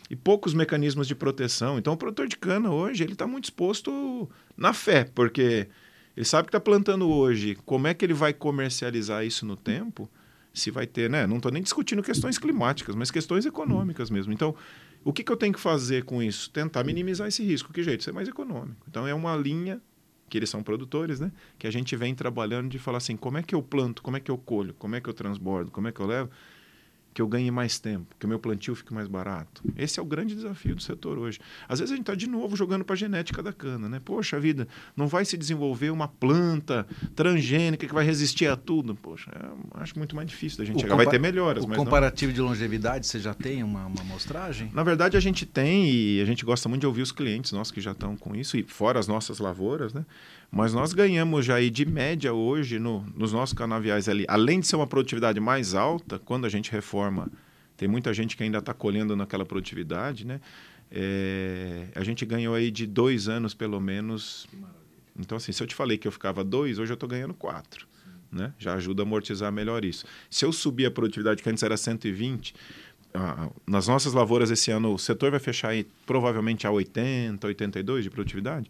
e 0.10 0.16
poucos 0.16 0.54
mecanismos 0.54 1.08
de 1.08 1.16
proteção. 1.16 1.78
Então, 1.78 1.94
o 1.94 1.98
produtor 1.98 2.28
de 2.28 2.38
cana 2.38 2.72
hoje 2.72 3.04
ele 3.04 3.14
está 3.14 3.26
muito 3.26 3.46
exposto 3.46 4.30
na 4.56 4.74
fé, 4.74 5.10
porque 5.16 5.68
ele 6.16 6.26
sabe 6.26 6.46
que 6.46 6.50
está 6.50 6.60
plantando 6.60 7.10
hoje. 7.10 7.58
Como 7.66 7.88
é 7.88 7.94
que 7.94 8.06
ele 8.06 8.14
vai 8.14 8.34
comercializar 8.34 9.26
isso 9.26 9.46
no 9.46 9.56
tempo? 9.56 10.10
Se 10.56 10.72
vai 10.72 10.88
ter, 10.88 11.10
né? 11.10 11.28
Não 11.28 11.38
estou 11.38 11.52
nem 11.52 11.62
discutindo 11.62 12.02
questões 12.02 12.40
climáticas, 12.40 12.96
mas 12.96 13.12
questões 13.12 13.46
econômicas 13.46 14.10
mesmo. 14.10 14.34
Então, 14.34 14.56
o 15.04 15.14
que, 15.14 15.24
que 15.24 15.32
eu 15.32 15.38
tenho 15.38 15.54
que 15.54 15.60
fazer 15.60 16.04
com 16.04 16.24
isso? 16.24 16.50
Tentar 16.50 16.84
minimizar 16.84 17.28
esse 17.28 17.44
risco. 17.44 17.72
Que 17.72 17.84
jeito? 17.84 18.04
Ser 18.04 18.14
mais 18.14 18.28
econômico. 18.28 18.84
Então, 18.90 19.08
é 19.08 19.14
uma 19.14 19.36
linha 19.36 19.80
que 20.28 20.38
eles 20.38 20.50
são 20.50 20.64
produtores, 20.64 21.20
né? 21.20 21.32
Que 21.60 21.68
a 21.68 21.72
gente 21.72 21.96
vem 21.96 22.16
trabalhando 22.16 22.70
de 22.70 22.80
falar 22.80 22.98
assim, 22.98 23.16
como 23.16 23.38
é 23.38 23.44
que 23.44 23.54
eu 23.54 23.62
planto, 23.62 24.02
como 24.02 24.18
é 24.18 24.20
que 24.20 24.32
eu 24.32 24.38
colho, 24.38 24.74
como 24.80 24.96
é 24.96 25.02
que 25.02 25.08
eu 25.08 25.14
transbordo, 25.14 25.70
como 25.70 25.88
é 25.88 25.92
que 25.92 26.00
eu 26.00 26.08
levo 26.08 26.32
que 27.16 27.22
eu 27.22 27.28
ganhe 27.30 27.50
mais 27.50 27.80
tempo, 27.80 28.14
que 28.20 28.26
o 28.26 28.30
meu 28.30 28.38
plantio 28.38 28.76
fique 28.76 28.94
mais 28.94 29.08
barato. 29.08 29.64
Esse 29.78 30.02
é 30.02 30.04
o 30.04 30.06
grande 30.06 30.36
desafio 30.36 30.76
do 30.76 30.84
setor 30.84 31.18
hoje. 31.18 31.40
Às 31.66 31.80
vezes 31.80 31.94
a 31.94 31.96
gente 31.96 32.04
está 32.04 32.14
de 32.14 32.28
novo 32.28 32.58
jogando 32.58 32.84
para 32.84 32.94
a 32.94 32.98
genética 32.98 33.42
da 33.42 33.54
cana, 33.54 33.88
né? 33.88 34.02
Poxa 34.04 34.38
vida, 34.38 34.68
não 34.98 35.08
vai 35.08 35.24
se 35.24 35.38
desenvolver 35.38 35.92
uma 35.92 36.10
planta 36.10 36.86
transgênica 37.16 37.88
que 37.88 37.94
vai 37.94 38.04
resistir 38.04 38.48
a 38.48 38.58
tudo. 38.58 38.94
Poxa, 38.96 39.32
é, 39.34 39.82
acho 39.82 39.98
muito 39.98 40.14
mais 40.14 40.28
difícil 40.28 40.58
da 40.58 40.66
gente 40.66 40.76
o 40.76 40.80
chegar. 40.82 40.98
Vai 40.98 41.08
ter 41.08 41.18
melhoras. 41.18 41.64
O 41.64 41.68
comparativo 41.70 42.32
não... 42.32 42.36
de 42.36 42.42
longevidade, 42.42 43.08
você 43.08 43.18
já 43.18 43.34
tem 43.34 43.64
uma, 43.64 43.86
uma 43.86 44.02
amostragem? 44.02 44.70
Na 44.74 44.84
verdade, 44.84 45.16
a 45.16 45.22
gente 45.22 45.46
tem 45.46 45.90
e 45.90 46.22
a 46.22 46.26
gente 46.26 46.44
gosta 46.44 46.68
muito 46.68 46.82
de 46.82 46.88
ouvir 46.88 47.02
os 47.02 47.14
clientes 47.14 47.54
nossos 47.54 47.72
que 47.72 47.80
já 47.80 47.94
estão 47.94 48.18
com 48.18 48.36
isso, 48.36 48.58
e 48.58 48.64
fora 48.64 49.00
as 49.00 49.08
nossas 49.08 49.40
lavouras, 49.40 49.94
né? 49.94 50.06
Mas 50.52 50.74
nós 50.74 50.94
ganhamos 50.94 51.46
já 51.46 51.56
aí 51.56 51.70
de 51.70 51.86
média 51.86 52.34
hoje 52.34 52.80
no, 52.80 53.06
nos 53.16 53.34
nossos 53.34 53.54
canaviais 53.54 54.08
ali, 54.08 54.26
além 54.28 54.60
de 54.60 54.68
ser 54.68 54.76
uma 54.76 54.88
produtividade 54.88 55.40
mais 55.40 55.74
alta, 55.74 56.18
quando 56.20 56.46
a 56.46 56.50
gente 56.50 56.72
reforma, 56.72 57.30
tem 57.76 57.88
muita 57.88 58.14
gente 58.14 58.38
que 58.38 58.44
ainda 58.44 58.60
está 58.60 58.74
colhendo 58.74 59.16
naquela 59.16 59.46
produtividade, 59.46 60.26
né? 60.26 60.40
É, 60.92 61.88
a 61.96 62.04
gente 62.04 62.26
ganhou 62.26 62.56
aí 62.56 62.72
de 62.72 62.86
dois 62.86 63.28
anos 63.28 63.54
pelo 63.54 63.80
menos. 63.82 64.48
Então, 65.18 65.38
assim, 65.38 65.52
se 65.52 65.62
eu 65.62 65.68
te 65.68 65.76
falei 65.76 65.98
que 65.98 66.08
eu 66.08 66.12
ficava 66.12 66.44
dois, 66.44 66.80
hoje 66.80 66.92
eu 66.92 66.96
estou 66.96 67.10
ganhando 67.10 67.34
quatro. 67.34 67.88
Né? 68.32 68.54
Já 68.60 68.74
ajuda 68.76 69.02
a 69.02 69.06
amortizar 69.06 69.52
melhor 69.52 69.84
isso. 69.86 70.06
Se 70.30 70.46
eu 70.46 70.52
subir 70.52 70.86
a 70.86 70.92
produtividade, 70.92 71.42
que 71.42 71.50
antes 71.50 71.64
era 71.64 71.78
120, 71.78 72.54
ah, 73.14 73.50
nas 73.66 73.88
nossas 73.88 74.14
lavouras 74.14 74.52
esse 74.52 74.72
ano 74.72 74.94
o 74.94 75.00
setor 75.00 75.32
vai 75.32 75.40
fechar 75.40 75.70
aí 75.70 75.88
provavelmente 76.06 76.68
a 76.68 76.72
80, 76.72 77.48
82 77.48 78.04
de 78.04 78.10
produtividade 78.10 78.70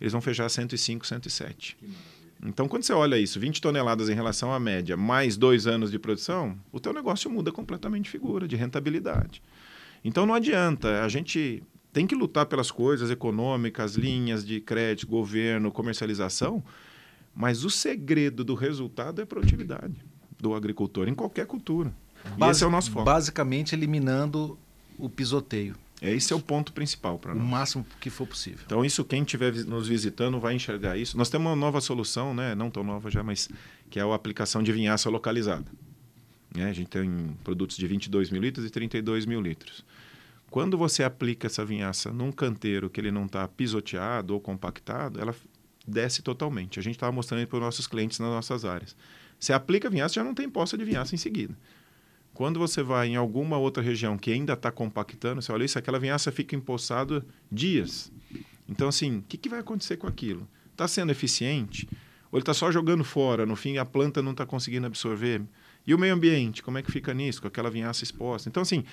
eles 0.00 0.12
vão 0.12 0.20
fechar 0.20 0.48
105, 0.48 1.06
107. 1.06 1.76
Então, 2.44 2.68
quando 2.68 2.82
você 2.82 2.92
olha 2.92 3.18
isso, 3.18 3.40
20 3.40 3.60
toneladas 3.60 4.08
em 4.08 4.14
relação 4.14 4.52
à 4.52 4.60
média, 4.60 4.96
mais 4.96 5.36
dois 5.36 5.66
anos 5.66 5.90
de 5.90 5.98
produção, 5.98 6.56
o 6.70 6.78
teu 6.78 6.92
negócio 6.92 7.30
muda 7.30 7.50
completamente 7.50 8.04
de 8.04 8.10
figura, 8.10 8.46
de 8.46 8.56
rentabilidade. 8.56 9.42
Então, 10.04 10.26
não 10.26 10.34
adianta. 10.34 11.02
A 11.02 11.08
gente 11.08 11.62
tem 11.92 12.06
que 12.06 12.14
lutar 12.14 12.44
pelas 12.46 12.70
coisas 12.70 13.10
econômicas, 13.10 13.94
linhas 13.94 14.44
de 14.46 14.60
crédito, 14.60 15.08
governo, 15.08 15.72
comercialização, 15.72 16.62
mas 17.34 17.64
o 17.64 17.70
segredo 17.70 18.44
do 18.44 18.54
resultado 18.54 19.20
é 19.20 19.24
a 19.24 19.26
produtividade 19.26 19.94
do 20.38 20.54
agricultor 20.54 21.08
em 21.08 21.14
qualquer 21.14 21.46
cultura. 21.46 21.92
Basi 22.36 22.52
esse 22.52 22.64
é 22.64 22.66
o 22.66 22.70
nosso 22.70 22.90
foco. 22.90 23.04
Basicamente, 23.04 23.74
eliminando 23.74 24.58
o 24.98 25.08
pisoteio. 25.08 25.74
Esse 26.00 26.32
é 26.32 26.36
o 26.36 26.40
ponto 26.40 26.72
principal 26.72 27.18
para 27.18 27.34
nós. 27.34 27.42
O 27.42 27.46
máximo 27.46 27.86
que 28.00 28.10
for 28.10 28.26
possível. 28.26 28.60
Então, 28.66 28.84
isso 28.84 29.04
quem 29.04 29.22
estiver 29.22 29.52
nos 29.64 29.88
visitando 29.88 30.38
vai 30.38 30.54
enxergar 30.54 30.96
isso. 30.96 31.16
Nós 31.16 31.30
temos 31.30 31.46
uma 31.46 31.56
nova 31.56 31.80
solução, 31.80 32.34
né? 32.34 32.54
não 32.54 32.70
tão 32.70 32.84
nova 32.84 33.10
já, 33.10 33.22
mas 33.22 33.48
que 33.88 33.98
é 33.98 34.02
a 34.02 34.14
aplicação 34.14 34.62
de 34.62 34.72
vinhaça 34.72 35.08
localizada. 35.08 35.64
É, 36.54 36.64
a 36.64 36.72
gente 36.72 36.88
tem 36.88 37.36
produtos 37.42 37.76
de 37.76 37.86
22 37.86 38.30
mil 38.30 38.40
litros 38.40 38.66
e 38.66 38.70
32 38.70 39.26
mil 39.26 39.40
litros. 39.40 39.84
Quando 40.50 40.78
você 40.78 41.02
aplica 41.02 41.46
essa 41.46 41.64
vinhaça 41.64 42.12
num 42.12 42.30
canteiro 42.30 42.88
que 42.88 43.00
ele 43.00 43.10
não 43.10 43.26
está 43.26 43.46
pisoteado 43.48 44.32
ou 44.34 44.40
compactado, 44.40 45.20
ela 45.20 45.34
desce 45.86 46.22
totalmente. 46.22 46.78
A 46.78 46.82
gente 46.82 46.94
estava 46.94 47.12
mostrando 47.12 47.46
para 47.46 47.56
os 47.56 47.62
nossos 47.62 47.86
clientes 47.86 48.18
nas 48.18 48.28
nossas 48.28 48.64
áreas. 48.64 48.96
Você 49.38 49.52
aplica 49.52 49.88
a 49.88 49.90
vinhaça, 49.90 50.14
já 50.14 50.24
não 50.24 50.34
tem 50.34 50.48
poça 50.48 50.76
de 50.78 50.84
vinhaça 50.84 51.14
em 51.14 51.18
seguida. 51.18 51.56
Quando 52.36 52.60
você 52.60 52.82
vai 52.82 53.08
em 53.08 53.16
alguma 53.16 53.56
outra 53.56 53.82
região 53.82 54.18
que 54.18 54.30
ainda 54.30 54.52
está 54.52 54.70
compactando, 54.70 55.40
você 55.40 55.50
olha 55.50 55.64
isso, 55.64 55.78
aquela 55.78 55.98
vinhaça 55.98 56.30
fica 56.30 56.54
empoçada 56.54 57.24
dias. 57.50 58.12
Então, 58.68 58.88
assim, 58.88 59.20
o 59.20 59.22
que, 59.22 59.38
que 59.38 59.48
vai 59.48 59.60
acontecer 59.60 59.96
com 59.96 60.06
aquilo? 60.06 60.46
Está 60.70 60.86
sendo 60.86 61.10
eficiente? 61.10 61.88
Ou 62.30 62.36
ele 62.36 62.42
está 62.42 62.52
só 62.52 62.70
jogando 62.70 63.02
fora? 63.04 63.46
No 63.46 63.56
fim, 63.56 63.78
a 63.78 63.86
planta 63.86 64.20
não 64.20 64.32
está 64.32 64.44
conseguindo 64.44 64.86
absorver? 64.86 65.40
E 65.86 65.94
o 65.94 65.98
meio 65.98 66.12
ambiente, 66.12 66.62
como 66.62 66.76
é 66.76 66.82
que 66.82 66.92
fica 66.92 67.14
nisso, 67.14 67.40
com 67.40 67.48
aquela 67.48 67.70
vinhaça 67.70 68.04
exposta? 68.04 68.50
Então, 68.50 68.62
assim, 68.62 68.84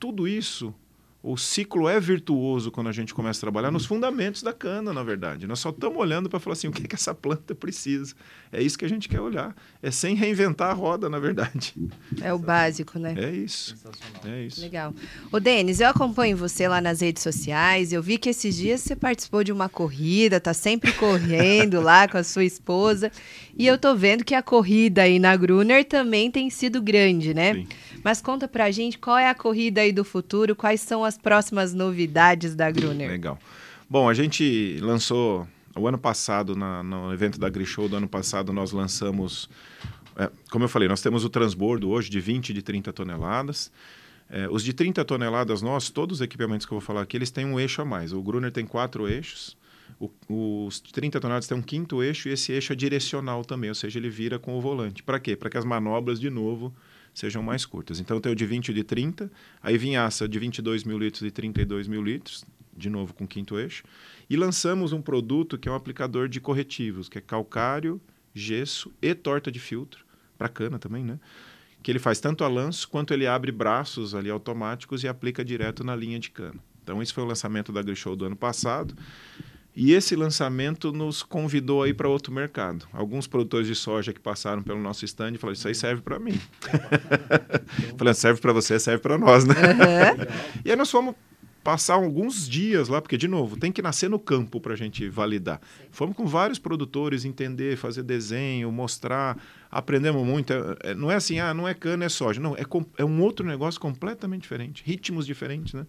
tudo 0.00 0.26
isso 0.26 0.74
o 1.20 1.36
ciclo 1.36 1.88
é 1.88 1.98
virtuoso 1.98 2.70
quando 2.70 2.86
a 2.86 2.92
gente 2.92 3.12
começa 3.12 3.40
a 3.40 3.42
trabalhar 3.42 3.72
nos 3.72 3.84
fundamentos 3.84 4.40
da 4.40 4.52
cana, 4.52 4.92
na 4.92 5.02
verdade. 5.02 5.48
Nós 5.48 5.58
só 5.58 5.70
estamos 5.70 5.98
olhando 5.98 6.28
para 6.30 6.38
falar 6.38 6.52
assim, 6.52 6.68
o 6.68 6.72
que, 6.72 6.84
é 6.84 6.86
que 6.86 6.94
essa 6.94 7.12
planta 7.12 7.56
precisa. 7.56 8.14
É 8.52 8.62
isso 8.62 8.78
que 8.78 8.84
a 8.84 8.88
gente 8.88 9.08
quer 9.08 9.20
olhar. 9.20 9.54
É 9.82 9.90
sem 9.90 10.14
reinventar 10.14 10.70
a 10.70 10.72
roda, 10.72 11.08
na 11.08 11.18
verdade. 11.18 11.74
É 12.22 12.32
o 12.32 12.38
básico, 12.38 13.00
né? 13.00 13.14
É 13.18 13.30
isso. 13.30 13.76
É 14.24 14.44
isso. 14.44 14.60
Legal. 14.60 14.94
Ô, 15.32 15.40
Denis, 15.40 15.80
eu 15.80 15.88
acompanho 15.88 16.36
você 16.36 16.68
lá 16.68 16.80
nas 16.80 17.00
redes 17.00 17.22
sociais. 17.24 17.92
Eu 17.92 18.00
vi 18.02 18.16
que 18.16 18.28
esses 18.28 18.56
dias 18.56 18.80
você 18.80 18.94
participou 18.94 19.42
de 19.42 19.50
uma 19.50 19.68
corrida, 19.68 20.40
tá 20.40 20.54
sempre 20.54 20.92
correndo 20.92 21.80
lá 21.82 22.06
com 22.06 22.16
a 22.16 22.22
sua 22.22 22.44
esposa. 22.44 23.10
E 23.56 23.66
eu 23.66 23.76
tô 23.76 23.96
vendo 23.96 24.24
que 24.24 24.36
a 24.36 24.42
corrida 24.42 25.02
aí 25.02 25.18
na 25.18 25.34
Gruner 25.34 25.84
também 25.84 26.30
tem 26.30 26.48
sido 26.48 26.80
grande, 26.80 27.34
né? 27.34 27.54
Sim. 27.54 27.68
Mas 28.04 28.22
conta 28.22 28.46
pra 28.46 28.70
gente 28.70 28.98
qual 28.98 29.18
é 29.18 29.28
a 29.28 29.34
corrida 29.34 29.80
aí 29.80 29.92
do 29.92 30.04
futuro, 30.04 30.54
quais 30.54 30.80
são 30.80 31.04
as 31.04 31.07
próximas 31.16 31.72
novidades 31.72 32.54
da 32.54 32.70
Gruner. 32.70 33.08
Legal. 33.08 33.38
Bom, 33.88 34.08
a 34.08 34.12
gente 34.12 34.78
lançou 34.82 35.48
o 35.76 35.86
ano 35.86 35.98
passado, 35.98 36.54
na, 36.54 36.82
no 36.82 37.12
evento 37.12 37.38
da 37.38 37.48
Grishow 37.48 37.88
do 37.88 37.96
ano 37.96 38.08
passado, 38.08 38.52
nós 38.52 38.72
lançamos, 38.72 39.48
é, 40.16 40.30
como 40.50 40.64
eu 40.64 40.68
falei, 40.68 40.88
nós 40.88 41.00
temos 41.00 41.24
o 41.24 41.30
transbordo 41.30 41.88
hoje 41.88 42.10
de 42.10 42.20
20 42.20 42.50
e 42.50 42.52
de 42.52 42.62
30 42.62 42.92
toneladas. 42.92 43.70
É, 44.28 44.46
os 44.50 44.62
de 44.62 44.74
30 44.74 45.04
toneladas 45.04 45.62
nós, 45.62 45.88
todos 45.88 46.18
os 46.18 46.20
equipamentos 46.20 46.66
que 46.66 46.72
eu 46.72 46.78
vou 46.78 46.86
falar 46.86 47.02
aqui, 47.02 47.16
eles 47.16 47.30
têm 47.30 47.46
um 47.46 47.58
eixo 47.58 47.80
a 47.80 47.84
mais. 47.84 48.12
O 48.12 48.20
Gruner 48.20 48.52
tem 48.52 48.66
quatro 48.66 49.08
eixos, 49.08 49.56
o, 49.98 50.66
os 50.66 50.80
30 50.80 51.18
toneladas 51.18 51.48
têm 51.48 51.56
um 51.56 51.62
quinto 51.62 52.02
eixo 52.02 52.28
e 52.28 52.32
esse 52.32 52.52
eixo 52.52 52.72
é 52.72 52.76
direcional 52.76 53.44
também, 53.44 53.70
ou 53.70 53.74
seja, 53.74 53.98
ele 53.98 54.10
vira 54.10 54.38
com 54.38 54.56
o 54.56 54.60
volante. 54.60 55.02
Para 55.02 55.18
quê? 55.18 55.34
Para 55.34 55.48
que 55.48 55.56
as 55.56 55.64
manobras, 55.64 56.20
de 56.20 56.28
novo, 56.28 56.74
sejam 57.18 57.42
mais 57.42 57.66
curtas. 57.66 57.98
Então, 57.98 58.20
tem 58.20 58.30
o 58.30 58.34
de 58.34 58.46
20 58.46 58.68
e 58.68 58.74
de 58.74 58.84
30, 58.84 59.30
aí 59.60 59.76
vinhaça 59.76 60.28
de 60.28 60.38
22 60.38 60.84
mil 60.84 60.98
litros 60.98 61.22
e 61.22 61.30
32 61.30 61.88
mil 61.88 62.00
litros, 62.00 62.44
de 62.76 62.88
novo 62.88 63.12
com 63.12 63.26
quinto 63.26 63.58
eixo. 63.58 63.82
E 64.30 64.36
lançamos 64.36 64.92
um 64.92 65.02
produto 65.02 65.58
que 65.58 65.68
é 65.68 65.72
um 65.72 65.74
aplicador 65.74 66.28
de 66.28 66.40
corretivos, 66.40 67.08
que 67.08 67.18
é 67.18 67.20
calcário, 67.20 68.00
gesso 68.32 68.92
e 69.02 69.12
torta 69.14 69.50
de 69.50 69.58
filtro, 69.58 70.04
para 70.36 70.48
cana 70.48 70.78
também, 70.78 71.02
né? 71.02 71.18
Que 71.82 71.90
ele 71.90 71.98
faz 71.98 72.20
tanto 72.20 72.44
a 72.44 72.48
lanço 72.48 72.88
quanto 72.88 73.12
ele 73.12 73.26
abre 73.26 73.50
braços 73.50 74.14
ali 74.14 74.30
automáticos 74.30 75.02
e 75.02 75.08
aplica 75.08 75.44
direto 75.44 75.82
na 75.82 75.96
linha 75.96 76.20
de 76.20 76.30
cana. 76.30 76.60
Então, 76.84 77.02
esse 77.02 77.12
foi 77.12 77.24
o 77.24 77.26
lançamento 77.26 77.72
da 77.72 77.80
AgriShow 77.80 78.14
do 78.14 78.26
ano 78.26 78.36
passado. 78.36 78.94
E 79.80 79.92
esse 79.92 80.16
lançamento 80.16 80.90
nos 80.90 81.22
convidou 81.22 81.84
aí 81.84 81.94
para 81.94 82.08
outro 82.08 82.32
mercado. 82.32 82.84
Alguns 82.92 83.28
produtores 83.28 83.68
de 83.68 83.76
soja 83.76 84.12
que 84.12 84.18
passaram 84.18 84.60
pelo 84.60 84.80
nosso 84.80 85.04
stand 85.04 85.36
falaram: 85.38 85.52
Isso 85.52 85.68
aí 85.68 85.74
serve 85.74 86.02
para 86.02 86.18
mim. 86.18 86.36
Falei: 87.96 88.12
Serve 88.12 88.40
para 88.40 88.52
você, 88.52 88.76
serve 88.80 89.00
para 89.00 89.16
nós, 89.16 89.44
né? 89.44 89.54
Uhum. 89.54 90.26
e 90.66 90.72
aí 90.72 90.76
nós 90.76 90.90
fomos 90.90 91.14
passar 91.62 91.94
alguns 91.94 92.48
dias 92.48 92.88
lá, 92.88 93.00
porque, 93.00 93.16
de 93.16 93.28
novo, 93.28 93.56
tem 93.56 93.70
que 93.70 93.80
nascer 93.80 94.10
no 94.10 94.18
campo 94.18 94.60
para 94.60 94.72
a 94.72 94.76
gente 94.76 95.08
validar. 95.08 95.60
Fomos 95.92 96.16
com 96.16 96.26
vários 96.26 96.58
produtores 96.58 97.24
entender, 97.24 97.76
fazer 97.76 98.02
desenho, 98.02 98.72
mostrar, 98.72 99.38
aprendemos 99.70 100.26
muito. 100.26 100.52
É, 100.52 100.90
é, 100.90 100.94
não 100.96 101.08
é 101.08 101.14
assim, 101.14 101.38
ah, 101.38 101.54
não 101.54 101.68
é 101.68 101.72
cana, 101.72 102.04
é 102.04 102.08
soja. 102.08 102.40
Não, 102.40 102.56
é, 102.56 102.64
é 102.96 103.04
um 103.04 103.22
outro 103.22 103.46
negócio 103.46 103.80
completamente 103.80 104.42
diferente, 104.42 104.82
ritmos 104.84 105.24
diferentes, 105.24 105.72
né? 105.72 105.86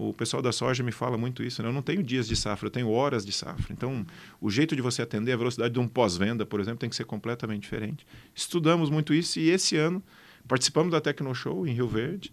O 0.00 0.12
pessoal 0.12 0.40
da 0.40 0.52
soja 0.52 0.84
me 0.84 0.92
fala 0.92 1.18
muito 1.18 1.42
isso. 1.42 1.60
Né? 1.60 1.68
Eu 1.68 1.72
não 1.72 1.82
tenho 1.82 2.04
dias 2.04 2.28
de 2.28 2.36
safra, 2.36 2.68
eu 2.68 2.70
tenho 2.70 2.88
horas 2.88 3.26
de 3.26 3.32
safra. 3.32 3.72
Então, 3.72 4.06
o 4.40 4.48
jeito 4.48 4.76
de 4.76 4.80
você 4.80 5.02
atender, 5.02 5.32
a 5.32 5.36
velocidade 5.36 5.74
de 5.74 5.80
um 5.80 5.88
pós-venda, 5.88 6.46
por 6.46 6.60
exemplo, 6.60 6.78
tem 6.78 6.88
que 6.88 6.94
ser 6.94 7.04
completamente 7.04 7.62
diferente. 7.62 8.06
Estudamos 8.32 8.90
muito 8.90 9.12
isso 9.12 9.40
e 9.40 9.50
esse 9.50 9.76
ano 9.76 10.00
participamos 10.46 10.92
da 10.92 11.00
Tecno 11.00 11.34
Show 11.34 11.66
em 11.66 11.72
Rio 11.72 11.88
Verde 11.88 12.32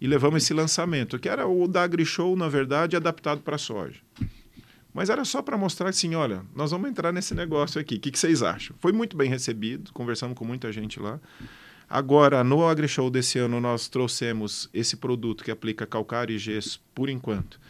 e 0.00 0.06
levamos 0.06 0.44
esse 0.44 0.54
lançamento, 0.54 1.18
que 1.18 1.28
era 1.28 1.44
o 1.44 1.66
da 1.66 1.82
AgriShow, 1.82 2.36
na 2.36 2.48
verdade, 2.48 2.94
adaptado 2.94 3.40
para 3.40 3.58
soja. 3.58 3.98
Mas 4.94 5.10
era 5.10 5.24
só 5.24 5.42
para 5.42 5.58
mostrar 5.58 5.88
assim, 5.88 6.14
olha, 6.14 6.44
nós 6.54 6.70
vamos 6.70 6.88
entrar 6.88 7.12
nesse 7.12 7.34
negócio 7.34 7.80
aqui. 7.80 7.96
O 7.96 8.00
que, 8.00 8.12
que 8.12 8.18
vocês 8.18 8.44
acham? 8.44 8.76
Foi 8.78 8.92
muito 8.92 9.16
bem 9.16 9.28
recebido, 9.28 9.92
conversamos 9.92 10.38
com 10.38 10.44
muita 10.44 10.70
gente 10.70 11.00
lá. 11.00 11.18
Agora, 11.94 12.42
no 12.42 12.66
AgriShow 12.66 13.10
desse 13.10 13.38
ano, 13.38 13.60
nós 13.60 13.86
trouxemos 13.86 14.66
esse 14.72 14.96
produto 14.96 15.44
que 15.44 15.50
aplica 15.50 15.84
calcário 15.84 16.34
e 16.34 16.38
gesso, 16.38 16.82
por 16.94 17.10
enquanto, 17.10 17.60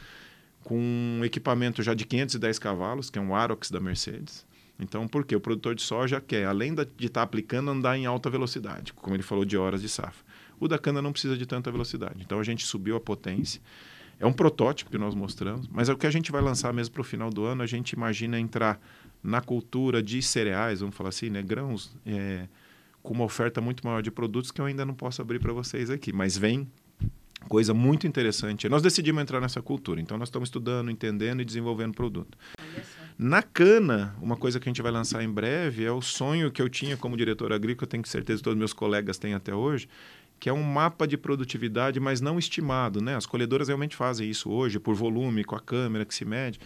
com 0.63 0.79
um 0.79 1.25
equipamento 1.25 1.83
já 1.83 1.93
de 1.93 2.07
510 2.07 2.57
cavalos, 2.61 3.11
que 3.11 3.19
é 3.19 3.21
um 3.21 3.35
Arox 3.35 3.69
da 3.69 3.81
Mercedes. 3.81 4.47
Então, 4.79 5.09
por 5.09 5.25
quê? 5.25 5.35
O 5.35 5.41
produtor 5.41 5.75
de 5.75 5.83
soja 5.83 6.21
quer, 6.21 6.47
além 6.47 6.73
de 6.73 6.83
estar 6.83 7.15
tá 7.15 7.23
aplicando, 7.23 7.73
andar 7.73 7.99
em 7.99 8.07
alta 8.07 8.31
velocidade, 8.31 8.93
como 8.93 9.17
ele 9.17 9.25
falou 9.25 9.45
de 9.45 9.57
horas 9.57 9.83
de 9.83 9.89
safra. 9.89 10.25
O 10.61 10.69
da 10.69 10.79
cana 10.79 11.03
não 11.03 11.11
precisa 11.11 11.37
de 11.37 11.45
tanta 11.45 11.73
velocidade. 11.73 12.23
Então, 12.25 12.39
a 12.39 12.45
gente 12.45 12.65
subiu 12.65 12.95
a 12.95 13.01
potência. 13.01 13.61
É 14.21 14.25
um 14.25 14.33
protótipo 14.33 14.89
que 14.89 14.99
nós 14.99 15.17
mostramos, 15.17 15.67
mas 15.67 15.89
é 15.89 15.93
o 15.93 15.99
que 15.99 16.07
a 16.07 16.13
gente 16.13 16.31
vai 16.31 16.41
lançar 16.41 16.73
mesmo 16.73 16.93
para 16.93 17.01
o 17.01 17.05
final 17.05 17.29
do 17.29 17.45
ano. 17.45 17.61
A 17.61 17.67
gente 17.67 17.91
imagina 17.91 18.39
entrar 18.39 18.81
na 19.21 19.41
cultura 19.41 20.01
de 20.01 20.23
cereais, 20.23 20.79
vamos 20.79 20.95
falar 20.95 21.09
assim, 21.09 21.29
né? 21.29 21.43
grãos, 21.43 21.91
é, 22.07 22.47
com 23.03 23.13
uma 23.13 23.25
oferta 23.25 23.61
muito 23.61 23.85
maior 23.87 24.03
de 24.03 24.11
produtos 24.11 24.51
que 24.51 24.61
eu 24.61 24.65
ainda 24.65 24.85
não 24.85 24.95
posso 24.95 25.21
abrir 25.21 25.39
para 25.39 25.53
vocês 25.53 25.91
aqui, 25.91 26.13
mas 26.13 26.37
vem 26.37 26.69
coisa 27.49 27.75
muito 27.75 28.07
interessante. 28.07 28.69
Nós 28.69 28.83
decidimos 28.83 29.21
entrar 29.23 29.41
nessa 29.41 29.61
cultura, 29.61 30.01
então 30.01 30.17
nós 30.17 30.29
estamos 30.29 30.49
estudando, 30.49 30.91
entendendo 30.91 31.43
e 31.43 31.45
desenvolvendo 31.45 31.95
produto. 31.95 32.39
Na 33.19 33.43
cana, 33.43 34.17
uma 34.21 34.37
coisa 34.37 34.59
que 34.59 34.69
a 34.69 34.71
gente 34.71 34.83
vai 34.83 34.93
lançar 34.93 35.23
em 35.23 35.31
breve 35.31 35.85
é 35.85 35.93
o 35.93 36.01
sonho 36.01 36.51
que 36.51 36.63
eu 36.63 36.69
tinha 36.69 36.97
como 36.97 37.17
diretor 37.17 37.53
agrícola, 37.53 37.87
tenho 37.87 38.07
certeza 38.07 38.39
que 38.39 38.45
todos 38.45 38.59
meus 38.59 38.73
colegas 38.73 39.19
têm 39.19 39.35
até 39.35 39.55
hoje, 39.55 39.89
que 40.41 40.49
é 40.49 40.53
um 40.53 40.63
mapa 40.63 41.07
de 41.07 41.17
produtividade, 41.17 42.01
mas 42.01 42.21
não 42.21 42.39
estimado. 42.39 43.03
Né? 43.03 43.15
As 43.15 43.27
colhedoras 43.27 43.69
realmente 43.69 43.95
fazem 43.95 44.29
isso 44.29 44.51
hoje, 44.51 44.79
por 44.81 44.95
volume, 44.95 45.45
com 45.45 45.55
a 45.55 45.61
câmera 45.61 46.05
que 46.05 46.15
se 46.15 46.25
mede 46.25 46.59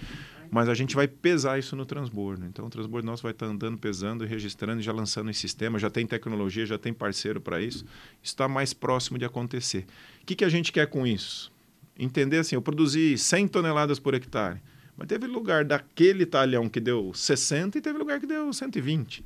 mas 0.51 0.69
a 0.69 0.75
gente 0.75 0.95
vai 0.95 1.09
pesar 1.09 1.59
isso 1.59 1.75
no 1.77 1.85
transbordo. 1.85 2.45
Então, 2.47 2.67
o 2.67 2.71
transbordo 2.71 3.07
nosso 3.07 3.23
vai 3.23 3.33
estar 3.33 3.47
andando, 3.47 3.79
pesando, 3.79 4.25
registrando, 4.25 4.83
já 4.83 4.93
lançando 4.93 5.31
em 5.31 5.33
sistema, 5.33 5.79
já 5.79 5.91
tem 5.91 6.07
tecnologia, 6.07 6.67
já 6.67 6.79
tem 6.79 6.93
parceiro 6.93 7.41
para 7.41 7.61
isso. 7.61 7.85
Está 8.23 8.49
mais 8.49 8.73
próximo 8.73 9.19
de 9.19 9.25
acontecer. 9.25 9.87
O 10.23 10.27
que, 10.27 10.37
que 10.37 10.45
a 10.45 10.49
gente 10.49 10.73
quer 10.73 10.87
com 10.87 11.07
isso? 11.07 11.53
Entender 11.99 12.39
assim, 12.39 12.55
eu 12.55 12.63
produzi 12.63 13.17
100 13.17 13.49
toneladas 13.49 13.99
por 13.99 14.15
hectare, 14.15 14.61
mas 14.97 15.09
teve 15.09 15.27
lugar 15.27 15.65
daquele 15.65 16.27
talhão 16.27 16.69
que 16.69 16.81
deu 16.81 17.13
60 17.15 17.79
e 17.79 17.81
teve 17.81 17.99
lugar 17.99 18.21
que 18.21 18.27
deu 18.27 18.53
120. 18.53 19.21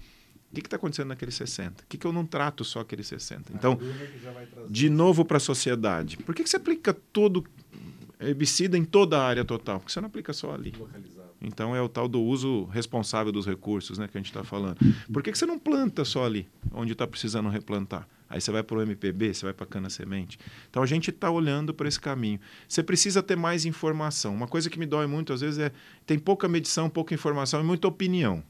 O 0.50 0.54
que 0.54 0.60
está 0.62 0.76
acontecendo 0.76 1.08
naquele 1.08 1.30
60? 1.30 1.84
O 1.84 1.86
que, 1.86 1.96
que 1.96 2.04
eu 2.04 2.12
não 2.12 2.26
trato 2.26 2.64
só 2.64 2.80
aquele 2.80 3.04
60? 3.04 3.52
Então, 3.54 3.78
de 4.68 4.90
novo 4.90 5.24
para 5.24 5.36
a 5.36 5.40
sociedade. 5.40 6.16
Por 6.16 6.34
que, 6.34 6.42
que 6.42 6.50
você 6.50 6.56
aplica 6.56 6.92
todo 6.92 7.44
herbicida 8.20 8.76
em 8.76 8.84
toda 8.84 9.18
a 9.18 9.24
área 9.24 9.44
total, 9.44 9.78
porque 9.78 9.92
você 9.92 10.00
não 10.00 10.08
aplica 10.08 10.32
só 10.32 10.52
ali. 10.52 10.74
Então 11.40 11.74
é 11.74 11.80
o 11.80 11.88
tal 11.88 12.06
do 12.06 12.20
uso 12.20 12.64
responsável 12.66 13.32
dos 13.32 13.46
recursos 13.46 13.96
né, 13.98 14.06
que 14.06 14.16
a 14.16 14.20
gente 14.20 14.28
está 14.28 14.44
falando. 14.44 14.76
Por 15.10 15.22
que, 15.22 15.32
que 15.32 15.38
você 15.38 15.46
não 15.46 15.58
planta 15.58 16.04
só 16.04 16.24
ali, 16.26 16.46
onde 16.72 16.92
está 16.92 17.06
precisando 17.06 17.48
replantar? 17.48 18.06
Aí 18.28 18.40
você 18.40 18.52
vai 18.52 18.62
para 18.62 18.78
o 18.78 18.82
MPB, 18.82 19.34
você 19.34 19.44
vai 19.44 19.54
para 19.54 19.64
a 19.64 19.66
cana-semente. 19.66 20.38
Então 20.68 20.82
a 20.82 20.86
gente 20.86 21.10
está 21.10 21.30
olhando 21.30 21.74
para 21.74 21.88
esse 21.88 21.98
caminho. 21.98 22.38
Você 22.68 22.82
precisa 22.82 23.22
ter 23.22 23.36
mais 23.36 23.64
informação. 23.64 24.34
Uma 24.34 24.46
coisa 24.46 24.70
que 24.70 24.78
me 24.78 24.86
dói 24.86 25.06
muito 25.06 25.32
às 25.32 25.40
vezes 25.40 25.58
é 25.58 25.72
tem 26.06 26.18
pouca 26.18 26.46
medição, 26.46 26.88
pouca 26.88 27.14
informação 27.14 27.60
e 27.60 27.64
muita 27.64 27.88
opinião. 27.88 28.44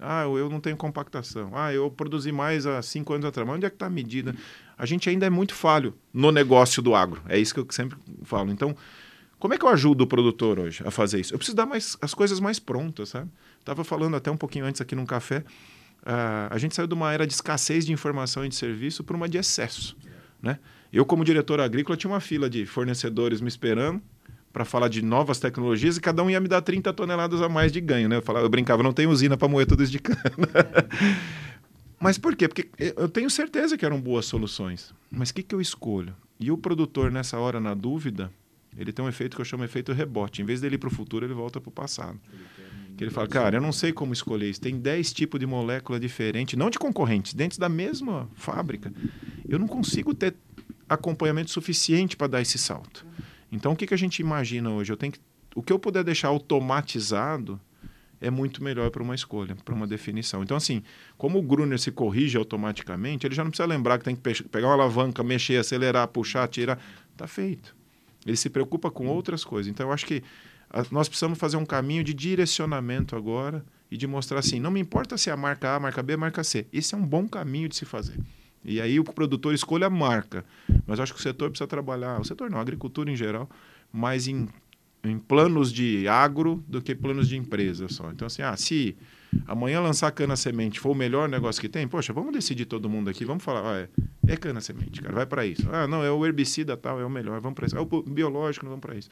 Ah, 0.00 0.22
eu 0.24 0.48
não 0.48 0.60
tenho 0.60 0.76
compactação. 0.76 1.50
Ah, 1.54 1.72
eu 1.72 1.90
produzi 1.90 2.30
mais 2.30 2.66
há 2.66 2.80
cinco 2.82 3.12
anos 3.12 3.26
atrás. 3.26 3.46
Mas 3.46 3.56
onde 3.56 3.66
é 3.66 3.70
que 3.70 3.76
está 3.76 3.86
a 3.86 3.90
medida? 3.90 4.34
A 4.76 4.86
gente 4.86 5.08
ainda 5.08 5.26
é 5.26 5.30
muito 5.30 5.54
falho 5.54 5.94
no 6.12 6.30
negócio 6.30 6.80
do 6.80 6.94
agro. 6.94 7.20
É 7.28 7.38
isso 7.38 7.52
que 7.52 7.60
eu 7.60 7.66
sempre 7.70 7.98
falo. 8.22 8.50
Então, 8.50 8.76
como 9.38 9.54
é 9.54 9.58
que 9.58 9.64
eu 9.64 9.68
ajudo 9.68 10.04
o 10.04 10.06
produtor 10.06 10.58
hoje 10.58 10.82
a 10.86 10.90
fazer 10.90 11.20
isso? 11.20 11.34
Eu 11.34 11.38
preciso 11.38 11.56
dar 11.56 11.66
mais, 11.66 11.96
as 12.00 12.14
coisas 12.14 12.40
mais 12.40 12.58
prontas, 12.58 13.10
sabe? 13.10 13.30
Estava 13.58 13.84
falando 13.84 14.16
até 14.16 14.30
um 14.30 14.36
pouquinho 14.36 14.64
antes 14.64 14.80
aqui 14.80 14.94
num 14.94 15.06
café. 15.06 15.38
Uh, 16.02 16.48
a 16.50 16.58
gente 16.58 16.74
saiu 16.74 16.86
de 16.86 16.94
uma 16.94 17.12
era 17.12 17.26
de 17.26 17.32
escassez 17.32 17.84
de 17.84 17.92
informação 17.92 18.44
e 18.44 18.48
de 18.48 18.54
serviço 18.54 19.02
para 19.02 19.16
uma 19.16 19.28
de 19.28 19.36
excesso. 19.36 19.96
Né? 20.40 20.58
Eu, 20.92 21.04
como 21.04 21.24
diretor 21.24 21.60
agrícola, 21.60 21.96
tinha 21.96 22.10
uma 22.10 22.20
fila 22.20 22.48
de 22.48 22.64
fornecedores 22.66 23.40
me 23.40 23.48
esperando 23.48 24.00
para 24.58 24.64
falar 24.64 24.88
de 24.88 25.02
novas 25.02 25.38
tecnologias 25.38 25.96
e 25.96 26.00
cada 26.00 26.20
um 26.20 26.28
ia 26.28 26.40
me 26.40 26.48
dar 26.48 26.60
30 26.60 26.92
toneladas 26.92 27.40
a 27.40 27.48
mais 27.48 27.70
de 27.70 27.80
ganho. 27.80 28.08
Né? 28.08 28.16
Eu, 28.16 28.22
falava, 28.22 28.44
eu 28.44 28.50
brincava, 28.50 28.82
não 28.82 28.92
tem 28.92 29.06
usina 29.06 29.36
para 29.36 29.46
moer 29.46 29.68
tudo 29.68 29.84
isso 29.84 29.92
de 29.92 30.00
cana. 30.00 30.18
Mas 32.00 32.18
por 32.18 32.34
quê? 32.34 32.48
Porque 32.48 32.68
eu 32.76 33.08
tenho 33.08 33.30
certeza 33.30 33.78
que 33.78 33.86
eram 33.86 34.00
boas 34.00 34.26
soluções. 34.26 34.92
Mas 35.08 35.30
o 35.30 35.34
que, 35.34 35.44
que 35.44 35.54
eu 35.54 35.60
escolho? 35.60 36.12
E 36.40 36.50
o 36.50 36.58
produtor, 36.58 37.12
nessa 37.12 37.38
hora, 37.38 37.60
na 37.60 37.72
dúvida, 37.72 38.32
ele 38.76 38.92
tem 38.92 39.04
um 39.04 39.08
efeito 39.08 39.36
que 39.36 39.40
eu 39.40 39.44
chamo 39.44 39.62
de 39.62 39.70
efeito 39.70 39.92
rebote. 39.92 40.42
Em 40.42 40.44
vez 40.44 40.60
dele 40.60 40.74
ir 40.74 40.78
para 40.78 40.88
o 40.88 40.92
futuro, 40.92 41.24
ele 41.24 41.34
volta 41.34 41.60
para 41.60 41.68
o 41.68 41.72
passado. 41.72 42.18
Que 42.96 43.04
ele 43.04 43.12
fala, 43.12 43.28
cara, 43.28 43.58
eu 43.58 43.60
não 43.60 43.70
sei 43.70 43.92
como 43.92 44.12
escolher 44.12 44.50
isso. 44.50 44.60
Tem 44.60 44.76
10 44.76 45.12
tipos 45.12 45.38
de 45.38 45.46
molécula 45.46 46.00
diferente, 46.00 46.56
não 46.56 46.68
de 46.68 46.80
concorrentes, 46.80 47.32
dentro 47.32 47.60
da 47.60 47.68
mesma 47.68 48.28
fábrica. 48.34 48.92
Eu 49.48 49.56
não 49.56 49.68
consigo 49.68 50.12
ter 50.12 50.34
acompanhamento 50.88 51.52
suficiente 51.52 52.16
para 52.16 52.26
dar 52.26 52.42
esse 52.42 52.58
salto. 52.58 53.06
Então, 53.50 53.72
o 53.72 53.76
que, 53.76 53.86
que 53.86 53.94
a 53.94 53.98
gente 53.98 54.20
imagina 54.20 54.70
hoje? 54.70 54.92
Eu 54.92 54.96
tenho 54.96 55.12
que, 55.12 55.20
o 55.54 55.62
que 55.62 55.72
eu 55.72 55.78
puder 55.78 56.04
deixar 56.04 56.28
automatizado 56.28 57.60
é 58.20 58.30
muito 58.30 58.62
melhor 58.62 58.90
para 58.90 59.02
uma 59.02 59.14
escolha, 59.14 59.56
para 59.64 59.74
uma 59.74 59.86
definição. 59.86 60.42
Então, 60.42 60.56
assim, 60.56 60.82
como 61.16 61.38
o 61.38 61.42
Gruner 61.42 61.78
se 61.78 61.90
corrige 61.90 62.36
automaticamente, 62.36 63.26
ele 63.26 63.34
já 63.34 63.44
não 63.44 63.50
precisa 63.50 63.66
lembrar 63.66 63.98
que 63.98 64.04
tem 64.04 64.16
que 64.16 64.42
pegar 64.44 64.66
uma 64.66 64.74
alavanca, 64.74 65.22
mexer, 65.22 65.56
acelerar, 65.56 66.08
puxar, 66.08 66.46
tirar. 66.48 66.78
Está 67.12 67.26
feito. 67.26 67.74
Ele 68.26 68.36
se 68.36 68.50
preocupa 68.50 68.90
com 68.90 69.06
outras 69.06 69.44
coisas. 69.44 69.70
Então, 69.70 69.86
eu 69.86 69.92
acho 69.92 70.04
que 70.04 70.22
nós 70.90 71.08
precisamos 71.08 71.38
fazer 71.38 71.56
um 71.56 71.64
caminho 71.64 72.04
de 72.04 72.12
direcionamento 72.12 73.16
agora 73.16 73.64
e 73.90 73.96
de 73.96 74.06
mostrar 74.06 74.40
assim: 74.40 74.60
não 74.60 74.70
me 74.70 74.80
importa 74.80 75.16
se 75.16 75.30
é 75.30 75.32
a 75.32 75.36
marca 75.36 75.70
A, 75.70 75.76
a 75.76 75.80
marca 75.80 76.02
B, 76.02 76.14
a 76.14 76.18
marca 76.18 76.44
C. 76.44 76.66
Esse 76.72 76.94
é 76.94 76.98
um 76.98 77.06
bom 77.06 77.26
caminho 77.26 77.68
de 77.68 77.76
se 77.76 77.84
fazer. 77.84 78.18
E 78.64 78.80
aí 78.80 78.98
o 78.98 79.04
produtor 79.04 79.54
escolhe 79.54 79.84
a 79.84 79.90
marca. 79.90 80.44
Mas 80.86 81.00
acho 81.00 81.12
que 81.12 81.20
o 81.20 81.22
setor 81.22 81.50
precisa 81.50 81.66
trabalhar, 81.66 82.20
o 82.20 82.24
setor 82.24 82.50
não, 82.50 82.58
a 82.58 82.60
agricultura 82.60 83.10
em 83.10 83.16
geral, 83.16 83.48
mais 83.92 84.26
em, 84.26 84.48
em 85.04 85.18
planos 85.18 85.72
de 85.72 86.06
agro 86.08 86.62
do 86.66 86.82
que 86.82 86.94
planos 86.94 87.28
de 87.28 87.36
empresa 87.36 87.88
só. 87.88 88.10
Então, 88.10 88.26
assim, 88.26 88.42
ah, 88.42 88.56
se 88.56 88.96
amanhã 89.46 89.80
lançar 89.80 90.10
cana-semente 90.10 90.80
for 90.80 90.90
o 90.90 90.94
melhor 90.94 91.28
negócio 91.28 91.60
que 91.60 91.68
tem, 91.68 91.86
poxa, 91.86 92.12
vamos 92.12 92.32
decidir 92.32 92.64
todo 92.64 92.88
mundo 92.88 93.10
aqui, 93.10 93.24
vamos 93.24 93.44
falar, 93.44 93.74
ah, 93.74 93.78
é, 93.80 93.88
é 94.26 94.36
cana-semente, 94.36 95.00
cara, 95.00 95.14
vai 95.14 95.26
para 95.26 95.46
isso. 95.46 95.68
Ah, 95.72 95.86
não, 95.86 96.02
é 96.02 96.10
o 96.10 96.24
herbicida 96.26 96.76
tal, 96.76 97.00
é 97.00 97.04
o 97.04 97.10
melhor, 97.10 97.40
vamos 97.40 97.54
para 97.56 97.66
isso. 97.66 97.76
É 97.76 97.80
o 97.80 97.86
biológico, 97.86 98.64
não 98.64 98.70
vamos 98.70 98.84
para 98.84 98.96
isso. 98.96 99.08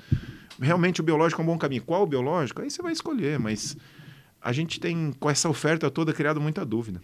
Realmente 0.61 1.01
o 1.01 1.05
biológico 1.05 1.41
é 1.41 1.45
um 1.45 1.47
bom 1.47 1.59
caminho. 1.59 1.83
Qual 1.83 2.03
o 2.03 2.07
biológico? 2.07 2.63
Aí 2.63 2.71
você 2.71 2.83
vai 2.83 2.93
escolher, 2.93 3.39
mas 3.39 3.77
a 4.41 4.53
gente 4.53 4.81
tem, 4.81 5.13
com 5.19 5.31
essa 5.31 5.49
oferta 5.49 5.91
toda, 5.91 6.13
criado 6.13 6.41
muita 6.41 6.65
dúvida 6.65 7.01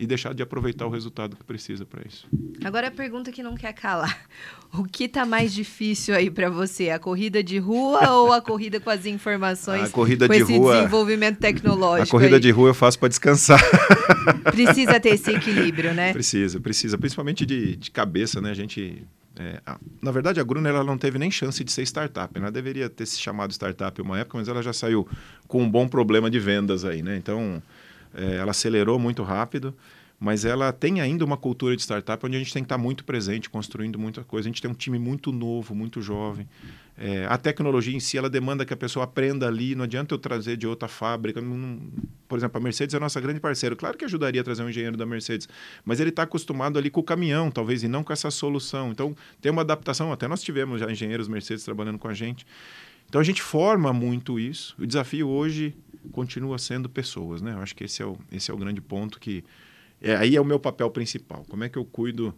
e 0.00 0.06
deixar 0.06 0.32
de 0.32 0.42
aproveitar 0.42 0.86
o 0.86 0.88
resultado 0.88 1.36
que 1.36 1.44
precisa 1.44 1.84
para 1.84 2.02
isso. 2.08 2.26
Agora 2.64 2.88
a 2.88 2.90
pergunta 2.90 3.30
que 3.30 3.42
não 3.42 3.54
quer 3.54 3.74
calar. 3.74 4.18
O 4.72 4.84
que 4.84 5.06
está 5.06 5.26
mais 5.26 5.52
difícil 5.52 6.14
aí 6.14 6.30
para 6.30 6.48
você, 6.48 6.90
a 6.90 6.98
corrida 7.00 7.42
de 7.42 7.58
rua 7.58 8.08
ou 8.12 8.32
a 8.32 8.40
corrida 8.40 8.78
com 8.78 8.88
as 8.88 9.04
informações? 9.04 9.82
A 9.82 9.88
corrida 9.88 10.28
com 10.28 10.32
de 10.32 10.42
esse 10.42 10.56
rua. 10.56 10.76
desenvolvimento 10.76 11.38
tecnológico. 11.38 12.08
A 12.08 12.10
corrida 12.20 12.36
aí? 12.36 12.40
de 12.40 12.52
rua 12.52 12.68
eu 12.68 12.74
faço 12.74 12.96
para 12.96 13.08
descansar. 13.08 13.60
Precisa 14.52 15.00
ter 15.00 15.14
esse 15.14 15.28
equilíbrio, 15.34 15.92
né? 15.92 16.12
Precisa, 16.12 16.60
precisa, 16.60 16.96
principalmente 16.96 17.44
de, 17.44 17.74
de 17.74 17.90
cabeça, 17.90 18.40
né? 18.40 18.52
A 18.52 18.54
gente 18.54 19.04
é, 19.40 19.60
a, 19.66 19.76
na 20.00 20.12
verdade, 20.12 20.38
a 20.38 20.44
Gruner 20.44 20.72
ela 20.72 20.84
não 20.84 20.96
teve 20.96 21.18
nem 21.18 21.32
chance 21.32 21.64
de 21.64 21.72
ser 21.72 21.82
startup. 21.82 22.30
Ela 22.38 22.52
deveria 22.52 22.88
ter 22.88 23.06
se 23.06 23.18
chamado 23.18 23.50
startup 23.52 24.00
uma 24.00 24.20
época, 24.20 24.38
mas 24.38 24.46
ela 24.46 24.62
já 24.62 24.72
saiu 24.72 25.08
com 25.48 25.64
um 25.64 25.68
bom 25.68 25.88
problema 25.88 26.30
de 26.30 26.38
vendas 26.38 26.84
aí, 26.84 27.02
né? 27.02 27.16
Então, 27.16 27.60
é, 28.14 28.36
ela 28.36 28.50
acelerou 28.50 28.98
muito 28.98 29.22
rápido, 29.22 29.74
mas 30.20 30.44
ela 30.44 30.70
tem 30.70 31.00
ainda 31.00 31.24
uma 31.24 31.36
cultura 31.38 31.74
de 31.74 31.80
startup 31.80 32.24
onde 32.26 32.36
a 32.36 32.38
gente 32.38 32.52
tem 32.52 32.62
que 32.62 32.66
estar 32.66 32.76
muito 32.76 33.04
presente, 33.04 33.48
construindo 33.48 33.98
muita 33.98 34.22
coisa. 34.22 34.46
A 34.46 34.50
gente 34.50 34.60
tem 34.60 34.70
um 34.70 34.74
time 34.74 34.98
muito 34.98 35.32
novo, 35.32 35.74
muito 35.74 36.02
jovem. 36.02 36.46
É, 36.98 37.24
a 37.24 37.38
tecnologia 37.38 37.96
em 37.96 38.00
si, 38.00 38.18
ela 38.18 38.28
demanda 38.28 38.66
que 38.66 38.74
a 38.74 38.76
pessoa 38.76 39.04
aprenda 39.04 39.48
ali, 39.48 39.74
não 39.74 39.84
adianta 39.84 40.12
eu 40.12 40.18
trazer 40.18 40.58
de 40.58 40.66
outra 40.66 40.86
fábrica. 40.86 41.40
Não, 41.40 41.80
por 42.28 42.36
exemplo, 42.36 42.60
a 42.60 42.62
Mercedes 42.62 42.92
é 42.92 42.98
a 42.98 43.00
nossa 43.00 43.18
grande 43.18 43.40
parceira. 43.40 43.74
Claro 43.74 43.96
que 43.96 44.04
ajudaria 44.04 44.42
a 44.42 44.44
trazer 44.44 44.62
um 44.62 44.68
engenheiro 44.68 44.98
da 44.98 45.06
Mercedes, 45.06 45.48
mas 45.82 45.98
ele 45.98 46.10
está 46.10 46.24
acostumado 46.24 46.78
ali 46.78 46.90
com 46.90 47.00
o 47.00 47.02
caminhão, 47.02 47.50
talvez, 47.50 47.82
e 47.82 47.88
não 47.88 48.04
com 48.04 48.12
essa 48.12 48.30
solução. 48.30 48.90
Então, 48.90 49.16
tem 49.40 49.50
uma 49.50 49.62
adaptação. 49.62 50.12
Até 50.12 50.28
nós 50.28 50.42
tivemos 50.42 50.80
já 50.80 50.92
engenheiros 50.92 51.26
Mercedes 51.28 51.64
trabalhando 51.64 51.98
com 51.98 52.08
a 52.08 52.12
gente. 52.12 52.46
Então, 53.08 53.18
a 53.18 53.24
gente 53.24 53.40
forma 53.40 53.90
muito 53.90 54.38
isso. 54.38 54.76
O 54.78 54.86
desafio 54.86 55.26
hoje 55.26 55.74
continua 56.12 56.58
sendo 56.58 56.88
pessoas, 56.88 57.42
né? 57.42 57.52
Eu 57.52 57.58
acho 57.58 57.74
que 57.74 57.84
esse 57.84 58.02
é 58.02 58.06
o, 58.06 58.18
esse 58.30 58.50
é 58.50 58.54
o 58.54 58.56
grande 58.56 58.80
ponto 58.80 59.18
que 59.18 59.44
é, 60.00 60.16
aí 60.16 60.36
é 60.36 60.40
o 60.40 60.44
meu 60.44 60.58
papel 60.58 60.90
principal. 60.90 61.44
Como 61.48 61.64
é 61.64 61.68
que 61.68 61.76
eu 61.76 61.84
cuido 61.84 62.34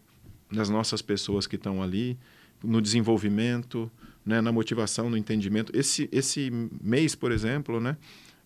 das 0.50 0.68
nossas 0.68 1.00
pessoas 1.00 1.46
que 1.46 1.56
estão 1.56 1.82
ali, 1.82 2.18
no 2.62 2.80
desenvolvimento, 2.80 3.90
né, 4.24 4.40
na 4.40 4.52
motivação, 4.52 5.10
no 5.10 5.16
entendimento. 5.16 5.72
Esse, 5.74 6.08
esse 6.12 6.50
mês, 6.80 7.14
por 7.14 7.32
exemplo, 7.32 7.80
né, 7.80 7.96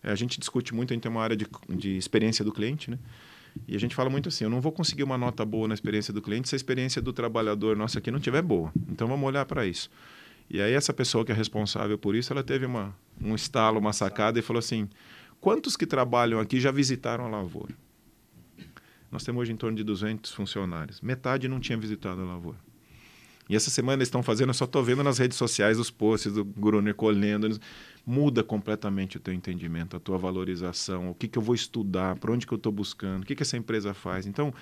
a 0.01 0.15
gente 0.15 0.39
discute 0.39 0.73
muito, 0.73 0.91
a 0.91 0.95
gente 0.95 1.03
tem 1.03 1.11
uma 1.11 1.21
área 1.21 1.35
de, 1.35 1.45
de 1.69 1.97
experiência 1.97 2.43
do 2.43 2.51
cliente, 2.51 2.89
né? 2.89 2.97
E 3.67 3.75
a 3.75 3.79
gente 3.79 3.95
fala 3.95 4.09
muito 4.09 4.29
assim, 4.29 4.43
eu 4.43 4.49
não 4.51 4.61
vou 4.61 4.71
conseguir 4.71 5.03
uma 5.03 5.17
nota 5.17 5.43
boa 5.43 5.67
na 5.67 5.73
experiência 5.73 6.13
do 6.13 6.21
cliente 6.21 6.47
se 6.47 6.53
a 6.53 6.57
experiência 6.57 7.01
do 7.01 7.11
trabalhador 7.11 7.75
nosso 7.75 7.97
aqui 7.97 8.11
não 8.11 8.19
estiver 8.19 8.41
boa. 8.41 8.71
Então 8.87 9.07
vamos 9.07 9.25
olhar 9.25 9.45
para 9.45 9.65
isso. 9.65 9.89
E 10.47 10.61
aí 10.61 10.73
essa 10.73 10.93
pessoa 10.93 11.25
que 11.25 11.31
é 11.31 11.35
responsável 11.35 11.97
por 11.97 12.15
isso, 12.15 12.31
ela 12.31 12.43
teve 12.43 12.67
uma, 12.67 12.95
um 13.21 13.35
estalo, 13.35 13.79
uma 13.79 13.93
sacada 13.93 14.39
e 14.39 14.41
falou 14.41 14.59
assim, 14.59 14.89
quantos 15.39 15.75
que 15.75 15.85
trabalham 15.85 16.39
aqui 16.39 16.59
já 16.59 16.71
visitaram 16.71 17.25
a 17.25 17.29
lavoura? 17.29 17.75
Nós 19.11 19.23
temos 19.23 19.41
hoje 19.41 19.53
em 19.53 19.55
torno 19.55 19.77
de 19.77 19.83
200 19.83 20.31
funcionários. 20.33 21.01
Metade 21.01 21.47
não 21.47 21.59
tinha 21.59 21.77
visitado 21.77 22.21
a 22.21 22.25
lavoura. 22.25 22.57
E 23.49 23.55
essa 23.55 23.69
semana 23.69 23.99
eles 23.99 24.09
estão 24.09 24.21
fazendo, 24.21 24.49
eu 24.49 24.53
só 24.53 24.65
estou 24.65 24.83
vendo 24.83 25.01
nas 25.03 25.17
redes 25.17 25.37
sociais 25.37 25.79
os 25.79 25.89
posts 25.89 26.33
do 26.33 26.43
Gruner 26.43 26.93
colhendo. 26.93 27.57
Muda 28.05 28.43
completamente 28.43 29.17
o 29.17 29.19
teu 29.19 29.33
entendimento, 29.33 29.95
a 29.95 29.99
tua 29.99 30.17
valorização, 30.17 31.09
o 31.09 31.15
que, 31.15 31.27
que 31.27 31.37
eu 31.37 31.41
vou 31.41 31.55
estudar, 31.55 32.17
para 32.17 32.31
onde 32.31 32.45
que 32.45 32.53
eu 32.53 32.57
estou 32.57 32.71
buscando, 32.71 33.23
o 33.23 33.25
que, 33.25 33.35
que 33.35 33.43
essa 33.43 33.57
empresa 33.57 33.93
faz. 33.93 34.25
Então, 34.25 34.53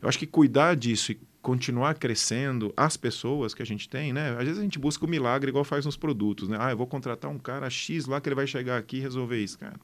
eu 0.00 0.08
acho 0.08 0.18
que 0.18 0.26
cuidar 0.26 0.76
disso 0.76 1.12
e 1.12 1.20
continuar 1.42 1.94
crescendo 1.94 2.72
as 2.76 2.96
pessoas 2.96 3.54
que 3.54 3.62
a 3.62 3.66
gente 3.66 3.88
tem, 3.88 4.12
né? 4.12 4.32
Às 4.32 4.44
vezes 4.44 4.58
a 4.58 4.62
gente 4.62 4.78
busca 4.78 5.04
o 5.04 5.08
milagre 5.08 5.50
igual 5.50 5.64
faz 5.64 5.86
nos 5.86 5.96
produtos, 5.96 6.48
né? 6.48 6.56
Ah, 6.60 6.70
eu 6.70 6.76
vou 6.76 6.86
contratar 6.86 7.30
um 7.30 7.38
cara 7.38 7.68
X 7.70 8.06
lá 8.06 8.20
que 8.20 8.28
ele 8.28 8.36
vai 8.36 8.46
chegar 8.46 8.76
aqui 8.76 8.98
e 8.98 9.00
resolver 9.00 9.42
isso, 9.42 9.58
cara 9.58 9.80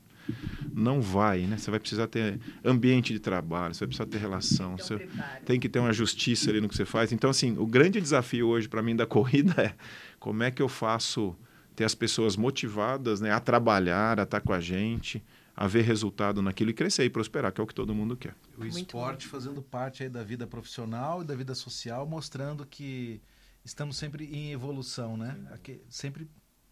não 0.75 1.01
vai, 1.01 1.41
né? 1.43 1.57
Você 1.57 1.71
vai 1.71 1.81
precisar 1.81 2.07
ter 2.07 2.39
ambiente 2.65 3.13
de 3.13 3.19
trabalho, 3.19 3.75
você 3.75 3.81
vai 3.81 3.89
precisar 3.89 4.07
ter 4.07 4.19
relação, 4.19 4.75
então, 4.75 4.87
você 4.87 5.09
tem 5.45 5.59
que 5.59 5.69
ter 5.69 5.79
uma 5.79 5.93
justiça 5.93 6.51
ali 6.51 6.61
no 6.61 6.69
que 6.69 6.77
você 6.77 6.85
faz. 6.85 7.13
Então, 7.13 7.31
assim, 7.31 7.57
o 7.59 7.67
grande 7.67 8.01
desafio 8.01 8.49
hoje 8.49 8.69
para 8.69 8.83
mim 8.83 8.95
da 8.95 9.07
corrida 9.07 9.55
é 9.61 9.75
como 10.19 10.43
é 10.43 10.51
que 10.51 10.61
eu 10.61 10.69
faço 10.69 11.35
ter 11.75 11.85
as 11.85 11.95
pessoas 11.95 12.37
motivadas, 12.37 13.21
né, 13.21 13.31
a 13.31 13.41
trabalhar, 13.41 14.19
a 14.19 14.23
estar 14.23 14.41
com 14.41 14.53
a 14.53 14.61
gente, 14.61 15.23
a 15.57 15.67
ver 15.67 15.83
resultado 15.83 16.43
naquilo 16.43 16.71
e 16.71 16.75
crescer 16.75 17.05
e 17.05 17.11
prosperar, 17.11 17.51
que 17.51 17.61
é 17.61 17.65
o 17.65 17.67
que 17.67 17.75
todo 17.75 17.95
mundo 17.95 18.15
quer. 18.15 18.37
O 18.59 18.67
esporte 18.67 19.27
fazendo 19.27 19.63
parte 19.63 20.03
aí 20.03 20.09
da 20.09 20.23
vida 20.23 20.47
profissional 20.47 21.23
e 21.23 21.25
da 21.25 21.35
vida 21.35 21.55
social, 21.55 22.07
mostrando 22.07 22.67
que 22.67 23.23
estamos 23.65 23.97
sempre 23.97 24.27
em 24.27 24.53
evolução, 24.53 25.17
né? 25.17 25.35
Aqui, 25.53 25.81
sempre 25.89 26.29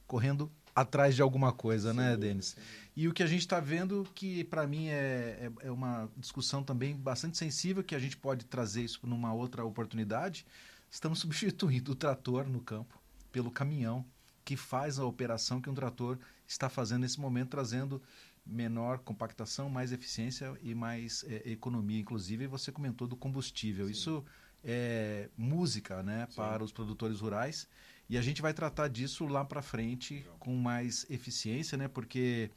correndo 0.06 0.52
atrás 0.76 1.14
de 1.14 1.22
alguma 1.22 1.50
coisa, 1.50 1.92
sim, 1.92 1.96
né, 1.96 2.14
Denis? 2.14 2.56
E 2.94 3.08
o 3.08 3.14
que 3.14 3.22
a 3.22 3.26
gente 3.26 3.40
está 3.40 3.58
vendo, 3.58 4.06
que 4.14 4.44
para 4.44 4.66
mim 4.66 4.88
é, 4.88 5.50
é, 5.62 5.66
é, 5.66 5.70
uma 5.70 6.10
discussão 6.18 6.62
também 6.62 6.94
bastante 6.94 7.38
sensível, 7.38 7.82
que 7.82 7.94
a 7.94 7.98
gente 7.98 8.18
pode 8.18 8.44
trazer 8.44 8.82
isso 8.82 9.00
numa 9.04 9.32
outra 9.32 9.64
oportunidade, 9.64 10.44
estamos 10.90 11.20
substituindo 11.20 11.92
o 11.92 11.94
trator 11.94 12.46
no 12.46 12.60
campo 12.60 13.00
pelo 13.32 13.50
caminhão 13.50 14.04
que 14.44 14.56
faz 14.56 14.98
a 14.98 15.06
operação 15.06 15.58
que 15.58 15.70
um 15.70 15.74
trator 15.74 16.18
está 16.46 16.68
fazendo 16.68 17.00
nesse 17.00 17.18
momento, 17.18 17.48
trazendo 17.48 18.02
menor 18.46 18.98
compactação, 18.98 19.68
mais 19.68 19.92
eficiência 19.92 20.56
e 20.62 20.74
mais 20.74 21.24
é, 21.28 21.50
economia. 21.50 22.00
Inclusive, 22.00 22.46
você 22.46 22.70
comentou 22.70 23.06
do 23.06 23.16
combustível. 23.16 23.86
Sim. 23.86 23.92
Isso 23.92 24.24
é 24.62 25.28
música 25.36 26.02
né, 26.02 26.26
para 26.34 26.64
os 26.64 26.72
produtores 26.72 27.20
rurais 27.20 27.68
e 28.08 28.18
a 28.18 28.22
gente 28.22 28.42
vai 28.42 28.52
tratar 28.52 28.88
disso 28.88 29.26
lá 29.26 29.44
para 29.44 29.62
frente 29.62 30.26
com 30.38 30.54
mais 30.54 31.06
eficiência, 31.10 31.76
né? 31.76 31.88
Porque 31.88 32.50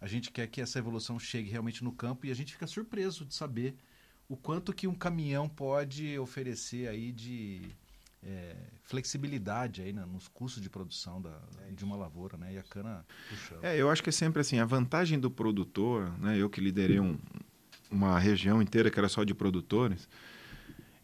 a 0.00 0.06
gente 0.06 0.30
quer 0.30 0.46
que 0.46 0.60
essa 0.60 0.78
evolução 0.78 1.18
chegue 1.18 1.50
realmente 1.50 1.82
no 1.82 1.92
campo 1.92 2.26
e 2.26 2.30
a 2.30 2.34
gente 2.34 2.52
fica 2.52 2.66
surpreso 2.66 3.24
de 3.24 3.34
saber 3.34 3.76
o 4.28 4.36
quanto 4.36 4.72
que 4.72 4.86
um 4.86 4.94
caminhão 4.94 5.48
pode 5.48 6.18
oferecer 6.18 6.88
aí 6.88 7.12
de 7.12 7.62
é, 8.26 8.56
flexibilidade 8.82 9.82
aí 9.82 9.92
né, 9.92 10.04
nos 10.10 10.28
custos 10.28 10.62
de 10.62 10.70
produção 10.70 11.20
da, 11.20 11.38
é 11.68 11.72
de 11.72 11.84
uma 11.84 11.96
lavoura, 11.96 12.36
né? 12.36 12.54
E 12.54 12.58
a 12.58 12.62
cana 12.62 13.04
puxando. 13.28 13.64
É, 13.64 13.76
eu 13.76 13.90
acho 13.90 14.02
que 14.02 14.08
é 14.08 14.12
sempre 14.12 14.40
assim, 14.40 14.58
a 14.58 14.64
vantagem 14.64 15.18
do 15.18 15.30
produtor, 15.30 16.10
né? 16.18 16.38
Eu 16.38 16.48
que 16.48 16.60
liderei 16.60 17.00
um, 17.00 17.18
uma 17.90 18.18
região 18.18 18.62
inteira 18.62 18.90
que 18.90 18.98
era 18.98 19.08
só 19.08 19.24
de 19.24 19.34
produtores, 19.34 20.08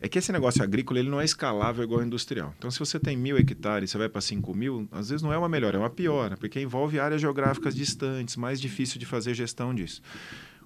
é 0.00 0.08
que 0.08 0.18
esse 0.18 0.32
negócio 0.32 0.62
agrícola 0.62 0.98
ele 0.98 1.10
não 1.10 1.20
é 1.20 1.24
escalável 1.24 1.84
igual 1.84 2.00
ao 2.00 2.06
industrial. 2.06 2.54
Então, 2.56 2.70
se 2.70 2.78
você 2.78 2.98
tem 2.98 3.16
mil 3.16 3.36
hectares 3.36 3.90
e 3.90 3.92
você 3.92 3.98
vai 3.98 4.08
para 4.08 4.22
cinco 4.22 4.54
mil, 4.54 4.88
às 4.90 5.10
vezes 5.10 5.22
não 5.22 5.30
é 5.30 5.36
uma 5.36 5.48
melhora, 5.48 5.76
é 5.76 5.80
uma 5.80 5.90
piora, 5.90 6.38
porque 6.38 6.58
envolve 6.58 6.98
áreas 6.98 7.20
geográficas 7.20 7.74
distantes, 7.74 8.36
mais 8.36 8.58
difícil 8.58 8.98
de 8.98 9.04
fazer 9.04 9.34
gestão 9.34 9.74
disso. 9.74 10.00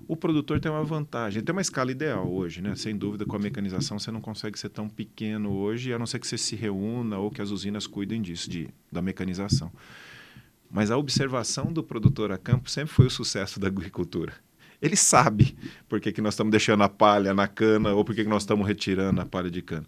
O 0.06 0.16
produtor 0.16 0.60
tem 0.60 0.70
uma 0.70 0.84
vantagem, 0.84 1.42
tem 1.42 1.52
uma 1.52 1.62
escala 1.62 1.90
ideal 1.90 2.30
hoje, 2.30 2.60
né? 2.60 2.74
Sem 2.76 2.96
dúvida, 2.96 3.24
com 3.24 3.36
a 3.36 3.38
mecanização 3.38 3.98
você 3.98 4.10
não 4.10 4.20
consegue 4.20 4.58
ser 4.58 4.68
tão 4.68 4.88
pequeno 4.88 5.52
hoje, 5.52 5.92
a 5.92 5.98
não 5.98 6.06
ser 6.06 6.18
que 6.18 6.26
você 6.26 6.36
se 6.36 6.54
reúna 6.54 7.18
ou 7.18 7.30
que 7.30 7.40
as 7.40 7.50
usinas 7.50 7.86
cuidem 7.86 8.20
disso, 8.20 8.50
de, 8.50 8.68
da 8.92 9.00
mecanização. 9.00 9.72
Mas 10.70 10.90
a 10.90 10.98
observação 10.98 11.72
do 11.72 11.82
produtor 11.82 12.32
a 12.32 12.38
campo 12.38 12.68
sempre 12.68 12.92
foi 12.92 13.06
o 13.06 13.10
sucesso 13.10 13.58
da 13.58 13.68
agricultura 13.68 14.34
ele 14.84 14.96
sabe 14.96 15.56
por 15.88 15.98
que, 15.98 16.12
que 16.12 16.20
nós 16.20 16.34
estamos 16.34 16.50
deixando 16.50 16.82
a 16.82 16.88
palha 16.90 17.32
na 17.32 17.48
cana 17.48 17.94
ou 17.94 18.04
por 18.04 18.14
que, 18.14 18.22
que 18.22 18.28
nós 18.28 18.42
estamos 18.42 18.66
retirando 18.66 19.18
a 19.18 19.24
palha 19.24 19.50
de 19.50 19.62
cana. 19.62 19.86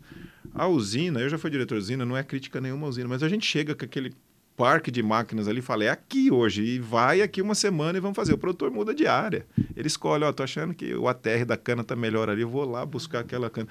A 0.54 0.66
usina, 0.66 1.20
eu 1.20 1.28
já 1.28 1.36
fui 1.36 1.50
diretor 1.50 1.74
de 1.74 1.84
usina, 1.84 2.07
não 2.07 2.16
é 2.16 2.22
crítica 2.22 2.62
nenhuma 2.62 2.86
à 2.86 2.88
usina, 2.88 3.07
mas 3.07 3.22
a 3.22 3.28
gente 3.28 3.44
chega 3.44 3.74
com 3.74 3.84
aquele 3.84 4.14
parque 4.57 4.90
de 4.90 5.02
máquinas 5.02 5.46
ali 5.46 5.59
e 5.59 5.62
fala, 5.62 5.84
é 5.84 5.90
aqui 5.90 6.30
hoje, 6.30 6.62
e 6.62 6.78
vai 6.78 7.20
aqui 7.20 7.42
uma 7.42 7.54
semana 7.54 7.98
e 7.98 8.00
vamos 8.00 8.16
fazer. 8.16 8.32
O 8.32 8.38
produtor 8.38 8.70
muda 8.70 8.94
de 8.94 9.07
área. 9.07 9.46
Ele 9.76 9.86
escolhe, 9.86 10.24
ó, 10.24 10.32
tô 10.32 10.42
achando 10.42 10.74
que 10.74 10.94
o 10.94 11.07
ATR 11.07 11.44
da 11.46 11.57
cana 11.57 11.84
tá 11.84 11.94
melhor 11.94 12.30
ali, 12.30 12.42
vou 12.44 12.64
lá 12.64 12.84
buscar 12.84 13.20
aquela 13.20 13.50
cana. 13.50 13.68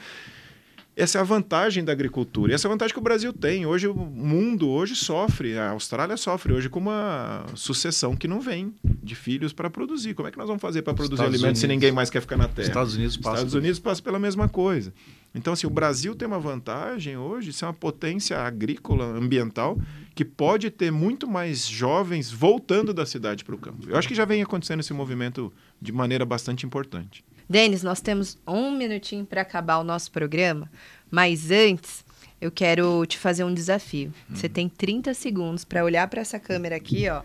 Essa 0.96 1.18
é 1.18 1.22
a 1.22 1.26
vantagem 1.26 1.84
da 1.84 1.92
agricultura. 1.92 2.52
E 2.52 2.56
essa 2.56 2.68
é 2.68 2.70
a 2.70 2.72
vantagem 2.72 2.94
que 2.94 3.00
o 3.00 3.04
Brasil 3.04 3.34
tem. 3.34 3.66
Hoje 3.66 3.86
o 3.86 3.94
mundo 3.94 4.70
hoje 4.70 4.96
sofre, 4.96 5.58
a 5.58 5.72
Austrália 5.72 6.16
sofre 6.16 6.54
hoje 6.54 6.70
com 6.70 6.80
uma 6.80 7.46
sucessão 7.54 8.16
que 8.16 8.30
não 8.30 8.40
vem 8.40 8.74
de 9.04 9.14
filhos 9.14 9.52
para 9.52 9.70
produzir. 9.70 10.14
Como 10.14 10.30
é 10.30 10.32
que 10.32 10.38
nós 10.38 10.48
vamos 10.48 10.62
fazer 10.62 10.84
para 10.84 10.94
produzir 10.94 11.16
Estados 11.16 11.34
alimentos 11.34 11.60
Unidos. 11.60 11.62
se 11.62 11.68
ninguém 11.68 11.92
mais 11.92 12.10
quer 12.10 12.22
ficar 12.22 12.38
na 12.38 12.48
terra? 12.48 12.70
Estados 12.70 12.96
Unidos 12.96 13.18
passa. 13.18 13.36
Estados 13.36 13.54
Unidos 13.56 13.80
passa 13.80 14.02
pela 14.02 14.18
mesma 14.18 14.48
coisa. 14.48 14.94
Então, 15.36 15.52
assim, 15.52 15.68
o 15.68 15.70
Brasil 15.70 16.16
tem 16.16 16.26
uma 16.26 16.40
vantagem 16.40 17.18
hoje 17.18 17.52
de 17.52 17.54
ser 17.54 17.66
uma 17.66 17.74
potência 17.74 18.40
agrícola, 18.40 19.06
ambiental, 19.06 19.78
que 20.16 20.24
pode 20.24 20.72
ter 20.72 20.92
muito 20.92 21.28
mais 21.28 21.68
jovens 21.68 22.32
voltando 22.32 22.94
da 22.94 23.06
cidade 23.06 23.44
para 23.44 23.54
o 23.54 23.58
campo. 23.58 23.90
Eu 23.90 23.98
acho 23.98 24.08
que 24.08 24.16
já 24.16 24.24
vem 24.24 24.42
acontecendo 24.42 24.80
esse 24.80 24.94
movimento 24.94 25.52
de 25.82 25.92
maneira 25.92 26.26
bastante 26.26 26.66
importante. 26.66 27.24
Denis, 27.50 27.84
nós 27.84 28.00
temos 28.00 28.38
um 28.48 28.72
minutinho 28.72 29.26
para 29.26 29.42
acabar 29.42 29.78
o 29.78 29.84
nosso 29.84 30.10
programa, 30.10 30.72
mas 31.12 31.52
antes 31.52 32.06
eu 32.40 32.50
quero 32.50 33.06
te 33.06 33.18
fazer 33.18 33.44
um 33.44 33.54
desafio. 33.54 34.14
Você 34.30 34.48
tem 34.48 34.70
30 34.70 35.14
segundos 35.14 35.66
para 35.66 35.84
olhar 35.84 36.08
para 36.08 36.22
essa 36.22 36.40
câmera 36.40 36.78
aqui, 36.78 37.10
ó, 37.10 37.22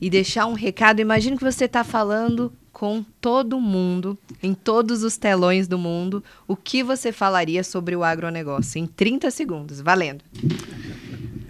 e 0.00 0.08
deixar 0.08 0.46
um 0.46 0.54
recado. 0.54 1.00
Imagina 1.00 1.36
que 1.36 1.44
você 1.44 1.66
está 1.66 1.84
falando 1.84 2.52
com 2.78 3.04
todo 3.20 3.60
mundo, 3.60 4.16
em 4.40 4.54
todos 4.54 5.02
os 5.02 5.16
telões 5.16 5.66
do 5.66 5.76
mundo, 5.76 6.22
o 6.46 6.54
que 6.54 6.80
você 6.80 7.10
falaria 7.10 7.64
sobre 7.64 7.96
o 7.96 8.04
agronegócio? 8.04 8.78
Em 8.78 8.86
30 8.86 9.32
segundos, 9.32 9.80
valendo. 9.80 10.22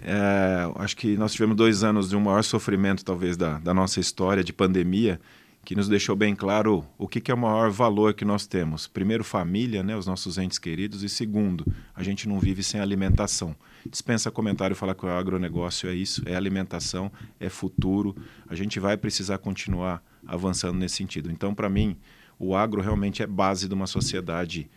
É, 0.01 0.71
acho 0.77 0.97
que 0.97 1.15
nós 1.17 1.31
tivemos 1.31 1.55
dois 1.55 1.83
anos 1.83 2.09
de 2.09 2.15
um 2.15 2.19
maior 2.19 2.43
sofrimento, 2.43 3.05
talvez, 3.05 3.37
da, 3.37 3.59
da 3.59 3.75
nossa 3.75 3.99
história 3.99 4.43
de 4.43 4.51
pandemia 4.51 5.21
que 5.69 5.75
nos 5.75 5.87
deixou 5.87 6.15
bem 6.15 6.35
claro 6.35 6.83
o 6.97 7.07
que, 7.07 7.21
que, 7.21 7.29
é 7.29 7.33
o 7.33 7.37
maior 7.37 7.69
valor 7.69 8.15
que 8.15 8.25
nós 8.25 8.47
temos. 8.47 8.87
Primeiro, 8.87 9.23
família, 9.23 9.83
né, 9.83 9.95
os 9.95 10.07
nossos 10.07 10.39
entes 10.39 10.57
queridos, 10.57 11.03
e 11.03 11.09
segundo, 11.09 11.63
a 11.93 12.01
gente 12.01 12.27
não 12.27 12.39
vive 12.39 12.63
sem 12.63 12.81
alimentação. 12.81 13.55
Dispensa 13.87 14.31
comentário 14.31 14.75
falar 14.75 14.95
que 14.95 15.05
o 15.05 15.09
agronegócio 15.09 15.87
é 15.87 15.93
isso, 15.93 16.23
é 16.25 16.35
alimentação, 16.35 17.11
é 17.39 17.49
futuro. 17.49 18.15
A 18.47 18.55
gente 18.55 18.79
vai 18.79 18.97
precisar 18.97 19.37
continuar 19.37 20.03
avançando 20.25 20.75
nesse 20.79 20.95
sentido. 20.95 21.31
Então, 21.31 21.53
para 21.53 21.69
mim, 21.69 21.95
o 22.39 22.55
agro 22.55 22.81
realmente 22.81 23.21
é 23.21 23.27
base 23.27 23.67
de 23.67 23.73
uma 23.75 23.85
sociedade. 23.85 24.67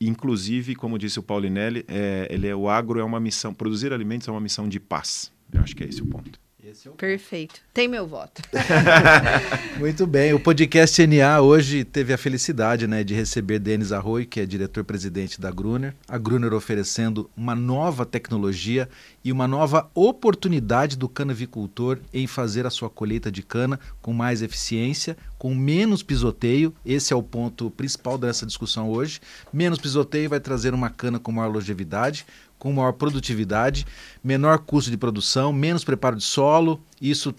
Inclusive, 0.00 0.74
como 0.74 0.98
disse 0.98 1.18
o 1.18 1.22
Paulinelli, 1.22 1.84
é, 1.86 2.28
ele 2.30 2.46
é, 2.46 2.56
o 2.56 2.66
agro 2.70 2.98
é 2.98 3.04
uma 3.04 3.20
missão, 3.20 3.52
produzir 3.52 3.92
alimentos 3.92 4.26
é 4.26 4.30
uma 4.30 4.40
missão 4.40 4.70
de 4.70 4.80
paz. 4.80 5.30
Eu 5.52 5.60
acho 5.60 5.76
que 5.76 5.84
é 5.84 5.86
esse 5.86 6.00
o 6.00 6.06
ponto. 6.06 6.43
É 6.66 6.90
Perfeito. 6.96 7.60
Tem 7.74 7.86
meu 7.86 8.06
voto. 8.06 8.40
Muito 9.78 10.06
bem. 10.06 10.32
O 10.32 10.40
podcast 10.40 11.06
NA 11.06 11.38
hoje 11.42 11.84
teve 11.84 12.10
a 12.10 12.16
felicidade 12.16 12.86
né, 12.86 13.04
de 13.04 13.12
receber 13.12 13.58
Denis 13.58 13.92
Arroio, 13.92 14.26
que 14.26 14.40
é 14.40 14.46
diretor-presidente 14.46 15.38
da 15.38 15.50
Gruner. 15.50 15.94
A 16.08 16.16
Gruner 16.16 16.54
oferecendo 16.54 17.28
uma 17.36 17.54
nova 17.54 18.06
tecnologia 18.06 18.88
e 19.22 19.30
uma 19.30 19.46
nova 19.46 19.90
oportunidade 19.94 20.96
do 20.96 21.06
canavicultor 21.06 21.98
em 22.14 22.26
fazer 22.26 22.64
a 22.64 22.70
sua 22.70 22.88
colheita 22.88 23.30
de 23.30 23.42
cana 23.42 23.78
com 24.00 24.14
mais 24.14 24.40
eficiência, 24.40 25.18
com 25.36 25.54
menos 25.54 26.02
pisoteio. 26.02 26.74
Esse 26.86 27.12
é 27.12 27.16
o 27.16 27.22
ponto 27.22 27.70
principal 27.72 28.16
dessa 28.16 28.46
discussão 28.46 28.88
hoje. 28.90 29.20
Menos 29.52 29.78
pisoteio 29.78 30.30
vai 30.30 30.40
trazer 30.40 30.72
uma 30.72 30.88
cana 30.88 31.18
com 31.18 31.30
maior 31.30 31.52
longevidade, 31.52 32.24
com 32.64 32.72
maior 32.72 32.92
produtividade, 32.92 33.86
menor 34.24 34.58
custo 34.58 34.90
de 34.90 34.96
produção, 34.96 35.52
menos 35.52 35.84
preparo 35.84 36.16
de 36.16 36.24
solo. 36.24 36.80
Isso 36.98 37.34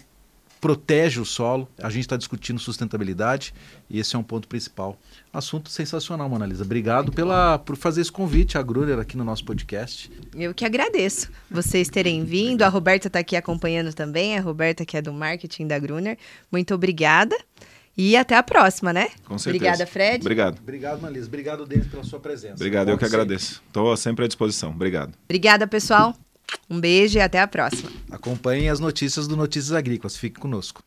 protege 0.60 1.18
o 1.18 1.24
solo. 1.24 1.68
A 1.82 1.90
gente 1.90 2.02
está 2.02 2.16
discutindo 2.16 2.60
sustentabilidade 2.60 3.52
e 3.90 3.98
esse 3.98 4.14
é 4.14 4.18
um 4.20 4.22
ponto 4.22 4.46
principal. 4.46 4.96
Assunto 5.32 5.68
sensacional, 5.68 6.28
Monalisa. 6.28 6.62
Obrigado 6.62 7.10
pela, 7.10 7.58
por 7.58 7.74
fazer 7.74 8.02
esse 8.02 8.12
convite 8.12 8.56
à 8.56 8.62
Gruner 8.62 9.00
aqui 9.00 9.16
no 9.16 9.24
nosso 9.24 9.44
podcast. 9.44 10.12
Eu 10.32 10.54
que 10.54 10.64
agradeço 10.64 11.28
vocês 11.50 11.88
terem 11.88 12.24
vindo. 12.24 12.62
A 12.62 12.68
Roberta 12.68 13.08
está 13.08 13.18
aqui 13.18 13.34
acompanhando 13.34 13.92
também, 13.92 14.38
a 14.38 14.40
Roberta 14.40 14.86
que 14.86 14.96
é 14.96 15.02
do 15.02 15.12
marketing 15.12 15.66
da 15.66 15.76
Gruner. 15.76 16.16
Muito 16.52 16.72
obrigada. 16.72 17.36
E 17.96 18.16
até 18.16 18.36
a 18.36 18.42
próxima, 18.42 18.92
né? 18.92 19.08
Com 19.24 19.38
certeza. 19.38 19.64
Obrigada, 19.64 19.86
Fred. 19.86 20.20
Obrigado. 20.20 20.58
Obrigado, 20.58 21.00
Manlisa. 21.00 21.26
Obrigado, 21.26 21.64
Denis, 21.64 21.86
pela 21.86 22.04
sua 22.04 22.20
presença. 22.20 22.54
Obrigado, 22.54 22.90
eu 22.90 22.98
que 22.98 23.04
agradeço. 23.04 23.62
Estou 23.66 23.96
sempre 23.96 24.24
à 24.24 24.28
disposição. 24.28 24.70
Obrigado. 24.70 25.14
Obrigada, 25.24 25.66
pessoal. 25.66 26.14
Um 26.68 26.78
beijo 26.78 27.18
e 27.18 27.20
até 27.20 27.40
a 27.40 27.46
próxima. 27.46 27.90
Acompanhem 28.10 28.68
as 28.68 28.78
notícias 28.78 29.26
do 29.26 29.36
Notícias 29.36 29.72
Agrícolas. 29.72 30.16
Fique 30.16 30.38
conosco. 30.38 30.82